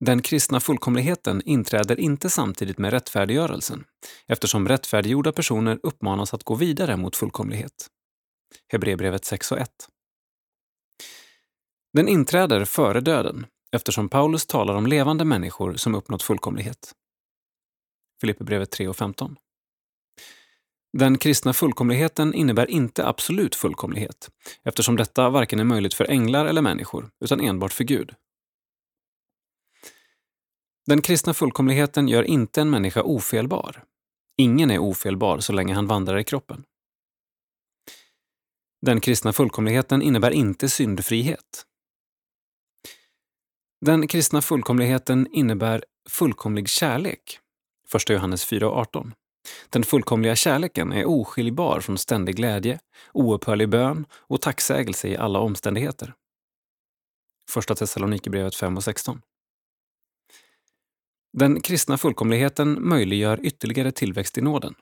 [0.00, 3.84] Den kristna fullkomligheten inträder inte samtidigt med rättfärdiggörelsen
[4.26, 7.86] eftersom rättfärdiggjorda personer uppmanas att gå vidare mot fullkomlighet.
[8.72, 9.70] Hebreerbrevet 6 och 1.
[11.92, 16.92] Den inträder före döden eftersom Paulus talar om levande människor som uppnått fullkomlighet.
[18.20, 19.36] Filipperbrevet 3 och 15.
[20.92, 24.30] Den kristna fullkomligheten innebär inte absolut fullkomlighet
[24.64, 28.14] eftersom detta varken är möjligt för änglar eller människor, utan enbart för Gud.
[30.86, 33.84] Den kristna fullkomligheten gör inte en människa ofelbar.
[34.36, 36.64] Ingen är ofelbar så länge han vandrar i kroppen.
[38.86, 41.64] Den kristna fullkomligheten innebär inte syndfrihet.
[43.80, 47.38] Den kristna fullkomligheten innebär fullkomlig kärlek.
[47.94, 49.12] 1 Johannes 4.18.
[49.68, 52.78] Den fullkomliga kärleken är oskiljbar från ständig glädje,
[53.12, 56.14] oupphörlig bön och tacksägelse i alla omständigheter.
[57.50, 59.22] Första Thessalonikerbrevet 5 och 16.
[61.32, 64.74] Den kristna fullkomligheten möjliggör ytterligare tillväxt i nåden.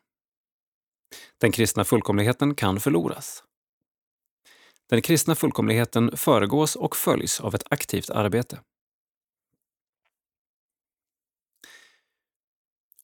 [1.41, 3.43] Den kristna fullkomligheten kan förloras.
[4.89, 8.61] Den kristna fullkomligheten föregås och följs av ett aktivt arbete.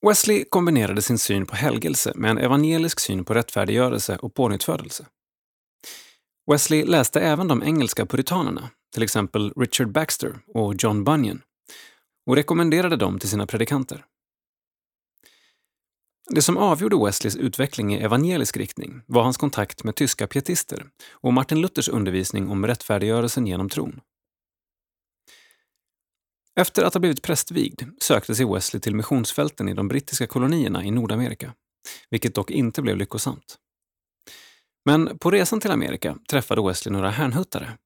[0.06, 5.06] Wesley kombinerade sin syn på helgelse med en evangelisk syn på rättfärdiggörelse och pånyttfödelse.
[6.50, 11.42] Wesley läste även de engelska puritanerna, till exempel Richard Baxter och John Bunyan,
[12.26, 14.04] och rekommenderade dem till sina predikanter.
[16.30, 21.32] Det som avgjorde Wesleys utveckling i evangelisk riktning var hans kontakt med tyska pietister och
[21.32, 24.00] Martin Luthers undervisning om rättfärdiggörelsen genom tron.
[26.60, 30.90] Efter att ha blivit prästvigd sökte sig Wesley till missionsfälten i de brittiska kolonierna i
[30.90, 31.54] Nordamerika,
[32.10, 33.58] vilket dock inte blev lyckosamt.
[34.84, 37.78] Men på resan till Amerika träffade Wesley några hänhuttare.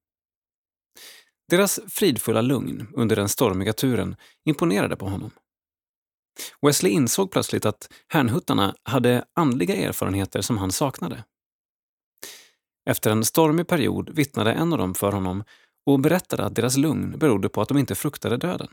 [1.49, 4.15] Deras fridfulla lugn under den stormiga turen
[4.45, 5.31] imponerade på honom.
[6.61, 11.23] Wesley insåg plötsligt att hänhuttarna hade andliga erfarenheter som han saknade.
[12.89, 15.43] Efter en stormig period vittnade en av dem för honom
[15.87, 18.67] och berättade att deras lugn berodde på att de inte fruktade döden.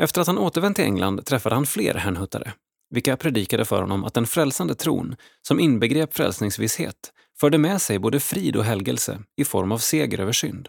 [0.00, 2.52] Efter att han återvänt till England träffade han fler hänhuttare,
[2.90, 8.20] vilka predikade för honom att den frälsande tron, som inbegrep frälsningsvisshet, förde med sig både
[8.20, 10.68] frid och helgelse i form av seger över synd.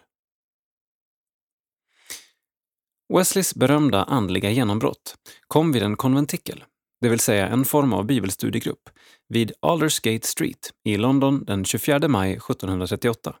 [3.14, 5.14] Wesleys berömda andliga genombrott
[5.48, 6.64] kom vid en konventikel,
[7.00, 8.90] det vill säga en form av bibelstudiegrupp,
[9.28, 13.36] vid Aldersgate Street i London den 24 maj 1738.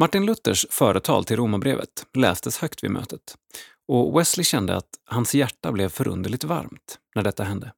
[0.00, 3.36] Martin Luthers företal till Romabrevet lästes högt vid mötet
[3.88, 7.72] och Wesley kände att hans hjärta blev förunderligt varmt när detta hände.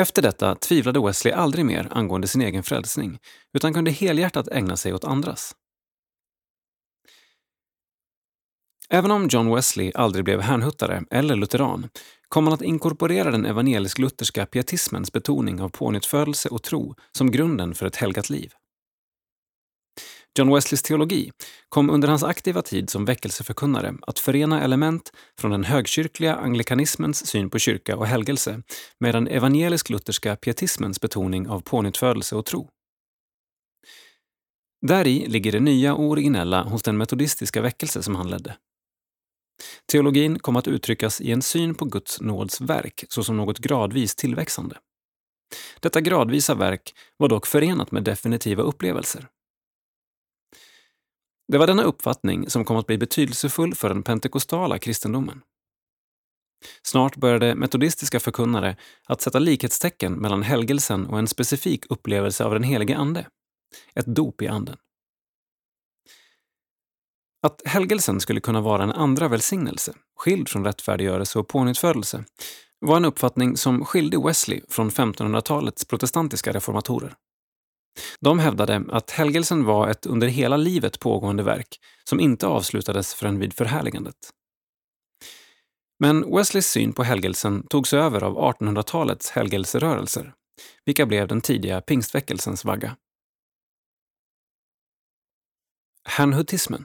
[0.00, 3.18] Efter detta tvivlade Wesley aldrig mer angående sin egen frälsning
[3.52, 5.56] utan kunde helhjärtat ägna sig åt andras.
[8.90, 11.88] Även om John Wesley aldrig blev hänhuttare eller lutheran
[12.28, 17.86] kom han att inkorporera den evangelisk-lutherska pietismens betoning av pånyttfödelse och tro som grunden för
[17.86, 18.52] ett helgat liv.
[20.38, 21.30] John Wesleys teologi
[21.68, 27.50] kom under hans aktiva tid som väckelseförkunnare att förena element från den högkyrkliga anglikanismens syn
[27.50, 28.62] på kyrka och helgelse
[29.00, 32.68] med den evangelisk-lutherska pietismens betoning av pånyttfödelse och tro.
[34.86, 38.56] Däri ligger det nya och originella hos den metodistiska väckelse som han ledde.
[39.86, 44.78] Teologin kom att uttryckas i en syn på Guds nåds verk såsom något gradvis tillväxande.
[45.80, 49.28] Detta gradvisa verk var dock förenat med definitiva upplevelser.
[51.52, 55.42] Det var denna uppfattning som kom att bli betydelsefull för den pentekostala kristendomen.
[56.82, 62.62] Snart började metodistiska förkunnare att sätta likhetstecken mellan helgelsen och en specifik upplevelse av den
[62.62, 63.26] helige Ande,
[63.94, 64.76] ett dop i Anden.
[67.42, 72.24] Att helgelsen skulle kunna vara en andra välsignelse, skild från rättfärdiggörelse och pånyttfödelse,
[72.80, 77.14] var en uppfattning som skilde Wesley från 1500-talets protestantiska reformatorer.
[78.20, 83.38] De hävdade att helgelsen var ett under hela livet pågående verk som inte avslutades förrän
[83.38, 84.30] vid förhärligandet.
[85.98, 90.34] Men Wesleys syn på helgelsen togs över av 1800-talets helgelserörelser,
[90.84, 92.96] vilka blev den tidiga pingstväckelsens vagga.
[96.04, 96.84] Hernhutismen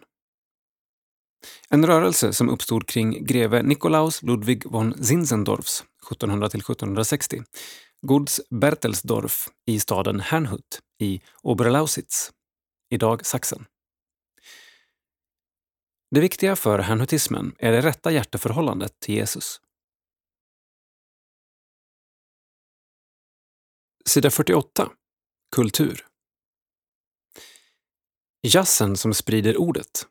[1.70, 7.44] en rörelse som uppstod kring greve Nikolaus Ludwig von Zinzendorfs 1700-1760
[8.07, 12.32] Guds Bertelsdorf i staden Hernhut i Oberlausitz,
[12.90, 13.65] idag Sachsen.
[16.11, 19.61] Det viktiga för hernhutismen är det rätta hjärteförhållandet till Jesus.
[24.06, 24.91] Sida 48.
[25.56, 26.07] Kultur.
[28.41, 30.07] Jazzen som sprider ordet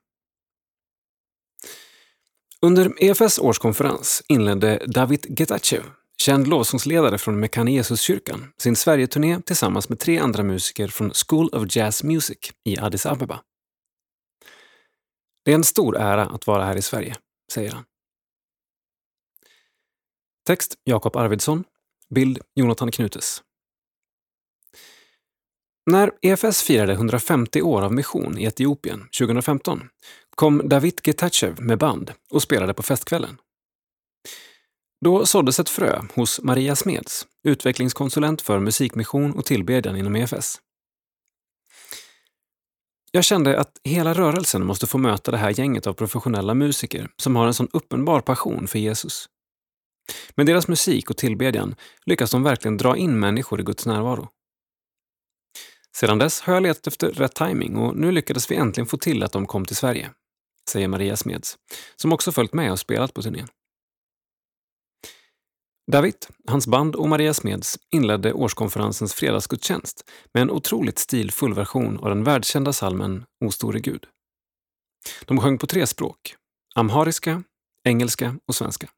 [2.67, 9.99] under EFS årskonferens inledde David Getachew, känd lovsångsledare från Mekane kyrkan sin Sverigeturné tillsammans med
[9.99, 13.43] tre andra musiker från School of Jazz Music i Addis Abeba.
[15.45, 17.17] Det är en stor ära att vara här i Sverige,
[17.53, 17.85] säger han.
[20.47, 21.65] Text Jakob Arvidsson.
[22.11, 23.43] Bild Jonathan Knutes.
[25.91, 29.89] När EFS firade 150 år av mission i Etiopien 2015
[30.35, 33.37] kom David Getachew med band och spelade på festkvällen.
[35.05, 40.61] Då såddes ett frö hos Maria Smeds, utvecklingskonsulent för musikmission och tillbedjan inom EFS.
[43.11, 47.37] Jag kände att hela rörelsen måste få möta det här gänget av professionella musiker som
[47.37, 49.29] har en sån uppenbar passion för Jesus.
[50.35, 51.75] Med deras musik och tillbedjan
[52.07, 54.29] lyckas de verkligen dra in människor i Guds närvaro.
[55.97, 59.23] Sedan dess har jag letat efter rätt timing och nu lyckades vi äntligen få till
[59.23, 60.11] att de kom till Sverige,
[60.71, 61.57] säger Maria Smeds,
[61.97, 63.49] som också följt med och spelat på turnén.
[65.93, 72.09] David, hans band och Maria Smeds inledde årskonferensens fredagsgudstjänst med en otroligt stilfull version av
[72.09, 74.07] den världskända salmen O store Gud.
[75.25, 76.37] De sjöng på tre språk,
[76.75, 77.43] amhariska,
[77.85, 78.89] engelska och svenska.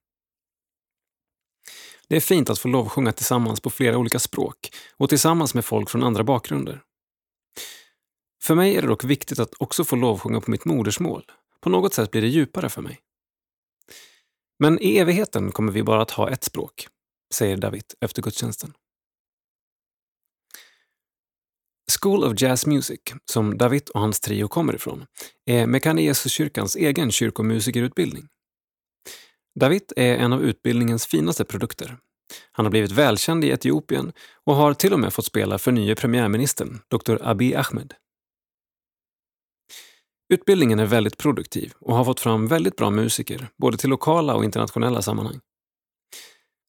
[2.09, 5.90] Det är fint att få lovsjunga tillsammans på flera olika språk och tillsammans med folk
[5.90, 6.82] från andra bakgrunder.
[8.43, 11.24] För mig är det dock viktigt att också få lovsjunga på mitt modersmål.
[11.60, 13.01] På något sätt blir det djupare för mig.
[14.59, 16.89] Men i evigheten kommer vi bara att ha ett språk,
[17.35, 18.74] säger David efter gudstjänsten.
[22.01, 25.06] School of Jazz Music, som David och hans trio kommer ifrån,
[25.44, 28.28] är Mekane kyrkans egen kyrkomusikerutbildning.
[29.60, 31.97] David är en av utbildningens finaste produkter.
[32.52, 34.12] Han har blivit välkänd i Etiopien
[34.44, 37.16] och har till och med fått spela för nye premiärministern, Dr.
[37.22, 37.94] Abiy Ahmed.
[40.28, 44.44] Utbildningen är väldigt produktiv och har fått fram väldigt bra musiker, både till lokala och
[44.44, 45.40] internationella sammanhang.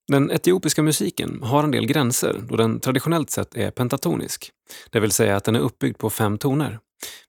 [0.08, 4.52] Den etiopiska musiken har en del gränser då den traditionellt sett är pentatonisk,
[4.90, 6.80] det vill säga att den är uppbyggd på fem toner.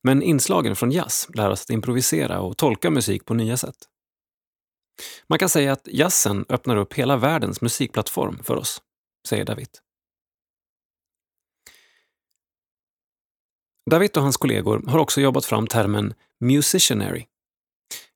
[0.03, 3.77] Men inslagen från jazz lär oss att improvisera och tolka musik på nya sätt.
[5.27, 8.83] Man kan säga att jazzen öppnar upp hela världens musikplattform för oss,
[9.29, 9.69] säger David.
[13.91, 17.27] David och hans kollegor har också jobbat fram termen musicianary.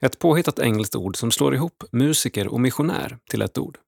[0.01, 3.79] Ett påhittat engelskt ord som slår ihop musiker och missionär till ett ord.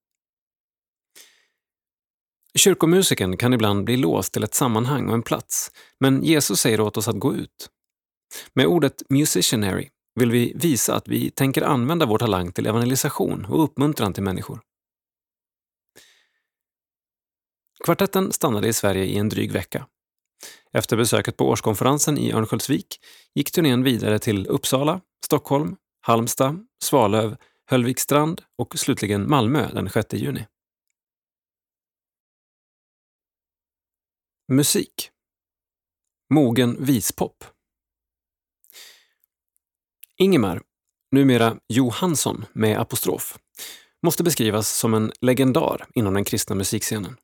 [2.55, 5.71] Kyrkomusiken kan ibland bli låst till ett sammanhang och en plats,
[6.01, 7.71] men Jesus säger åt oss att gå ut.
[8.53, 13.65] Med ordet musicianary vill vi visa att vi tänker använda vår talang till evangelisation och
[13.65, 14.61] uppmuntran till människor.
[17.85, 19.87] Kvartetten stannade i Sverige i en dryg vecka.
[20.73, 23.01] Efter besöket på årskonferensen i Örnsköldsvik
[23.35, 27.37] gick turnén vidare till Uppsala, Stockholm, Halmstad, Svalöv,
[27.67, 30.47] Höllvikstrand och slutligen Malmö den 6 juni.
[34.53, 35.11] Musik
[36.35, 37.45] Mogen vispop
[40.19, 40.63] Ingemar,
[41.11, 43.39] numera Johansson med apostrof,
[44.03, 47.17] måste beskrivas som en legendar inom den kristna musikscenen.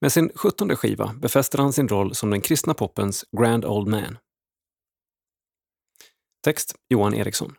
[0.00, 4.18] Med sin sjuttonde skiva befäster han sin roll som den kristna popens Grand Old Man.
[6.44, 7.54] Text Johan Eriksson.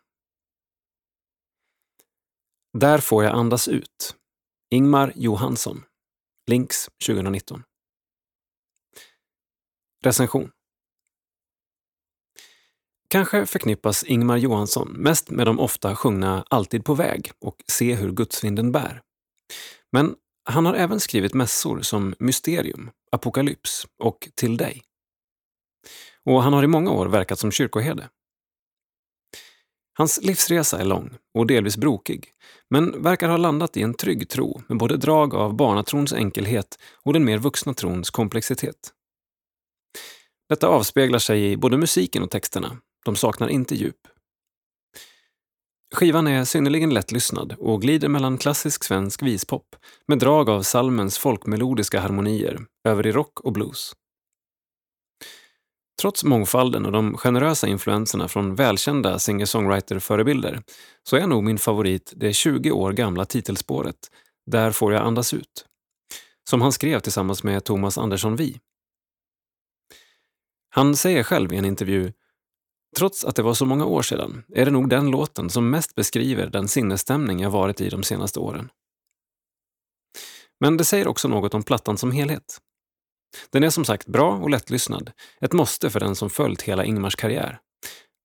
[2.78, 4.16] Där får jag andas ut.
[4.70, 5.86] Ingmar Johansson.
[6.48, 7.64] Links 2019.
[10.04, 10.52] Recension.
[13.11, 18.11] Kanske förknippas Ingmar Johansson mest med de ofta sjungna Alltid på väg och Se hur
[18.11, 19.02] gudsvinden bär.
[19.91, 20.15] Men
[20.49, 24.84] han har även skrivit mässor som Mysterium, Apokalyps och Till dig.
[26.26, 28.10] Och han har i många år verkat som kyrkoherde.
[29.98, 32.31] Hans livsresa är lång och delvis brokig,
[32.69, 37.14] men verkar ha landat i en trygg tro med både drag av barnatrons enkelhet och
[37.14, 38.94] den mer vuxna trons komplexitet.
[40.49, 42.77] Detta avspeglar sig i både musiken och texterna.
[43.06, 44.08] De saknar inte djup.
[45.96, 49.76] Skivan är synnerligen lättlyssnad och glider mellan klassisk svensk vispop
[50.08, 53.94] med drag av salmens folkmelodiska harmonier över i rock och blues.
[56.02, 60.64] Trots mångfalden och de generösa influenserna från välkända singer-songwriter-förebilder
[61.04, 64.12] så är nog min favorit det 20 år gamla titelspåret
[64.46, 65.66] Där får jag andas ut,
[66.50, 68.60] som han skrev tillsammans med Thomas Andersson Vi.
[70.70, 72.14] Han säger själv i en intervju
[72.98, 75.95] Trots att det var så många år sedan är det nog den låten som mest
[75.95, 78.70] beskriver den sinnesstämning jag varit i de senaste åren.
[80.60, 82.61] Men det säger också något om plattan som helhet.
[83.49, 85.11] Den är som sagt bra och lättlyssnad,
[85.41, 87.60] ett måste för den som följt hela Ingmars karriär.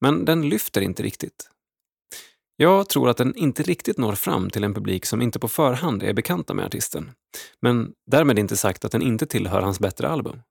[0.00, 1.50] Men den lyfter inte riktigt.
[2.56, 6.02] Jag tror att den inte riktigt når fram till en publik som inte på förhand
[6.02, 7.10] är bekanta med artisten.
[7.60, 10.42] Men därmed inte sagt att den inte tillhör hans bättre album.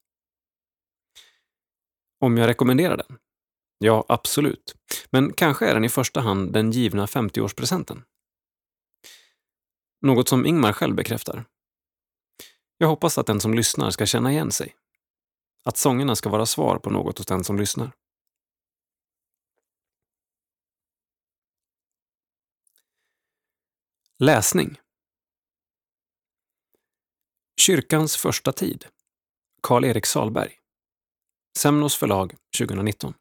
[2.20, 3.18] Om jag rekommenderar den?
[3.84, 4.76] Ja, absolut.
[5.10, 8.04] Men kanske är den i första hand den givna 50-årspresenten.
[10.02, 11.46] Något som Ingmar själv bekräftar.
[12.78, 14.76] Jag hoppas att den som lyssnar ska känna igen sig.
[15.64, 17.92] Att sångerna ska vara svar på något hos den som lyssnar.
[24.20, 24.80] Läsning
[27.62, 28.86] Kyrkans första tid
[29.62, 30.60] Karl-Erik Salberg
[31.58, 33.14] Semnos förlag 2019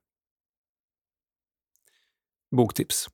[2.56, 3.08] Boktips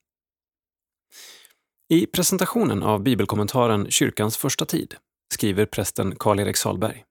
[1.89, 4.95] I presentationen av bibelkommentaren Kyrkans första tid
[5.33, 7.03] skriver prästen Karl-Erik Salberg.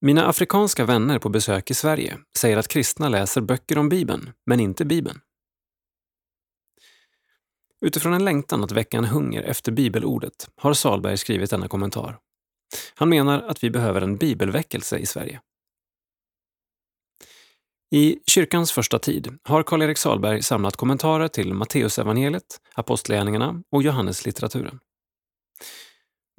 [0.00, 4.60] Mina afrikanska vänner på besök i Sverige säger att kristna läser böcker om Bibeln, men
[4.60, 5.20] inte Bibeln.
[7.86, 12.18] Utifrån en längtan att väcka en hunger efter bibelordet har Salberg skrivit denna kommentar.
[12.94, 15.40] Han menar att vi behöver en bibelväckelse i Sverige.
[17.90, 24.80] I kyrkans första tid har Karl-Erik Salberg samlat kommentarer till Matteusevangeliet, Apostlagärningarna och Johanneslitteraturen.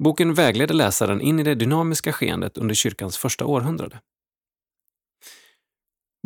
[0.02, 4.00] Boken vägleder läsaren in i det dynamiska skeendet under kyrkans första århundrade.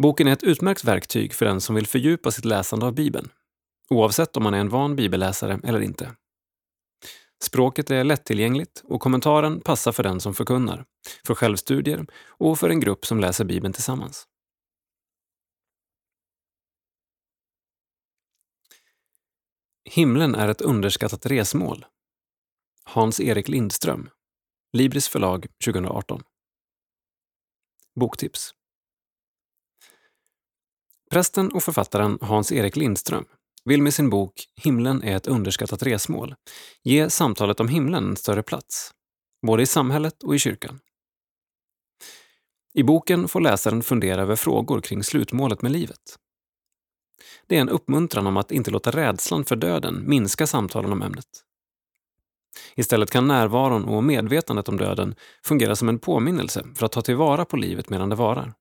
[0.02, 3.28] Boken är ett utmärkt verktyg för den som vill fördjupa sitt läsande av Bibeln,
[3.90, 6.12] oavsett om man är en van bibelläsare eller inte.
[7.44, 10.84] Språket är lättillgängligt och kommentaren passar för den som förkunnar,
[11.26, 14.26] för självstudier och för en grupp som läser Bibeln tillsammans.
[19.84, 21.86] Himlen är ett underskattat resmål
[22.84, 24.10] Hans-Erik Lindström,
[24.72, 26.22] Libris förlag 2018.
[28.00, 28.54] Boktips.
[31.10, 33.24] Prästen och författaren Hans-Erik Lindström
[33.64, 36.34] vill med sin bok Himlen är ett underskattat resmål
[36.82, 38.90] ge samtalet om himlen en större plats,
[39.46, 40.80] både i samhället och i kyrkan.
[42.74, 46.18] I boken får läsaren fundera över frågor kring slutmålet med livet.
[47.46, 51.26] Det är en uppmuntran om att inte låta rädslan för döden minska samtalen om ämnet.
[52.76, 57.44] Istället kan närvaron och medvetandet om döden fungera som en påminnelse för att ta tillvara
[57.44, 58.54] på livet medan det varar.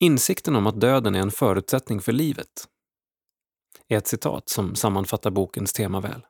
[0.00, 2.68] Insikten om att döden är en förutsättning för livet
[3.88, 6.26] är ett citat som sammanfattar bokens tema väl.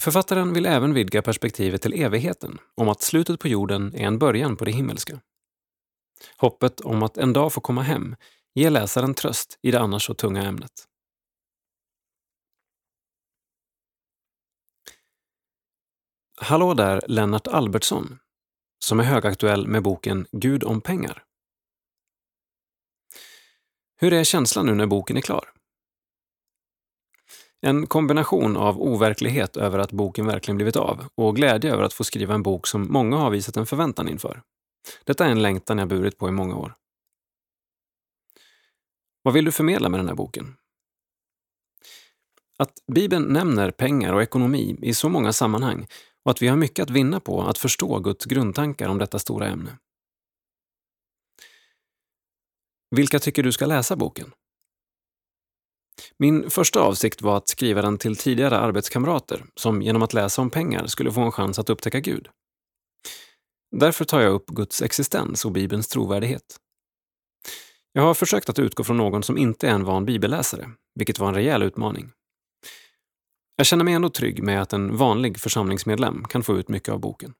[0.00, 4.56] Författaren vill även vidga perspektivet till evigheten, om att slutet på jorden är en början
[4.56, 5.20] på det himmelska.
[6.36, 8.16] Hoppet om att en dag få komma hem
[8.54, 10.88] ger läsaren tröst i det annars så tunga ämnet.
[16.40, 18.18] Hallå där, Lennart Albertsson,
[18.84, 21.24] som är högaktuell med boken Gud om pengar.
[23.96, 25.52] Hur är känslan nu när boken är klar?
[27.60, 32.04] En kombination av overklighet över att boken verkligen blivit av och glädje över att få
[32.04, 34.42] skriva en bok som många har visat en förväntan inför.
[35.04, 36.74] Detta är en längtan jag burit på i många år.
[39.22, 40.56] Vad vill du förmedla med den här boken?
[42.56, 45.86] Att Bibeln nämner pengar och ekonomi i så många sammanhang
[46.24, 49.46] och att vi har mycket att vinna på att förstå Guds grundtankar om detta stora
[49.46, 49.78] ämne.
[52.96, 54.32] Vilka tycker du ska läsa boken?
[56.16, 60.50] Min första avsikt var att skriva den till tidigare arbetskamrater som genom att läsa om
[60.50, 62.28] pengar skulle få en chans att upptäcka Gud.
[63.76, 66.60] Därför tar jag upp Guds existens och Bibelns trovärdighet.
[67.92, 71.28] Jag har försökt att utgå från någon som inte är en van bibelläsare, vilket var
[71.28, 72.12] en rejäl utmaning.
[73.56, 77.00] Jag känner mig ändå trygg med att en vanlig församlingsmedlem kan få ut mycket av
[77.00, 77.34] boken.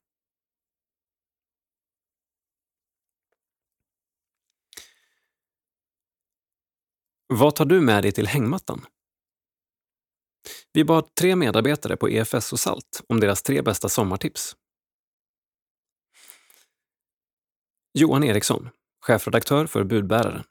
[7.26, 8.86] Vad tar du med dig till hängmattan?
[10.72, 14.56] Vi bad tre medarbetare på EFS och SALT om deras tre bästa sommartips.
[17.94, 18.68] Johan Eriksson,
[19.00, 20.44] chefredaktör för Budbäraren.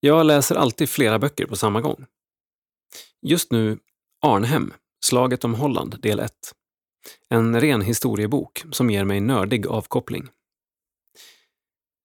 [0.00, 2.06] Jag läser alltid flera böcker på samma gång.
[3.22, 3.78] Just nu
[4.26, 4.72] Arnhem,
[5.04, 6.32] Slaget om Holland, del 1.
[7.28, 10.28] En ren historiebok som ger mig nördig avkoppling.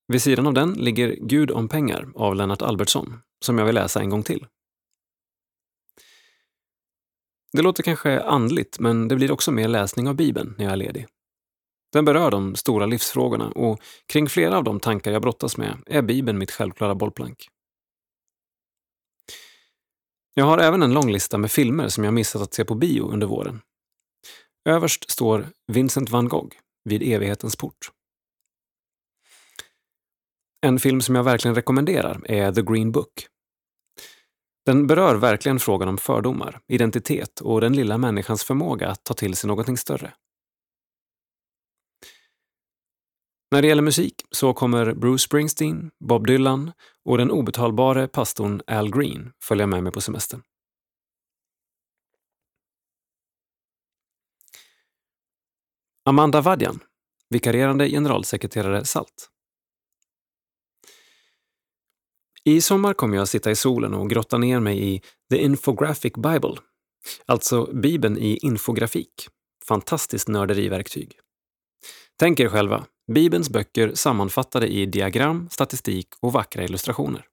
[0.08, 4.02] Vid sidan av den ligger Gud om pengar av Lennart Albertsson, som jag vill läsa
[4.02, 4.48] en gång till.
[7.52, 10.78] Det låter kanske andligt, men det blir också mer läsning av Bibeln när jag är
[10.78, 11.08] ledig.
[11.96, 16.02] Den berör de stora livsfrågorna och kring flera av de tankar jag brottas med är
[16.02, 17.48] Bibeln mitt självklara bollplank.
[20.34, 23.10] Jag har även en lång lista med filmer som jag missat att se på bio
[23.12, 23.62] under våren.
[24.70, 27.92] Överst står Vincent van Gogh, Vid evighetens port.
[30.62, 33.28] En film som jag verkligen rekommenderar är The Green Book.
[34.66, 39.36] Den berör verkligen frågan om fördomar, identitet och den lilla människans förmåga att ta till
[39.36, 40.14] sig någonting större.
[43.56, 46.72] När det gäller musik så kommer Bruce Springsteen, Bob Dylan
[47.06, 50.42] och den obetalbare pastorn Al Green följa med mig på semestern.
[56.06, 56.80] Amanda Vadjan,
[57.30, 59.30] vikarierande generalsekreterare SALT.
[62.44, 66.14] I sommar kommer jag att sitta i solen och grotta ner mig i The Infographic
[66.14, 66.56] Bible,
[67.26, 69.28] alltså Bibeln i infografik.
[69.68, 71.20] Fantastiskt nörderiverktyg.
[72.20, 77.28] Tänk er själva, Bibelns böcker sammanfattade i diagram, statistik och vackra illustrationer.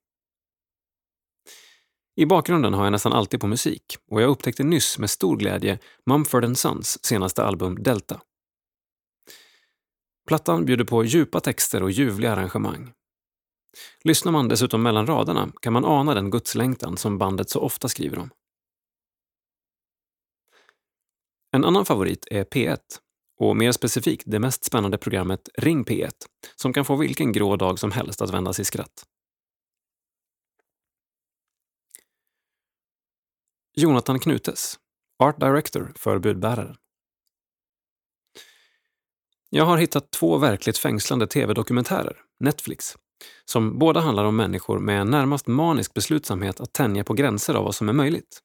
[2.16, 5.78] I bakgrunden har jag nästan alltid på musik och jag upptäckte nyss med stor glädje
[6.06, 8.20] Mumford Sons senaste album Delta.
[10.28, 12.92] Plattan bjuder på djupa texter och ljuvliga arrangemang.
[14.04, 18.18] Lyssnar man dessutom mellan raderna kan man ana den gudslängtan som bandet så ofta skriver
[18.18, 18.30] om.
[21.52, 22.78] En annan favorit är P1
[23.42, 26.10] och mer specifikt det mest spännande programmet Ring P1
[26.56, 29.04] som kan få vilken grå dag som helst att vändas i skratt.
[33.74, 34.78] Jonathan Knutes,
[35.18, 36.76] Art Director för Budbäraren.
[39.50, 42.96] Jag har hittat två verkligt fängslande tv-dokumentärer, Netflix,
[43.44, 47.64] som båda handlar om människor med en närmast manisk beslutsamhet att tänja på gränser av
[47.64, 48.40] vad som är möjligt.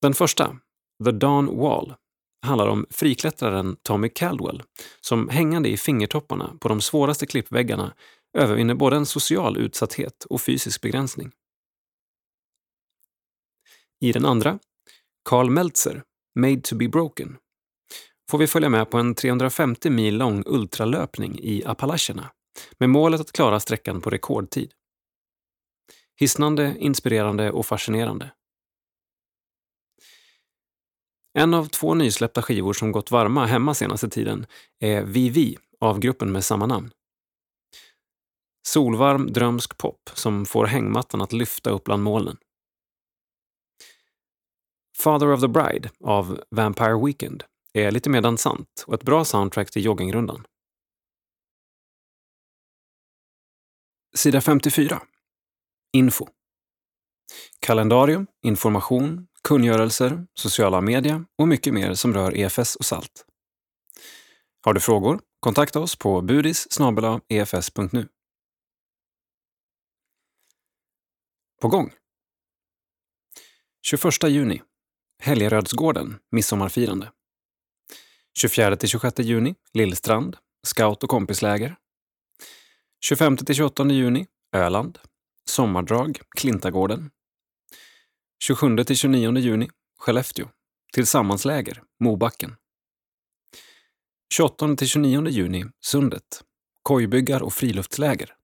[0.00, 0.56] Den första,
[1.04, 1.94] The Dawn Wall,
[2.42, 4.62] handlar om friklättraren Tommy Caldwell
[5.00, 7.94] som hängande i fingertopparna på de svåraste klippväggarna
[8.38, 11.30] övervinner både en social utsatthet och fysisk begränsning.
[14.00, 14.58] I den andra,
[15.24, 16.02] Carl Meltzer,
[16.34, 17.36] Made to be broken,
[18.30, 22.30] får vi följa med på en 350 mil lång ultralöpning i Appalacherna
[22.78, 24.72] med målet att klara sträckan på rekordtid.
[26.20, 28.30] Hisnande, inspirerande och fascinerande.
[31.34, 34.46] En av två nysläppta skivor som gått varma hemma senaste tiden
[34.78, 36.90] är Vivi av gruppen med samma namn.
[38.68, 42.36] Solvarm, drömsk pop som får hängmattan att lyfta upp bland molnen.
[44.98, 49.70] Father of the Bride av Vampire Weekend är lite mer dansant och ett bra soundtrack
[49.70, 50.46] till joggingrundan.
[54.14, 55.02] Sida 54.
[55.92, 56.28] Info.
[57.60, 63.26] Kalendarium, information, kungörelser, sociala medier och mycket mer som rör EFS och SALT.
[64.64, 65.20] Har du frågor?
[65.40, 66.68] Kontakta oss på budis
[67.28, 68.08] efs.nu.
[71.60, 71.92] På gång!
[73.86, 74.62] 21 juni
[75.22, 77.12] Helgerödsgården, midsommarfirande.
[78.42, 80.36] 24-26 juni Lillstrand,
[80.66, 81.76] scout och kompisläger.
[83.10, 84.98] 25-28 juni Öland,
[85.50, 87.10] sommardrag, Klintagården.
[88.48, 90.48] 27-29 juni Skellefteå,
[90.92, 92.56] tillsammansläger, Mobacken.
[94.38, 96.44] 28-29 juni Sundet,
[96.82, 98.36] kojbyggar och friluftsläger.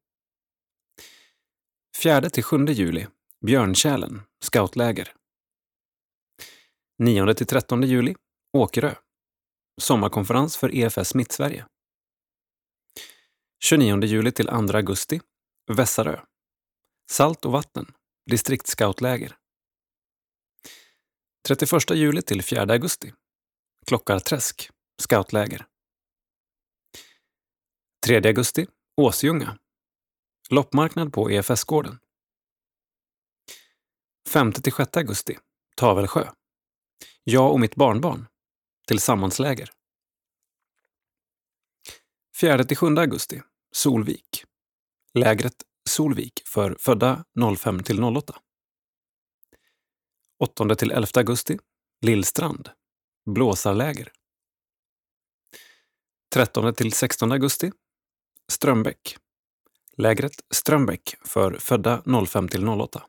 [2.02, 3.06] 4-7 juli
[3.46, 5.12] Björntjälen, scoutläger.
[7.02, 8.16] 9-13 juli
[8.52, 8.94] Åkerö,
[9.80, 11.66] sommarkonferens för EFS Mittsverige.
[13.64, 15.20] 29 juli till 2 augusti
[15.72, 16.20] Vässarö,
[17.10, 17.92] Salt och vatten,
[18.30, 19.36] distriktsscoutläger.
[21.48, 23.12] 31 juli till 4 augusti.
[23.86, 24.70] Klockarträsk,
[25.02, 25.66] scoutläger.
[28.06, 28.66] 3 augusti,
[28.96, 29.58] Åsljunga.
[30.50, 31.98] Loppmarknad på EFS-gården.
[34.28, 35.38] 5-6 augusti,
[35.76, 36.30] Tavelsjö.
[37.24, 38.26] Jag och mitt barnbarn.
[38.86, 39.70] Tillsammansläger.
[42.40, 43.42] 4-7 augusti,
[43.72, 44.44] Solvik.
[45.14, 47.24] Lägret Solvik för födda
[47.56, 47.80] 05
[48.16, 48.40] 08.
[50.38, 51.58] 8 till 11 augusti
[52.00, 52.70] Lillstrand,
[53.30, 54.12] blåsarläger.
[56.34, 57.72] 13 till 16 augusti
[58.52, 59.16] Strömbäck,
[59.96, 63.06] lägret Strömbäck för födda 05 till 08.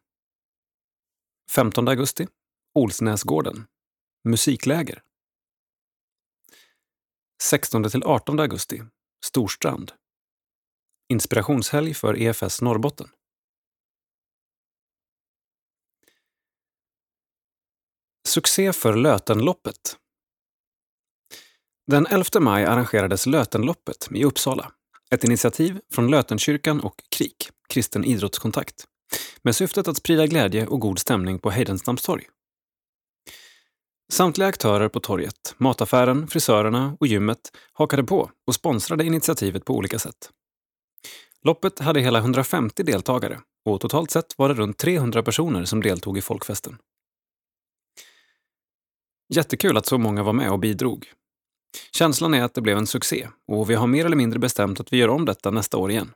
[1.52, 2.28] 15 augusti
[2.74, 3.68] Olsnäsgården,
[4.24, 5.04] musikläger.
[7.42, 8.84] 16 till 18 augusti
[9.26, 9.92] Storstrand,
[11.10, 13.10] inspirationshelg för EFS Norrbotten.
[18.30, 19.98] Succé för Lötenloppet.
[21.88, 24.72] Den 11 maj arrangerades Lötenloppet i Uppsala.
[25.12, 28.86] Ett initiativ från Lötenkyrkan och KRIK, Kristen idrottskontakt,
[29.42, 32.24] med syftet att sprida glädje och god stämning på Heidenstamms torg.
[34.12, 40.00] Samtliga aktörer på torget, mataffären, frisörerna och gymmet hakade på och sponsrade initiativet på olika
[40.00, 40.30] sätt.
[41.44, 46.18] Loppet hade hela 150 deltagare och totalt sett var det runt 300 personer som deltog
[46.18, 46.78] i folkfesten.
[49.34, 51.14] Jättekul att så många var med och bidrog.
[51.92, 54.94] Känslan är att det blev en succé och vi har mer eller mindre bestämt att
[54.94, 56.14] vi gör om detta nästa år igen.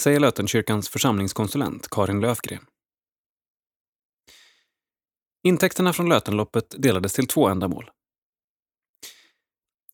[0.00, 2.66] Säger Lötenkyrkans församlingskonsulent Karin Löfgren.
[5.46, 7.90] Intäkterna från Lötenloppet delades till två ändamål.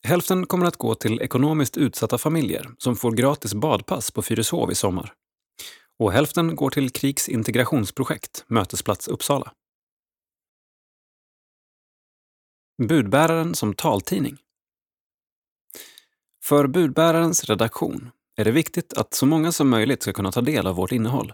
[0.03, 4.75] Hälften kommer att gå till ekonomiskt utsatta familjer som får gratis badpass på Fyrishov i
[4.75, 5.15] sommar.
[5.99, 9.53] Och hälften går till Krigs integrationsprojekt Mötesplats Uppsala.
[12.89, 14.37] Budbäraren som taltidning.
[16.45, 20.67] För budbärarens redaktion är det viktigt att så många som möjligt ska kunna ta del
[20.67, 21.33] av vårt innehåll.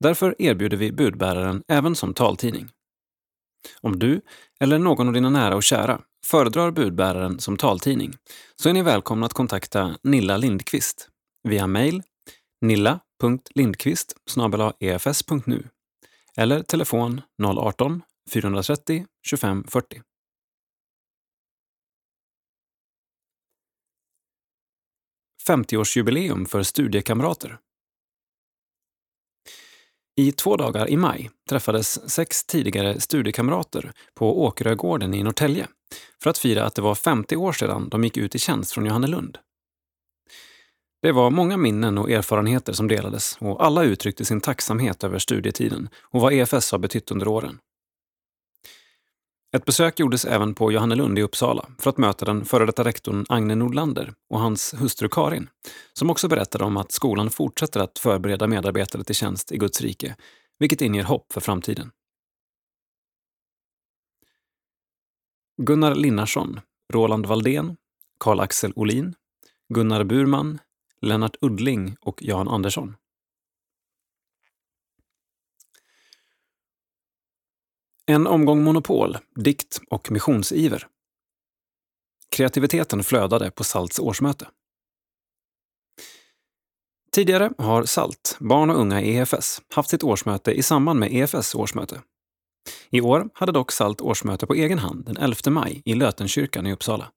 [0.00, 2.68] Därför erbjuder vi budbäraren även som taltidning.
[3.80, 4.20] Om du,
[4.60, 8.12] eller någon av dina nära och kära, föredrar budbäraren som taltidning
[8.56, 11.08] så är ni välkomna att kontakta Nilla Lindqvist
[11.48, 12.02] via mejl
[12.60, 14.14] nilla.lindqvist
[14.80, 15.68] efs.nu e
[16.36, 19.64] eller telefon 018-430 25
[25.50, 27.58] 50-årsjubileum för studiekamrater.
[30.16, 35.66] I två dagar i maj träffades sex tidigare studiekamrater på Åkerögården i Norrtälje
[36.22, 38.86] för att fira att det var 50 år sedan de gick ut i tjänst från
[38.86, 39.38] Johannelund.
[41.02, 45.88] Det var många minnen och erfarenheter som delades och alla uttryckte sin tacksamhet över studietiden
[46.02, 47.58] och vad EFS har betytt under åren.
[49.52, 53.26] Ett besök gjordes även på Johannelund i Uppsala för att möta den före detta rektorn
[53.28, 55.48] Agne Nordlander och hans hustru Karin,
[55.92, 60.16] som också berättade om att skolan fortsätter att förbereda medarbetare till tjänst i Guds rike,
[60.58, 61.90] vilket inger hopp för framtiden.
[65.62, 66.60] Gunnar Linnarsson,
[66.92, 67.76] Roland Valdén,
[68.18, 69.14] Karl-Axel Olin,
[69.74, 70.58] Gunnar Burman,
[71.00, 72.96] Lennart Uddling och Jan Andersson.
[78.10, 80.86] En omgång Monopol, dikt och missionsiver.
[82.30, 84.48] Kreativiteten flödade på Salts årsmöte.
[87.12, 91.54] Tidigare har SALT, barn och unga i EFS, haft sitt årsmöte i samband med EFS
[91.54, 92.02] årsmöte.
[92.90, 96.72] I år hade dock SALT årsmöte på egen hand den 11 maj i Lötenkyrkan i
[96.72, 97.10] Uppsala.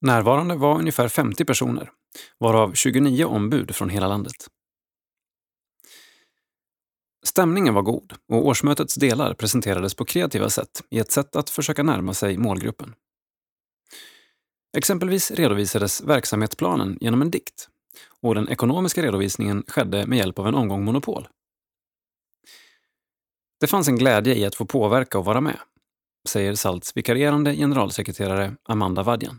[0.00, 1.90] Närvarande var ungefär 50 personer,
[2.38, 4.48] varav 29 ombud från hela landet.
[7.26, 11.82] Stämningen var god och årsmötets delar presenterades på kreativa sätt i ett sätt att försöka
[11.82, 12.94] närma sig målgruppen.
[14.76, 17.68] Exempelvis redovisades verksamhetsplanen genom en dikt
[18.20, 21.28] och den ekonomiska redovisningen skedde med hjälp av en omgång Monopol.
[23.60, 25.58] Det fanns en glädje i att få påverka och vara med,
[26.28, 29.38] säger Salts vikarierande generalsekreterare Amanda Vadjan.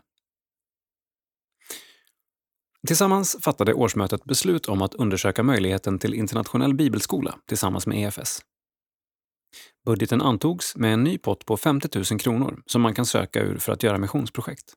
[2.87, 8.41] Tillsammans fattade årsmötet beslut om att undersöka möjligheten till internationell bibelskola tillsammans med EFS.
[9.85, 13.57] Budgeten antogs med en ny pott på 50 000 kronor som man kan söka ur
[13.57, 14.73] för att göra missionsprojekt.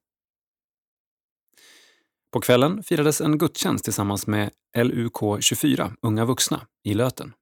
[2.32, 7.32] På kvällen firades en gudstjänst tillsammans med LUK 24, Unga vuxna, i Löten.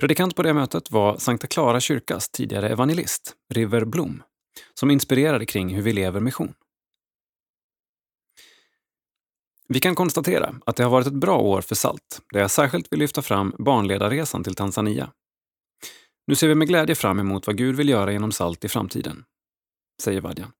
[0.00, 4.22] Predikant på det mötet var Sankta Clara kyrkas tidigare evangelist, River Blom,
[4.74, 6.54] som inspirerade kring hur vi lever mission.
[9.68, 12.92] Vi kan konstatera att det har varit ett bra år för SALT, där jag särskilt
[12.92, 15.12] vill lyfta fram barnledarresan till Tanzania.
[16.26, 19.24] Nu ser vi med glädje fram emot vad Gud vill göra genom SALT i framtiden,
[20.02, 20.52] säger Vadjan.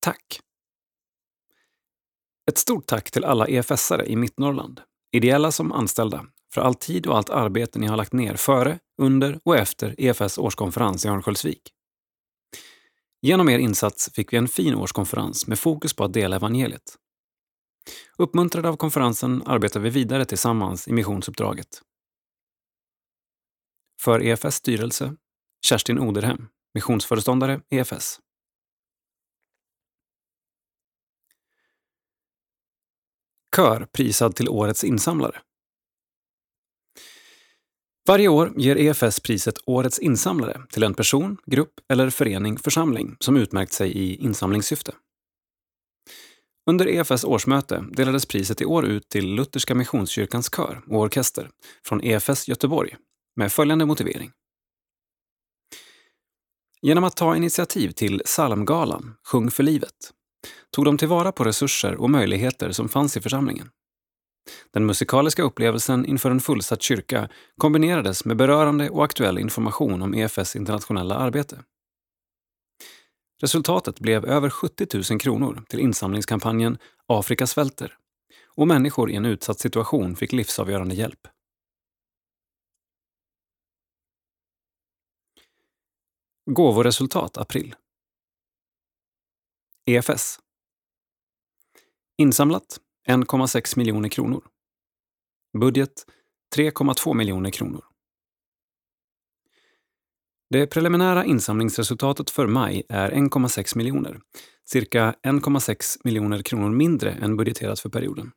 [0.00, 0.40] Tack!
[2.50, 4.80] Ett stort tack till alla EFS-are i Mittnorrland,
[5.12, 9.40] ideella som anställda, för all tid och allt arbete ni har lagt ner före, under
[9.44, 11.72] och efter EFS årskonferens i Örnsköldsvik.
[13.22, 16.96] Genom er insats fick vi en fin årskonferens med fokus på att dela evangeliet.
[18.18, 21.82] Uppmuntrade av konferensen arbetar vi vidare tillsammans i missionsuppdraget.
[24.00, 25.16] För EFS styrelse,
[25.66, 28.20] Kerstin Oderhem, missionsföreståndare EFS.
[33.56, 35.42] Kör prisad till Årets insamlare.
[38.06, 43.36] Varje år ger EFS priset Årets insamlare till en person, grupp eller förening, församling som
[43.36, 44.92] utmärkt sig i insamlingssyfte.
[46.70, 51.50] Under EFS årsmöte delades priset i år ut till Lutherska Missionskyrkans kör och orkester
[51.84, 52.96] från EFS Göteborg
[53.36, 54.30] med följande motivering.
[56.82, 60.12] Genom att ta initiativ till Psalmgalan Sjung för livet
[60.70, 63.68] tog de tillvara på resurser och möjligheter som fanns i församlingen.
[64.70, 70.56] Den musikaliska upplevelsen inför en fullsatt kyrka kombinerades med berörande och aktuell information om EFS
[70.56, 71.64] internationella arbete.
[73.40, 77.96] Resultatet blev över 70 000 kronor till insamlingskampanjen Afrika svälter
[78.46, 81.28] och människor i en utsatt situation fick livsavgörande hjälp.
[86.50, 87.74] Gåvoresultat april.
[89.86, 90.40] EFS.
[92.16, 94.42] Insamlat 1,6 miljoner kronor.
[95.58, 96.06] Budget
[96.56, 97.84] 3,2 miljoner kronor.
[100.50, 104.20] Det preliminära insamlingsresultatet för maj är 1,6 miljoner,
[104.64, 108.32] cirka 1,6 miljoner kronor mindre än budgeterat för perioden.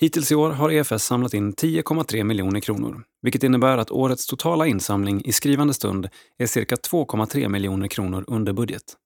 [0.00, 4.66] Hittills i år har EFS samlat in 10,3 miljoner kronor, vilket innebär att årets totala
[4.66, 6.08] insamling i skrivande stund
[6.38, 8.96] är cirka 2,3 miljoner kronor under budget.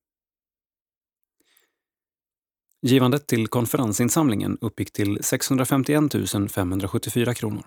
[2.83, 6.13] Givandet till konferensinsamlingen uppgick till 651
[6.53, 7.67] 574 kronor.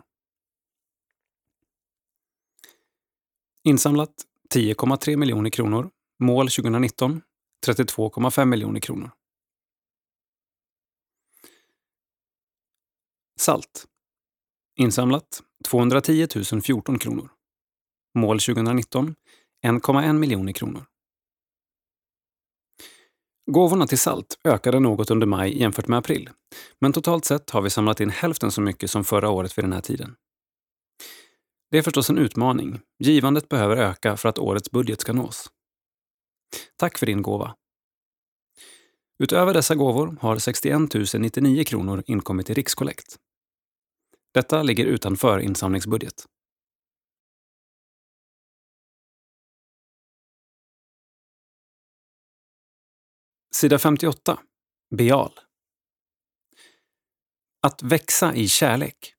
[3.63, 4.13] Insamlat
[4.53, 5.89] 10,3 miljoner kronor.
[6.19, 7.21] Mål 2019
[7.67, 9.11] 32,5 miljoner kronor.
[13.39, 13.88] Salt.
[14.75, 16.27] Insamlat 210
[16.63, 17.29] 014 kronor.
[18.15, 19.15] Mål 2019
[19.65, 20.85] 1,1 miljoner kronor.
[23.45, 26.30] Gåvorna till salt ökade något under maj jämfört med april,
[26.80, 29.73] men totalt sett har vi samlat in hälften så mycket som förra året vid den
[29.73, 30.15] här tiden.
[31.72, 32.80] Det är förstås en utmaning.
[32.99, 35.49] Givandet behöver öka för att årets budget ska nås.
[36.77, 37.55] Tack för din gåva.
[39.23, 40.80] Utöver dessa gåvor har 61
[41.13, 43.15] 099 kronor inkommit i rikskollekt.
[44.34, 46.26] Detta ligger utanför insamlingsbudget.
[53.53, 54.40] Sida 58.
[54.95, 55.32] Beal.
[57.61, 59.15] Att växa i kärlek.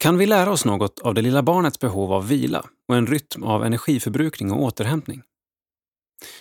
[0.00, 3.42] Kan vi lära oss något av det lilla barnets behov av vila och en rytm
[3.42, 5.22] av energiförbrukning och återhämtning?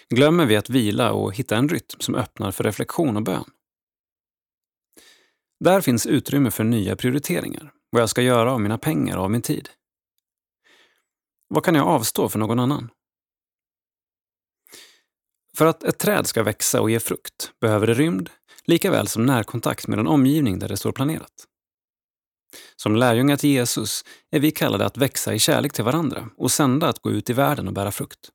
[0.09, 3.51] Glömmer vi att vila och hitta en rytm som öppnar för reflektion och bön?
[5.59, 9.31] Där finns utrymme för nya prioriteringar, vad jag ska göra av mina pengar och av
[9.31, 9.69] min tid.
[11.47, 12.89] Vad kan jag avstå för någon annan?
[15.57, 18.29] För att ett träd ska växa och ge frukt behöver det rymd,
[18.65, 21.47] lika väl som närkontakt med den omgivning där det står planerat.
[22.75, 26.87] Som lärjungar till Jesus är vi kallade att växa i kärlek till varandra och sända
[26.87, 28.29] att gå ut i världen och bära frukt.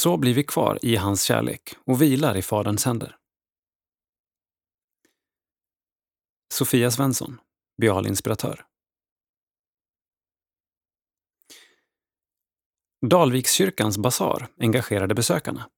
[0.00, 3.16] Så blir vi kvar i hans kärlek och vilar i Faderns händer.
[6.52, 7.40] Sofia Svensson,
[7.80, 8.66] Bialinspiratör.
[13.08, 15.68] Dalvikskyrkans basar engagerade besökarna.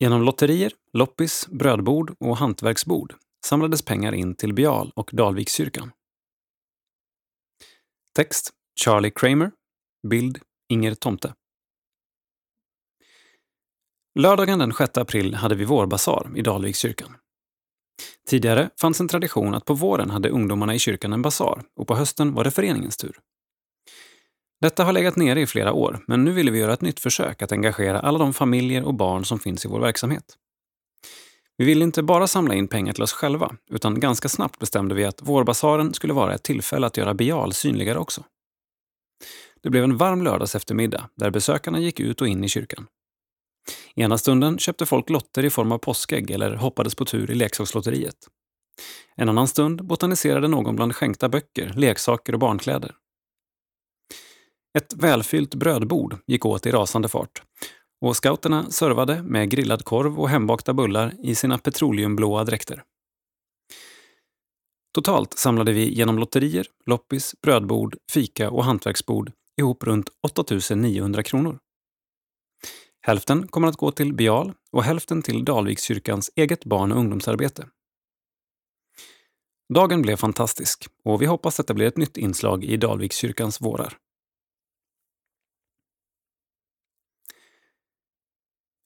[0.00, 3.14] Genom lotterier, loppis, brödbord och hantverksbord
[3.46, 5.92] samlades pengar in till Bial och Dalvikskyrkan.
[8.16, 9.52] Text Charlie Kramer.
[10.08, 10.38] Bild
[10.68, 11.34] Inger Tomte.
[14.18, 17.16] Lördagen den 6 april hade vi vårbasar i Dalvikskyrkan.
[18.28, 21.94] Tidigare fanns en tradition att på våren hade ungdomarna i kyrkan en basar och på
[21.94, 23.20] hösten var det föreningens tur.
[24.60, 27.42] Detta har legat nere i flera år, men nu ville vi göra ett nytt försök
[27.42, 30.24] att engagera alla de familjer och barn som finns i vår verksamhet.
[31.56, 35.04] Vi ville inte bara samla in pengar till oss själva, utan ganska snabbt bestämde vi
[35.04, 38.24] att vårbasaren skulle vara ett tillfälle att göra Bial synligare också.
[39.62, 42.86] Det blev en varm lördags eftermiddag där besökarna gick ut och in i kyrkan.
[43.94, 48.16] Ena stunden köpte folk lotter i form av påskägg eller hoppades på tur i leksakslotteriet.
[49.16, 52.94] En annan stund botaniserade någon bland skänkta böcker, leksaker och barnkläder.
[54.76, 57.42] Ett välfyllt brödbord gick åt i rasande fart
[58.00, 62.82] och scouterna servade med grillad korv och hembakta bullar i sina petroleumblåa dräkter.
[64.94, 71.58] Totalt samlade vi genom lotterier, loppis, brödbord, fika och hantverksbord ihop runt 8 900 kronor.
[73.00, 77.66] Hälften kommer att gå till Bial och hälften till Dalvikskyrkans eget barn och ungdomsarbete.
[79.74, 83.98] Dagen blev fantastisk och vi hoppas att det blir ett nytt inslag i Dalvikskyrkans vårar.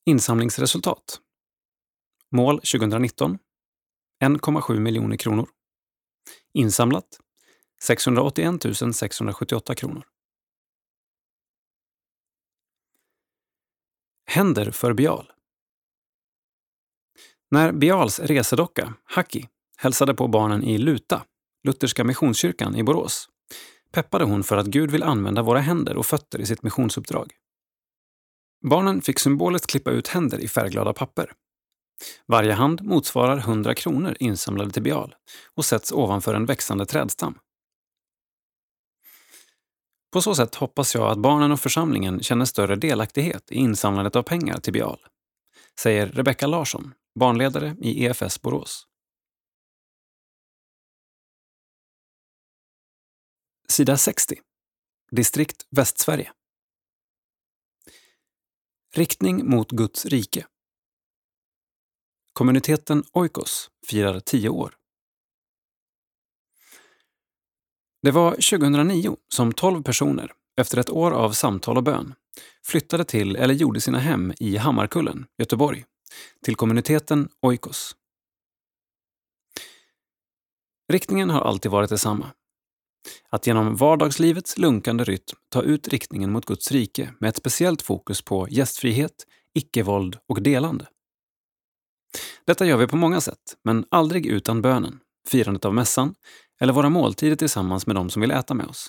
[0.07, 1.21] Insamlingsresultat.
[2.31, 3.39] Mål 2019
[4.25, 5.49] 1,7 miljoner kronor.
[6.55, 7.21] Insamlat
[7.83, 8.63] 681
[8.95, 10.07] 678 kronor.
[14.27, 15.33] Händer för Bial.
[17.51, 21.25] När Bials resedocka, Haki, hälsade på barnen i Luta,
[21.65, 23.29] Lutherska Missionskyrkan i Borås,
[23.93, 27.33] peppade hon för att Gud vill använda våra händer och fötter i sitt missionsuppdrag.
[28.61, 31.33] Barnen fick symboliskt klippa ut händer i färgglada papper.
[32.27, 35.15] Varje hand motsvarar 100 kronor insamlade till Bial
[35.55, 37.39] och sätts ovanför en växande trädstam.
[40.13, 44.23] På så sätt hoppas jag att barnen och församlingen känner större delaktighet i insamlandet av
[44.23, 44.99] pengar till Bial,
[45.81, 48.87] säger Rebecka Larsson, barnledare i EFS Borås.
[53.69, 54.37] Sida 60.
[55.11, 56.33] Distrikt Västsverige.
[58.95, 60.47] Riktning mot Guds rike.
[62.33, 64.77] Kommuniteten Oikos firar tio år.
[68.03, 72.15] Det var 2009 som 12 personer, efter ett år av samtal och bön,
[72.65, 75.85] flyttade till eller gjorde sina hem i Hammarkullen, Göteborg,
[76.45, 77.97] till kommuniteten Oikos.
[80.93, 82.33] Riktningen har alltid varit detsamma.
[83.29, 88.23] Att genom vardagslivets lunkande rytm ta ut riktningen mot Guds rike med ett speciellt fokus
[88.23, 90.87] på gästfrihet, icke-våld och delande.
[92.47, 96.15] Detta gör vi på många sätt, men aldrig utan bönen, firandet av mässan
[96.61, 98.89] eller våra måltider tillsammans med de som vill äta med oss.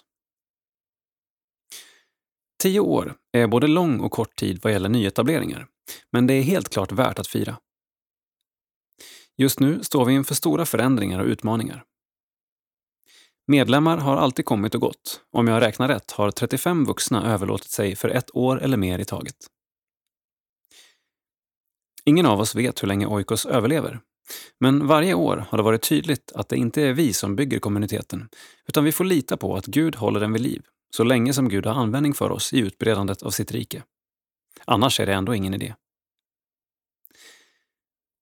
[2.61, 5.67] Tio år är både lång och kort tid vad gäller nyetableringar,
[6.11, 7.57] men det är helt klart värt att fira.
[9.37, 11.83] Just nu står vi inför stora förändringar och utmaningar.
[13.51, 15.21] Medlemmar har alltid kommit och gått.
[15.31, 19.05] Om jag räknar rätt har 35 vuxna överlåtit sig för ett år eller mer i
[19.05, 19.35] taget.
[22.05, 23.99] Ingen av oss vet hur länge Oikos överlever.
[24.59, 28.29] Men varje år har det varit tydligt att det inte är vi som bygger kommuniteten,
[28.67, 30.61] utan vi får lita på att Gud håller den vid liv,
[30.95, 33.83] så länge som Gud har användning för oss i utbredandet av sitt rike.
[34.65, 35.75] Annars är det ändå ingen idé.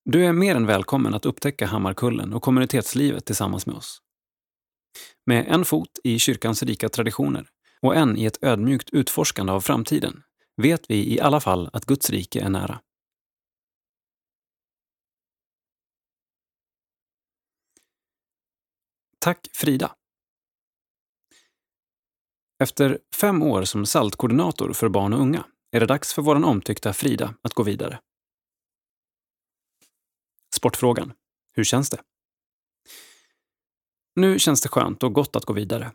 [0.06, 4.02] Du är mer än välkommen att upptäcka Hammarkullen och kommunitetslivet tillsammans med oss.
[5.26, 7.50] Med en fot i kyrkans rika traditioner
[7.82, 10.24] och en i ett ödmjukt utforskande av framtiden
[10.62, 12.80] vet vi i alla fall att Guds rike är nära.
[19.20, 19.96] Tack Frida!
[22.64, 26.94] Efter fem år som SALT-koordinator för barn och unga är det dags för vår omtyckta
[26.94, 28.00] Frida att gå vidare.
[30.56, 31.14] Sportfrågan.
[31.54, 32.02] Hur känns det?
[34.20, 35.92] Nu känns det skönt och gott att gå vidare.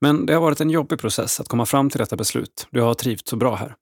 [0.00, 2.84] Men det har varit en jobbig process att komma fram till detta beslut då jag
[2.84, 3.76] har trivts så bra här.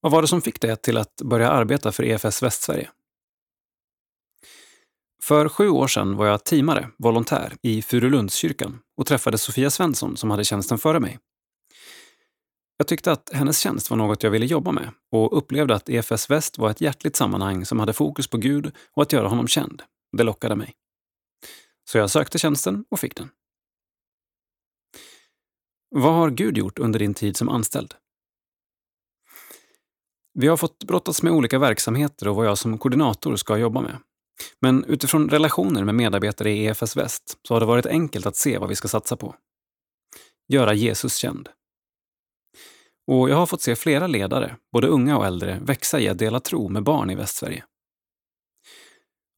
[0.00, 2.90] Vad var det som fick dig till att börja arbeta för EFS Västsverige?
[5.22, 10.30] För sju år sedan var jag teamare, volontär, i Furulundskyrkan och träffade Sofia Svensson som
[10.30, 11.18] hade tjänsten före mig.
[12.76, 16.30] Jag tyckte att hennes tjänst var något jag ville jobba med och upplevde att EFS
[16.30, 19.82] Väst var ett hjärtligt sammanhang som hade fokus på Gud och att göra honom känd.
[20.16, 20.77] Det lockade mig.
[21.88, 23.30] Så jag sökte tjänsten och fick den.
[25.90, 27.94] Vad har Gud gjort under din tid som anställd?
[30.34, 33.98] Vi har fått brottas med olika verksamheter och vad jag som koordinator ska jobba med.
[34.60, 38.58] Men utifrån relationer med medarbetare i EFS Väst så har det varit enkelt att se
[38.58, 39.34] vad vi ska satsa på.
[40.48, 41.48] Göra Jesus känd.
[43.06, 46.40] Och jag har fått se flera ledare, både unga och äldre, växa i att dela
[46.40, 47.64] tro med barn i Västsverige.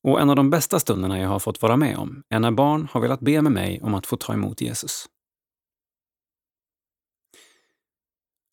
[0.02, 2.89] Och en av de bästa stunderna jag har fått vara med om är när barn
[2.93, 5.06] har velat be med mig om att få ta emot Jesus.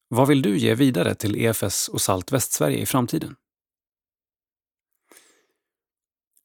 [0.09, 3.35] Vad vill du ge vidare till EFS och Salt Västsverige i framtiden?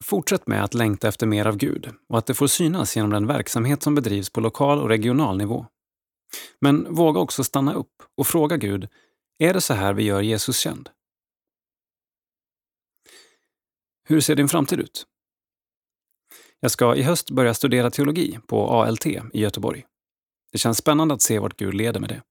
[0.04, 3.26] Fortsätt med att längta efter mer av Gud och att det får synas genom den
[3.26, 5.66] verksamhet som bedrivs på lokal och regional nivå.
[6.60, 8.88] Men våga också stanna upp och fråga Gud,
[9.38, 10.90] är det så här vi gör Jesus känd?
[14.04, 15.06] Hur ser din framtid ut?
[16.60, 19.84] Jag ska i höst börja studera teologi på ALT i Göteborg.
[20.52, 22.22] Det känns spännande att se vart Gud leder med det.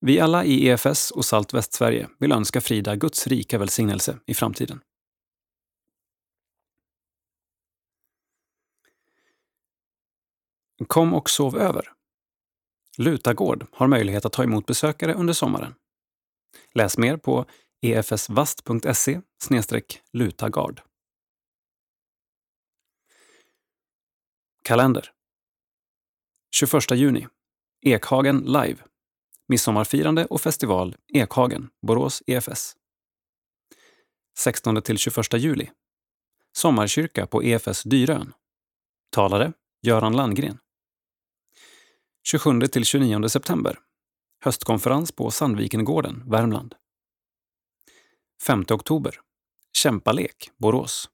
[0.00, 4.80] Vi alla i EFS och Salt Västsverige vill önska Frida Guds rika välsignelse i framtiden.
[10.86, 11.92] Kom och sov över.
[12.98, 15.74] Lutagård har möjlighet att ta emot besökare under sommaren.
[16.74, 17.46] Läs mer på
[17.82, 19.20] efsvast.se
[20.12, 20.80] lutagard.
[24.64, 25.12] Kalender
[26.50, 27.26] 21 juni
[27.80, 28.76] Ekhagen live
[29.48, 32.76] Midsommarfirande och festival Ekhagen, Borås EFS.
[34.46, 35.70] 16-21 juli
[36.52, 38.32] Sommarkyrka på EFS Dyrön.
[39.10, 39.52] Talare
[39.82, 40.58] Göran Landgren.
[42.32, 43.78] 27-29 september
[44.44, 46.74] Höstkonferens på Sandvikengården, Värmland.
[48.42, 49.20] 5 oktober
[49.76, 51.10] Kämpalek, Borås.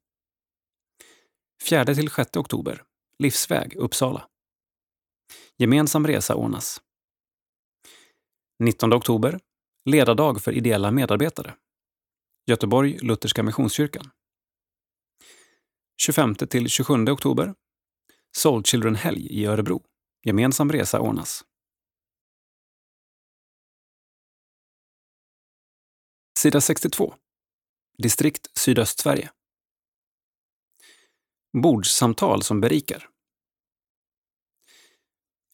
[1.70, 2.82] 4-6 oktober
[3.18, 4.28] Livsväg, Uppsala.
[5.56, 6.82] Gemensam resa ordnas.
[8.58, 9.40] 19 oktober
[9.84, 11.54] Ledardag för ideella medarbetare.
[12.46, 14.10] Göteborg Lutherska Missionskyrkan.
[16.08, 17.54] 25-27 oktober
[18.36, 19.82] Soul Children-helg i Örebro.
[20.26, 21.44] Gemensam resa ordnas.
[26.44, 27.14] Sida 62.
[27.98, 29.30] Distrikt Sydöstsverige.
[31.62, 33.08] Bordssamtal som berikar.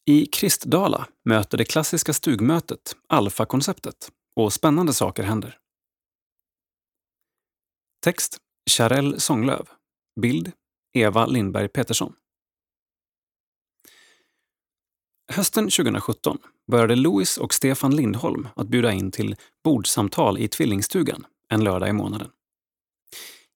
[0.05, 5.59] I Kristdala möter det klassiska stugmötet alfakonceptet och spännande saker händer.
[8.03, 8.37] Text
[8.69, 9.69] Charell Sånglöv.
[10.21, 10.51] Bild
[10.93, 12.13] Eva Lindberg Petersson.
[15.31, 16.37] Hösten 2017
[16.71, 21.93] började Louis och Stefan Lindholm att bjuda in till bordsamtal i Tvillingstugan en lördag i
[21.93, 22.27] månaden.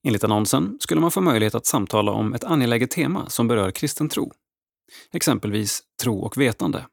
[0.07, 4.10] Enligt annonsen skulle man få möjlighet att samtala om ett angeläget tema som berör kristen
[4.10, 4.31] tro.
[5.14, 6.85] Exempelvis tro och vetande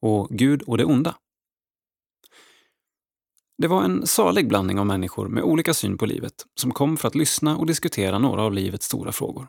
[0.00, 1.14] och Gud och det onda.
[3.58, 7.08] Det var en salig blandning av människor med olika syn på livet som kom för
[7.08, 9.48] att lyssna och diskutera några av livets stora frågor.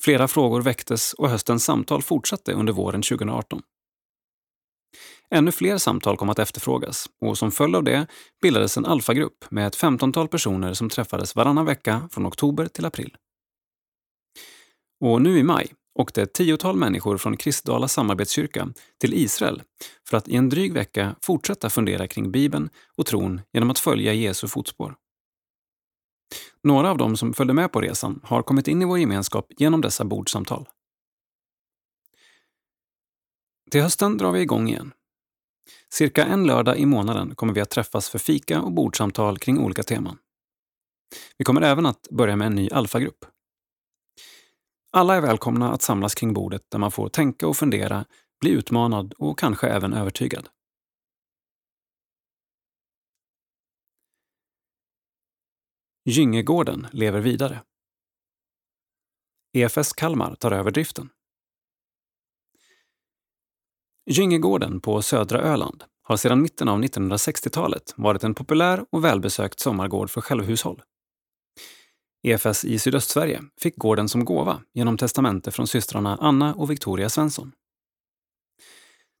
[0.00, 3.62] Flera frågor väcktes och höstens samtal fortsatte under våren 2018.
[5.34, 8.06] Ännu fler samtal kom att efterfrågas och som följd av det
[8.42, 13.16] bildades en alfagrupp med ett femtontal personer som träffades varannan vecka från oktober till april.
[15.04, 18.68] Och nu i maj åkte ett tiotal människor från Kristdala samarbetskyrka
[19.00, 19.62] till Israel
[20.08, 24.12] för att i en dryg vecka fortsätta fundera kring Bibeln och tron genom att följa
[24.12, 24.94] Jesu fotspår.
[26.62, 29.80] Några av dem som följde med på resan har kommit in i vår gemenskap genom
[29.80, 30.68] dessa bordsamtal.
[33.70, 34.92] Till hösten drar vi igång igen.
[35.92, 39.82] Cirka en lördag i månaden kommer vi att träffas för fika och bordsamtal kring olika
[39.82, 40.18] teman.
[41.38, 43.24] Vi kommer även att börja med en ny alfagrupp.
[44.92, 48.04] Alla är välkomna att samlas kring bordet där man får tänka och fundera,
[48.40, 50.48] bli utmanad och kanske även övertygad.
[56.04, 57.62] Gyngegården lever vidare.
[59.52, 61.10] EFS Kalmar tar över driften.
[64.10, 70.10] Gyngegården på södra Öland har sedan mitten av 1960-talet varit en populär och välbesökt sommargård
[70.10, 70.82] för självhushåll.
[72.22, 77.52] EFS i Sydöstsverige fick gården som gåva genom testamente från systrarna Anna och Victoria Svensson.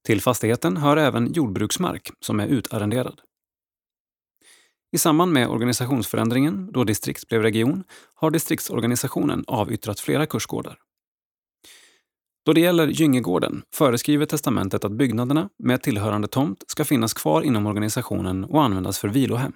[0.06, 3.20] Till fastigheten hör även jordbruksmark som är utarrenderad.
[4.92, 7.84] I samband med organisationsförändringen, då distrikt blev region,
[8.14, 10.78] har distriktsorganisationen avyttrat flera kursgårdar.
[12.46, 17.66] Då det gäller Gyngegården föreskriver testamentet att byggnaderna med tillhörande tomt ska finnas kvar inom
[17.66, 19.52] organisationen och användas för vilohem.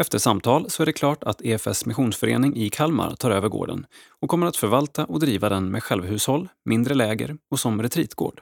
[0.00, 3.86] Efter samtal så är det klart att EFS missionsförening i Kalmar tar över gården
[4.20, 8.40] och kommer att förvalta och driva den med självhushåll, mindre läger och som retreatgård.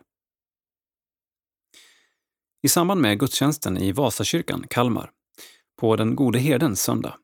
[2.64, 5.10] I samband med gudstjänsten i Vasakyrkan, Kalmar,
[5.80, 7.18] på den gode herdens söndag,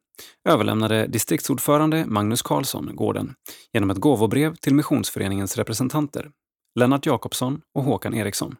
[0.44, 3.34] överlämnade distriktsordförande Magnus Karlsson gården
[3.72, 6.30] genom ett gåvobrev till Missionsföreningens representanter,
[6.74, 8.56] Lennart Jakobsson och Håkan Eriksson.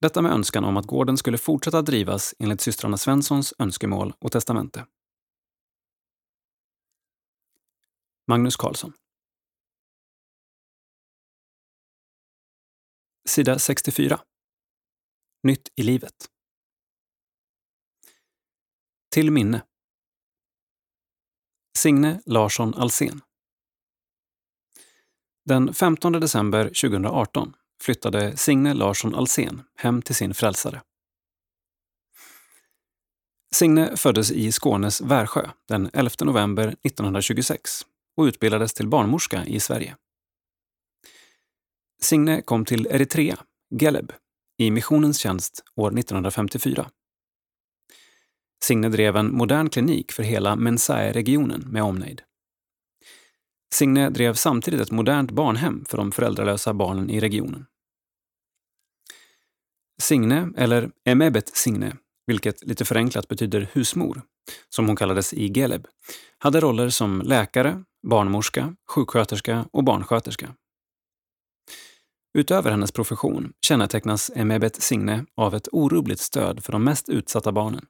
[0.00, 4.86] Detta med önskan om att gården skulle fortsätta drivas enligt systrarna Svenssons önskemål och testamente.
[8.28, 8.92] Magnus Karlsson.
[13.28, 14.20] Sida 64.
[15.42, 16.14] Nytt i livet.
[19.10, 19.62] Till minne.
[21.78, 23.20] Signe Larsson Alsen.
[25.44, 30.82] Den 15 december 2018 flyttade Signe Larsson Alsen hem till sin frälsare.
[33.54, 37.70] Signe föddes i Skånes Värsjö den 11 november 1926
[38.16, 39.96] och utbildades till barnmorska i Sverige.
[42.00, 43.38] Signe kom till Eritrea,
[43.80, 44.12] Geleb,
[44.58, 46.90] i missionens tjänst år 1954.
[48.64, 52.22] Signe drev en modern klinik för hela Mensae-regionen med omnejd.
[53.74, 57.66] Signe drev samtidigt ett modernt barnhem för de föräldralösa barnen i regionen.
[60.02, 64.22] Signe, eller Emebet Signe, vilket lite förenklat betyder husmor,
[64.68, 65.86] som hon kallades i Geleb,
[66.38, 70.54] hade roller som läkare, barnmorska, sjuksköterska och barnsköterska.
[72.34, 77.86] Utöver hennes profession kännetecknas Emebet Signe av ett orubbligt stöd för de mest utsatta barnen.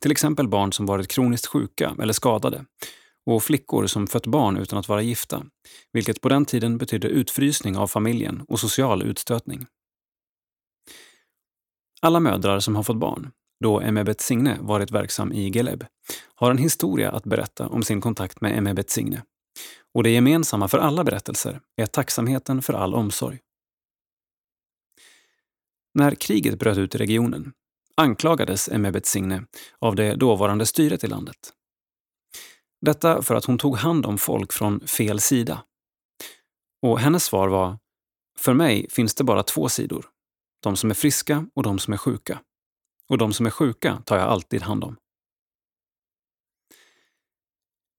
[0.00, 2.64] Till exempel barn som varit kroniskt sjuka eller skadade
[3.26, 5.42] och flickor som fött barn utan att vara gifta,
[5.92, 9.66] vilket på den tiden betydde utfrysning av familjen och social utstötning.
[12.00, 13.30] Alla mödrar som har fått barn,
[13.64, 15.84] då Emebet Signe varit verksam i Geleb,
[16.34, 19.22] har en historia att berätta om sin kontakt med Emebet Signe.
[19.94, 23.38] Och det gemensamma för alla berättelser är tacksamheten för all omsorg.
[25.98, 27.52] När kriget bröt ut i regionen
[27.96, 29.44] anklagades Emebet Signe
[29.78, 31.52] av det dåvarande styret i landet.
[32.80, 35.64] Detta för att hon tog hand om folk från fel sida.
[36.82, 37.78] Och hennes svar var
[38.38, 40.06] För mig finns det bara två sidor.
[40.62, 42.40] De som är friska och de som är sjuka.
[43.08, 44.96] Och de som är sjuka tar jag alltid hand om.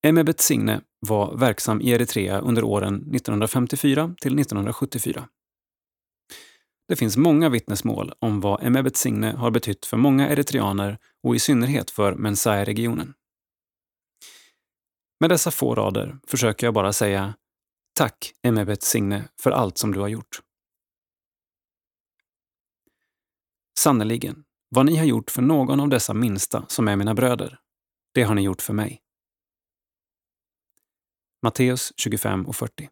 [0.04, 5.28] Emebet Signe var verksam i Eritrea under åren 1954 till 1974.
[6.90, 11.40] Det finns många vittnesmål om vad Emebet Signe har betytt för många eritreaner och i
[11.40, 13.14] synnerhet för Mensai-regionen.
[15.20, 17.36] Med dessa få rader försöker jag bara säga
[17.94, 20.42] Tack Emebet Signe för allt som du har gjort.
[23.80, 27.60] Sannerligen, vad ni har gjort för någon av dessa minsta som är mina bröder,
[28.14, 29.02] det har ni gjort för mig.
[31.44, 32.90] Matteus 25 och 40.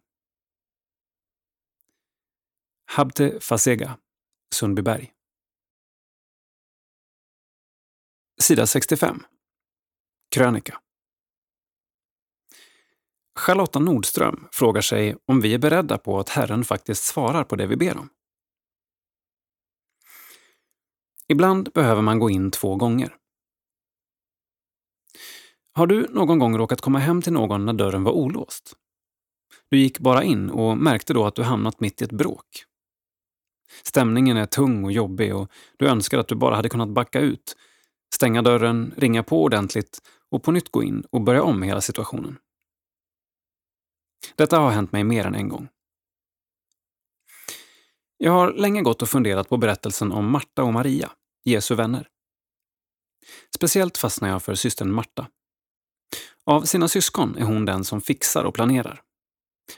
[2.90, 3.98] Habte Fasega,
[4.54, 5.12] Sundbyberg.
[8.40, 9.24] Sida 65.
[10.34, 10.80] Krönika.
[13.34, 17.66] Charlotta Nordström frågar sig om vi är beredda på att Herren faktiskt svarar på det
[17.66, 18.08] vi ber om.
[21.26, 23.16] Ibland behöver man gå in två gånger.
[25.72, 28.74] Har du någon gång råkat komma hem till någon när dörren var olåst?
[29.70, 32.67] Du gick bara in och märkte då att du hamnat mitt i ett bråk.
[33.82, 37.56] Stämningen är tung och jobbig och du önskar att du bara hade kunnat backa ut,
[38.14, 39.98] stänga dörren, ringa på ordentligt
[40.30, 42.36] och på nytt gå in och börja om hela situationen.
[44.36, 45.68] Detta har hänt mig mer än en gång.
[48.16, 51.10] Jag har länge gått och funderat på berättelsen om Marta och Maria,
[51.44, 52.08] Jesu vänner.
[53.54, 55.26] Speciellt fastnar jag för systern Marta.
[56.44, 59.02] Av sina syskon är hon den som fixar och planerar.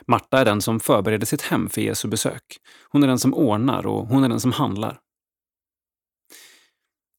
[0.06, 2.56] Marta är den som förbereder sitt hem för Jesu besök.
[2.88, 5.00] Hon är den som ordnar och hon är den som handlar.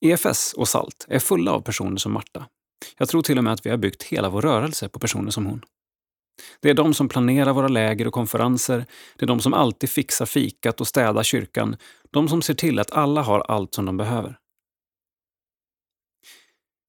[0.06, 2.48] EFS och SALT är fulla av personer som Marta.
[2.98, 5.46] Jag tror till och med att vi har byggt hela vår rörelse på personer som
[5.46, 5.62] hon.
[6.60, 8.86] Det är de som planerar våra läger och konferenser.
[9.18, 11.76] Det är de som alltid fixar fikat och städar kyrkan.
[12.12, 14.38] De som ser till att alla har allt som de behöver.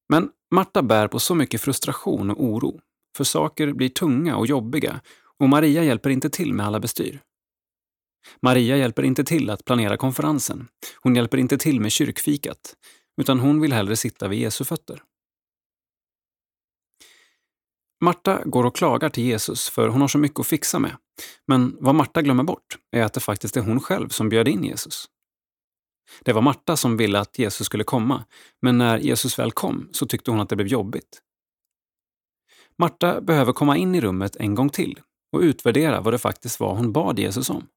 [0.09, 2.81] Men Marta bär på så mycket frustration och oro.
[3.17, 5.01] För saker blir tunga och jobbiga
[5.43, 7.21] och Maria hjälper inte till med alla bestyr.
[8.43, 10.69] Maria hjälper inte till att planera konferensen.
[11.01, 12.77] Hon hjälper inte till med kyrkfikat.
[13.21, 15.03] Utan hon vill hellre sitta vid Jesu fötter.
[18.01, 20.97] Marta går och klagar till Jesus för hon har så mycket att fixa med.
[21.47, 24.65] Men vad Marta glömmer bort är att det faktiskt är hon själv som bjöd in
[24.65, 25.07] Jesus.
[26.25, 28.25] Det var Marta som ville att Jesus skulle komma,
[28.61, 31.23] men när Jesus väl kom så tyckte hon att det blev jobbigt.
[32.79, 35.01] Marta behöver komma in i rummet en gång till
[35.33, 37.69] och utvärdera vad det faktiskt var hon bad Jesus om.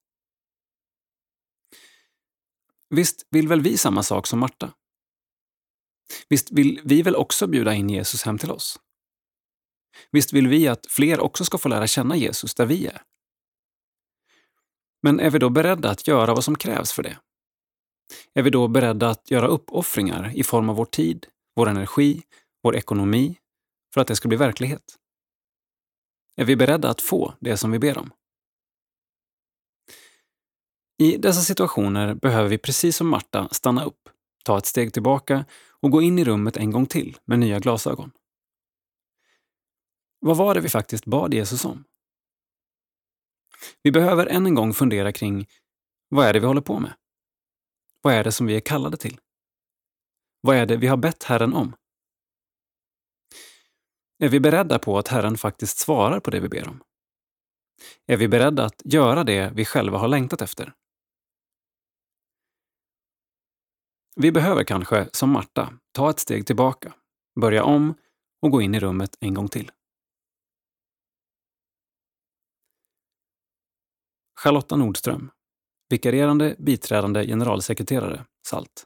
[2.90, 4.74] Visst vill väl vi samma sak som Marta?
[6.30, 8.80] Visst vill vi väl också bjuda in Jesus hem till oss?
[10.12, 13.02] Visst vill vi att fler också ska få lära känna Jesus där vi är?
[15.02, 17.18] Men är vi då beredda att göra vad som krävs för det?
[18.34, 22.24] Är vi då beredda att göra uppoffringar i form av vår tid, vår energi,
[22.64, 23.38] vår ekonomi
[23.94, 24.96] för att det ska bli verklighet?
[26.36, 28.12] Är vi beredda att få det som vi ber om?
[30.98, 34.10] I dessa situationer behöver vi precis som Marta stanna upp,
[34.44, 38.12] ta ett steg tillbaka och gå in i rummet en gång till med nya glasögon.
[40.20, 41.84] Vad var det vi faktiskt bad Jesus om?
[43.82, 45.48] Vi behöver än en gång fundera kring
[46.10, 46.94] vad är det vi håller på med?
[48.02, 49.20] Vad är det som vi är kallade till?
[50.42, 51.76] Vad är det vi har bett Herren om?
[54.26, 56.84] Är vi beredda på att Herren faktiskt svarar på det vi ber om?
[58.06, 60.74] Är vi beredda att göra det vi själva har längtat efter?
[64.16, 66.94] Vi behöver kanske, som Marta, ta ett steg tillbaka,
[67.42, 67.96] börja om
[68.42, 69.72] och gå in i rummet en gång till.
[74.40, 75.32] Charlotta Nordström,
[75.90, 78.86] vikarierande biträdande generalsekreterare, SALT.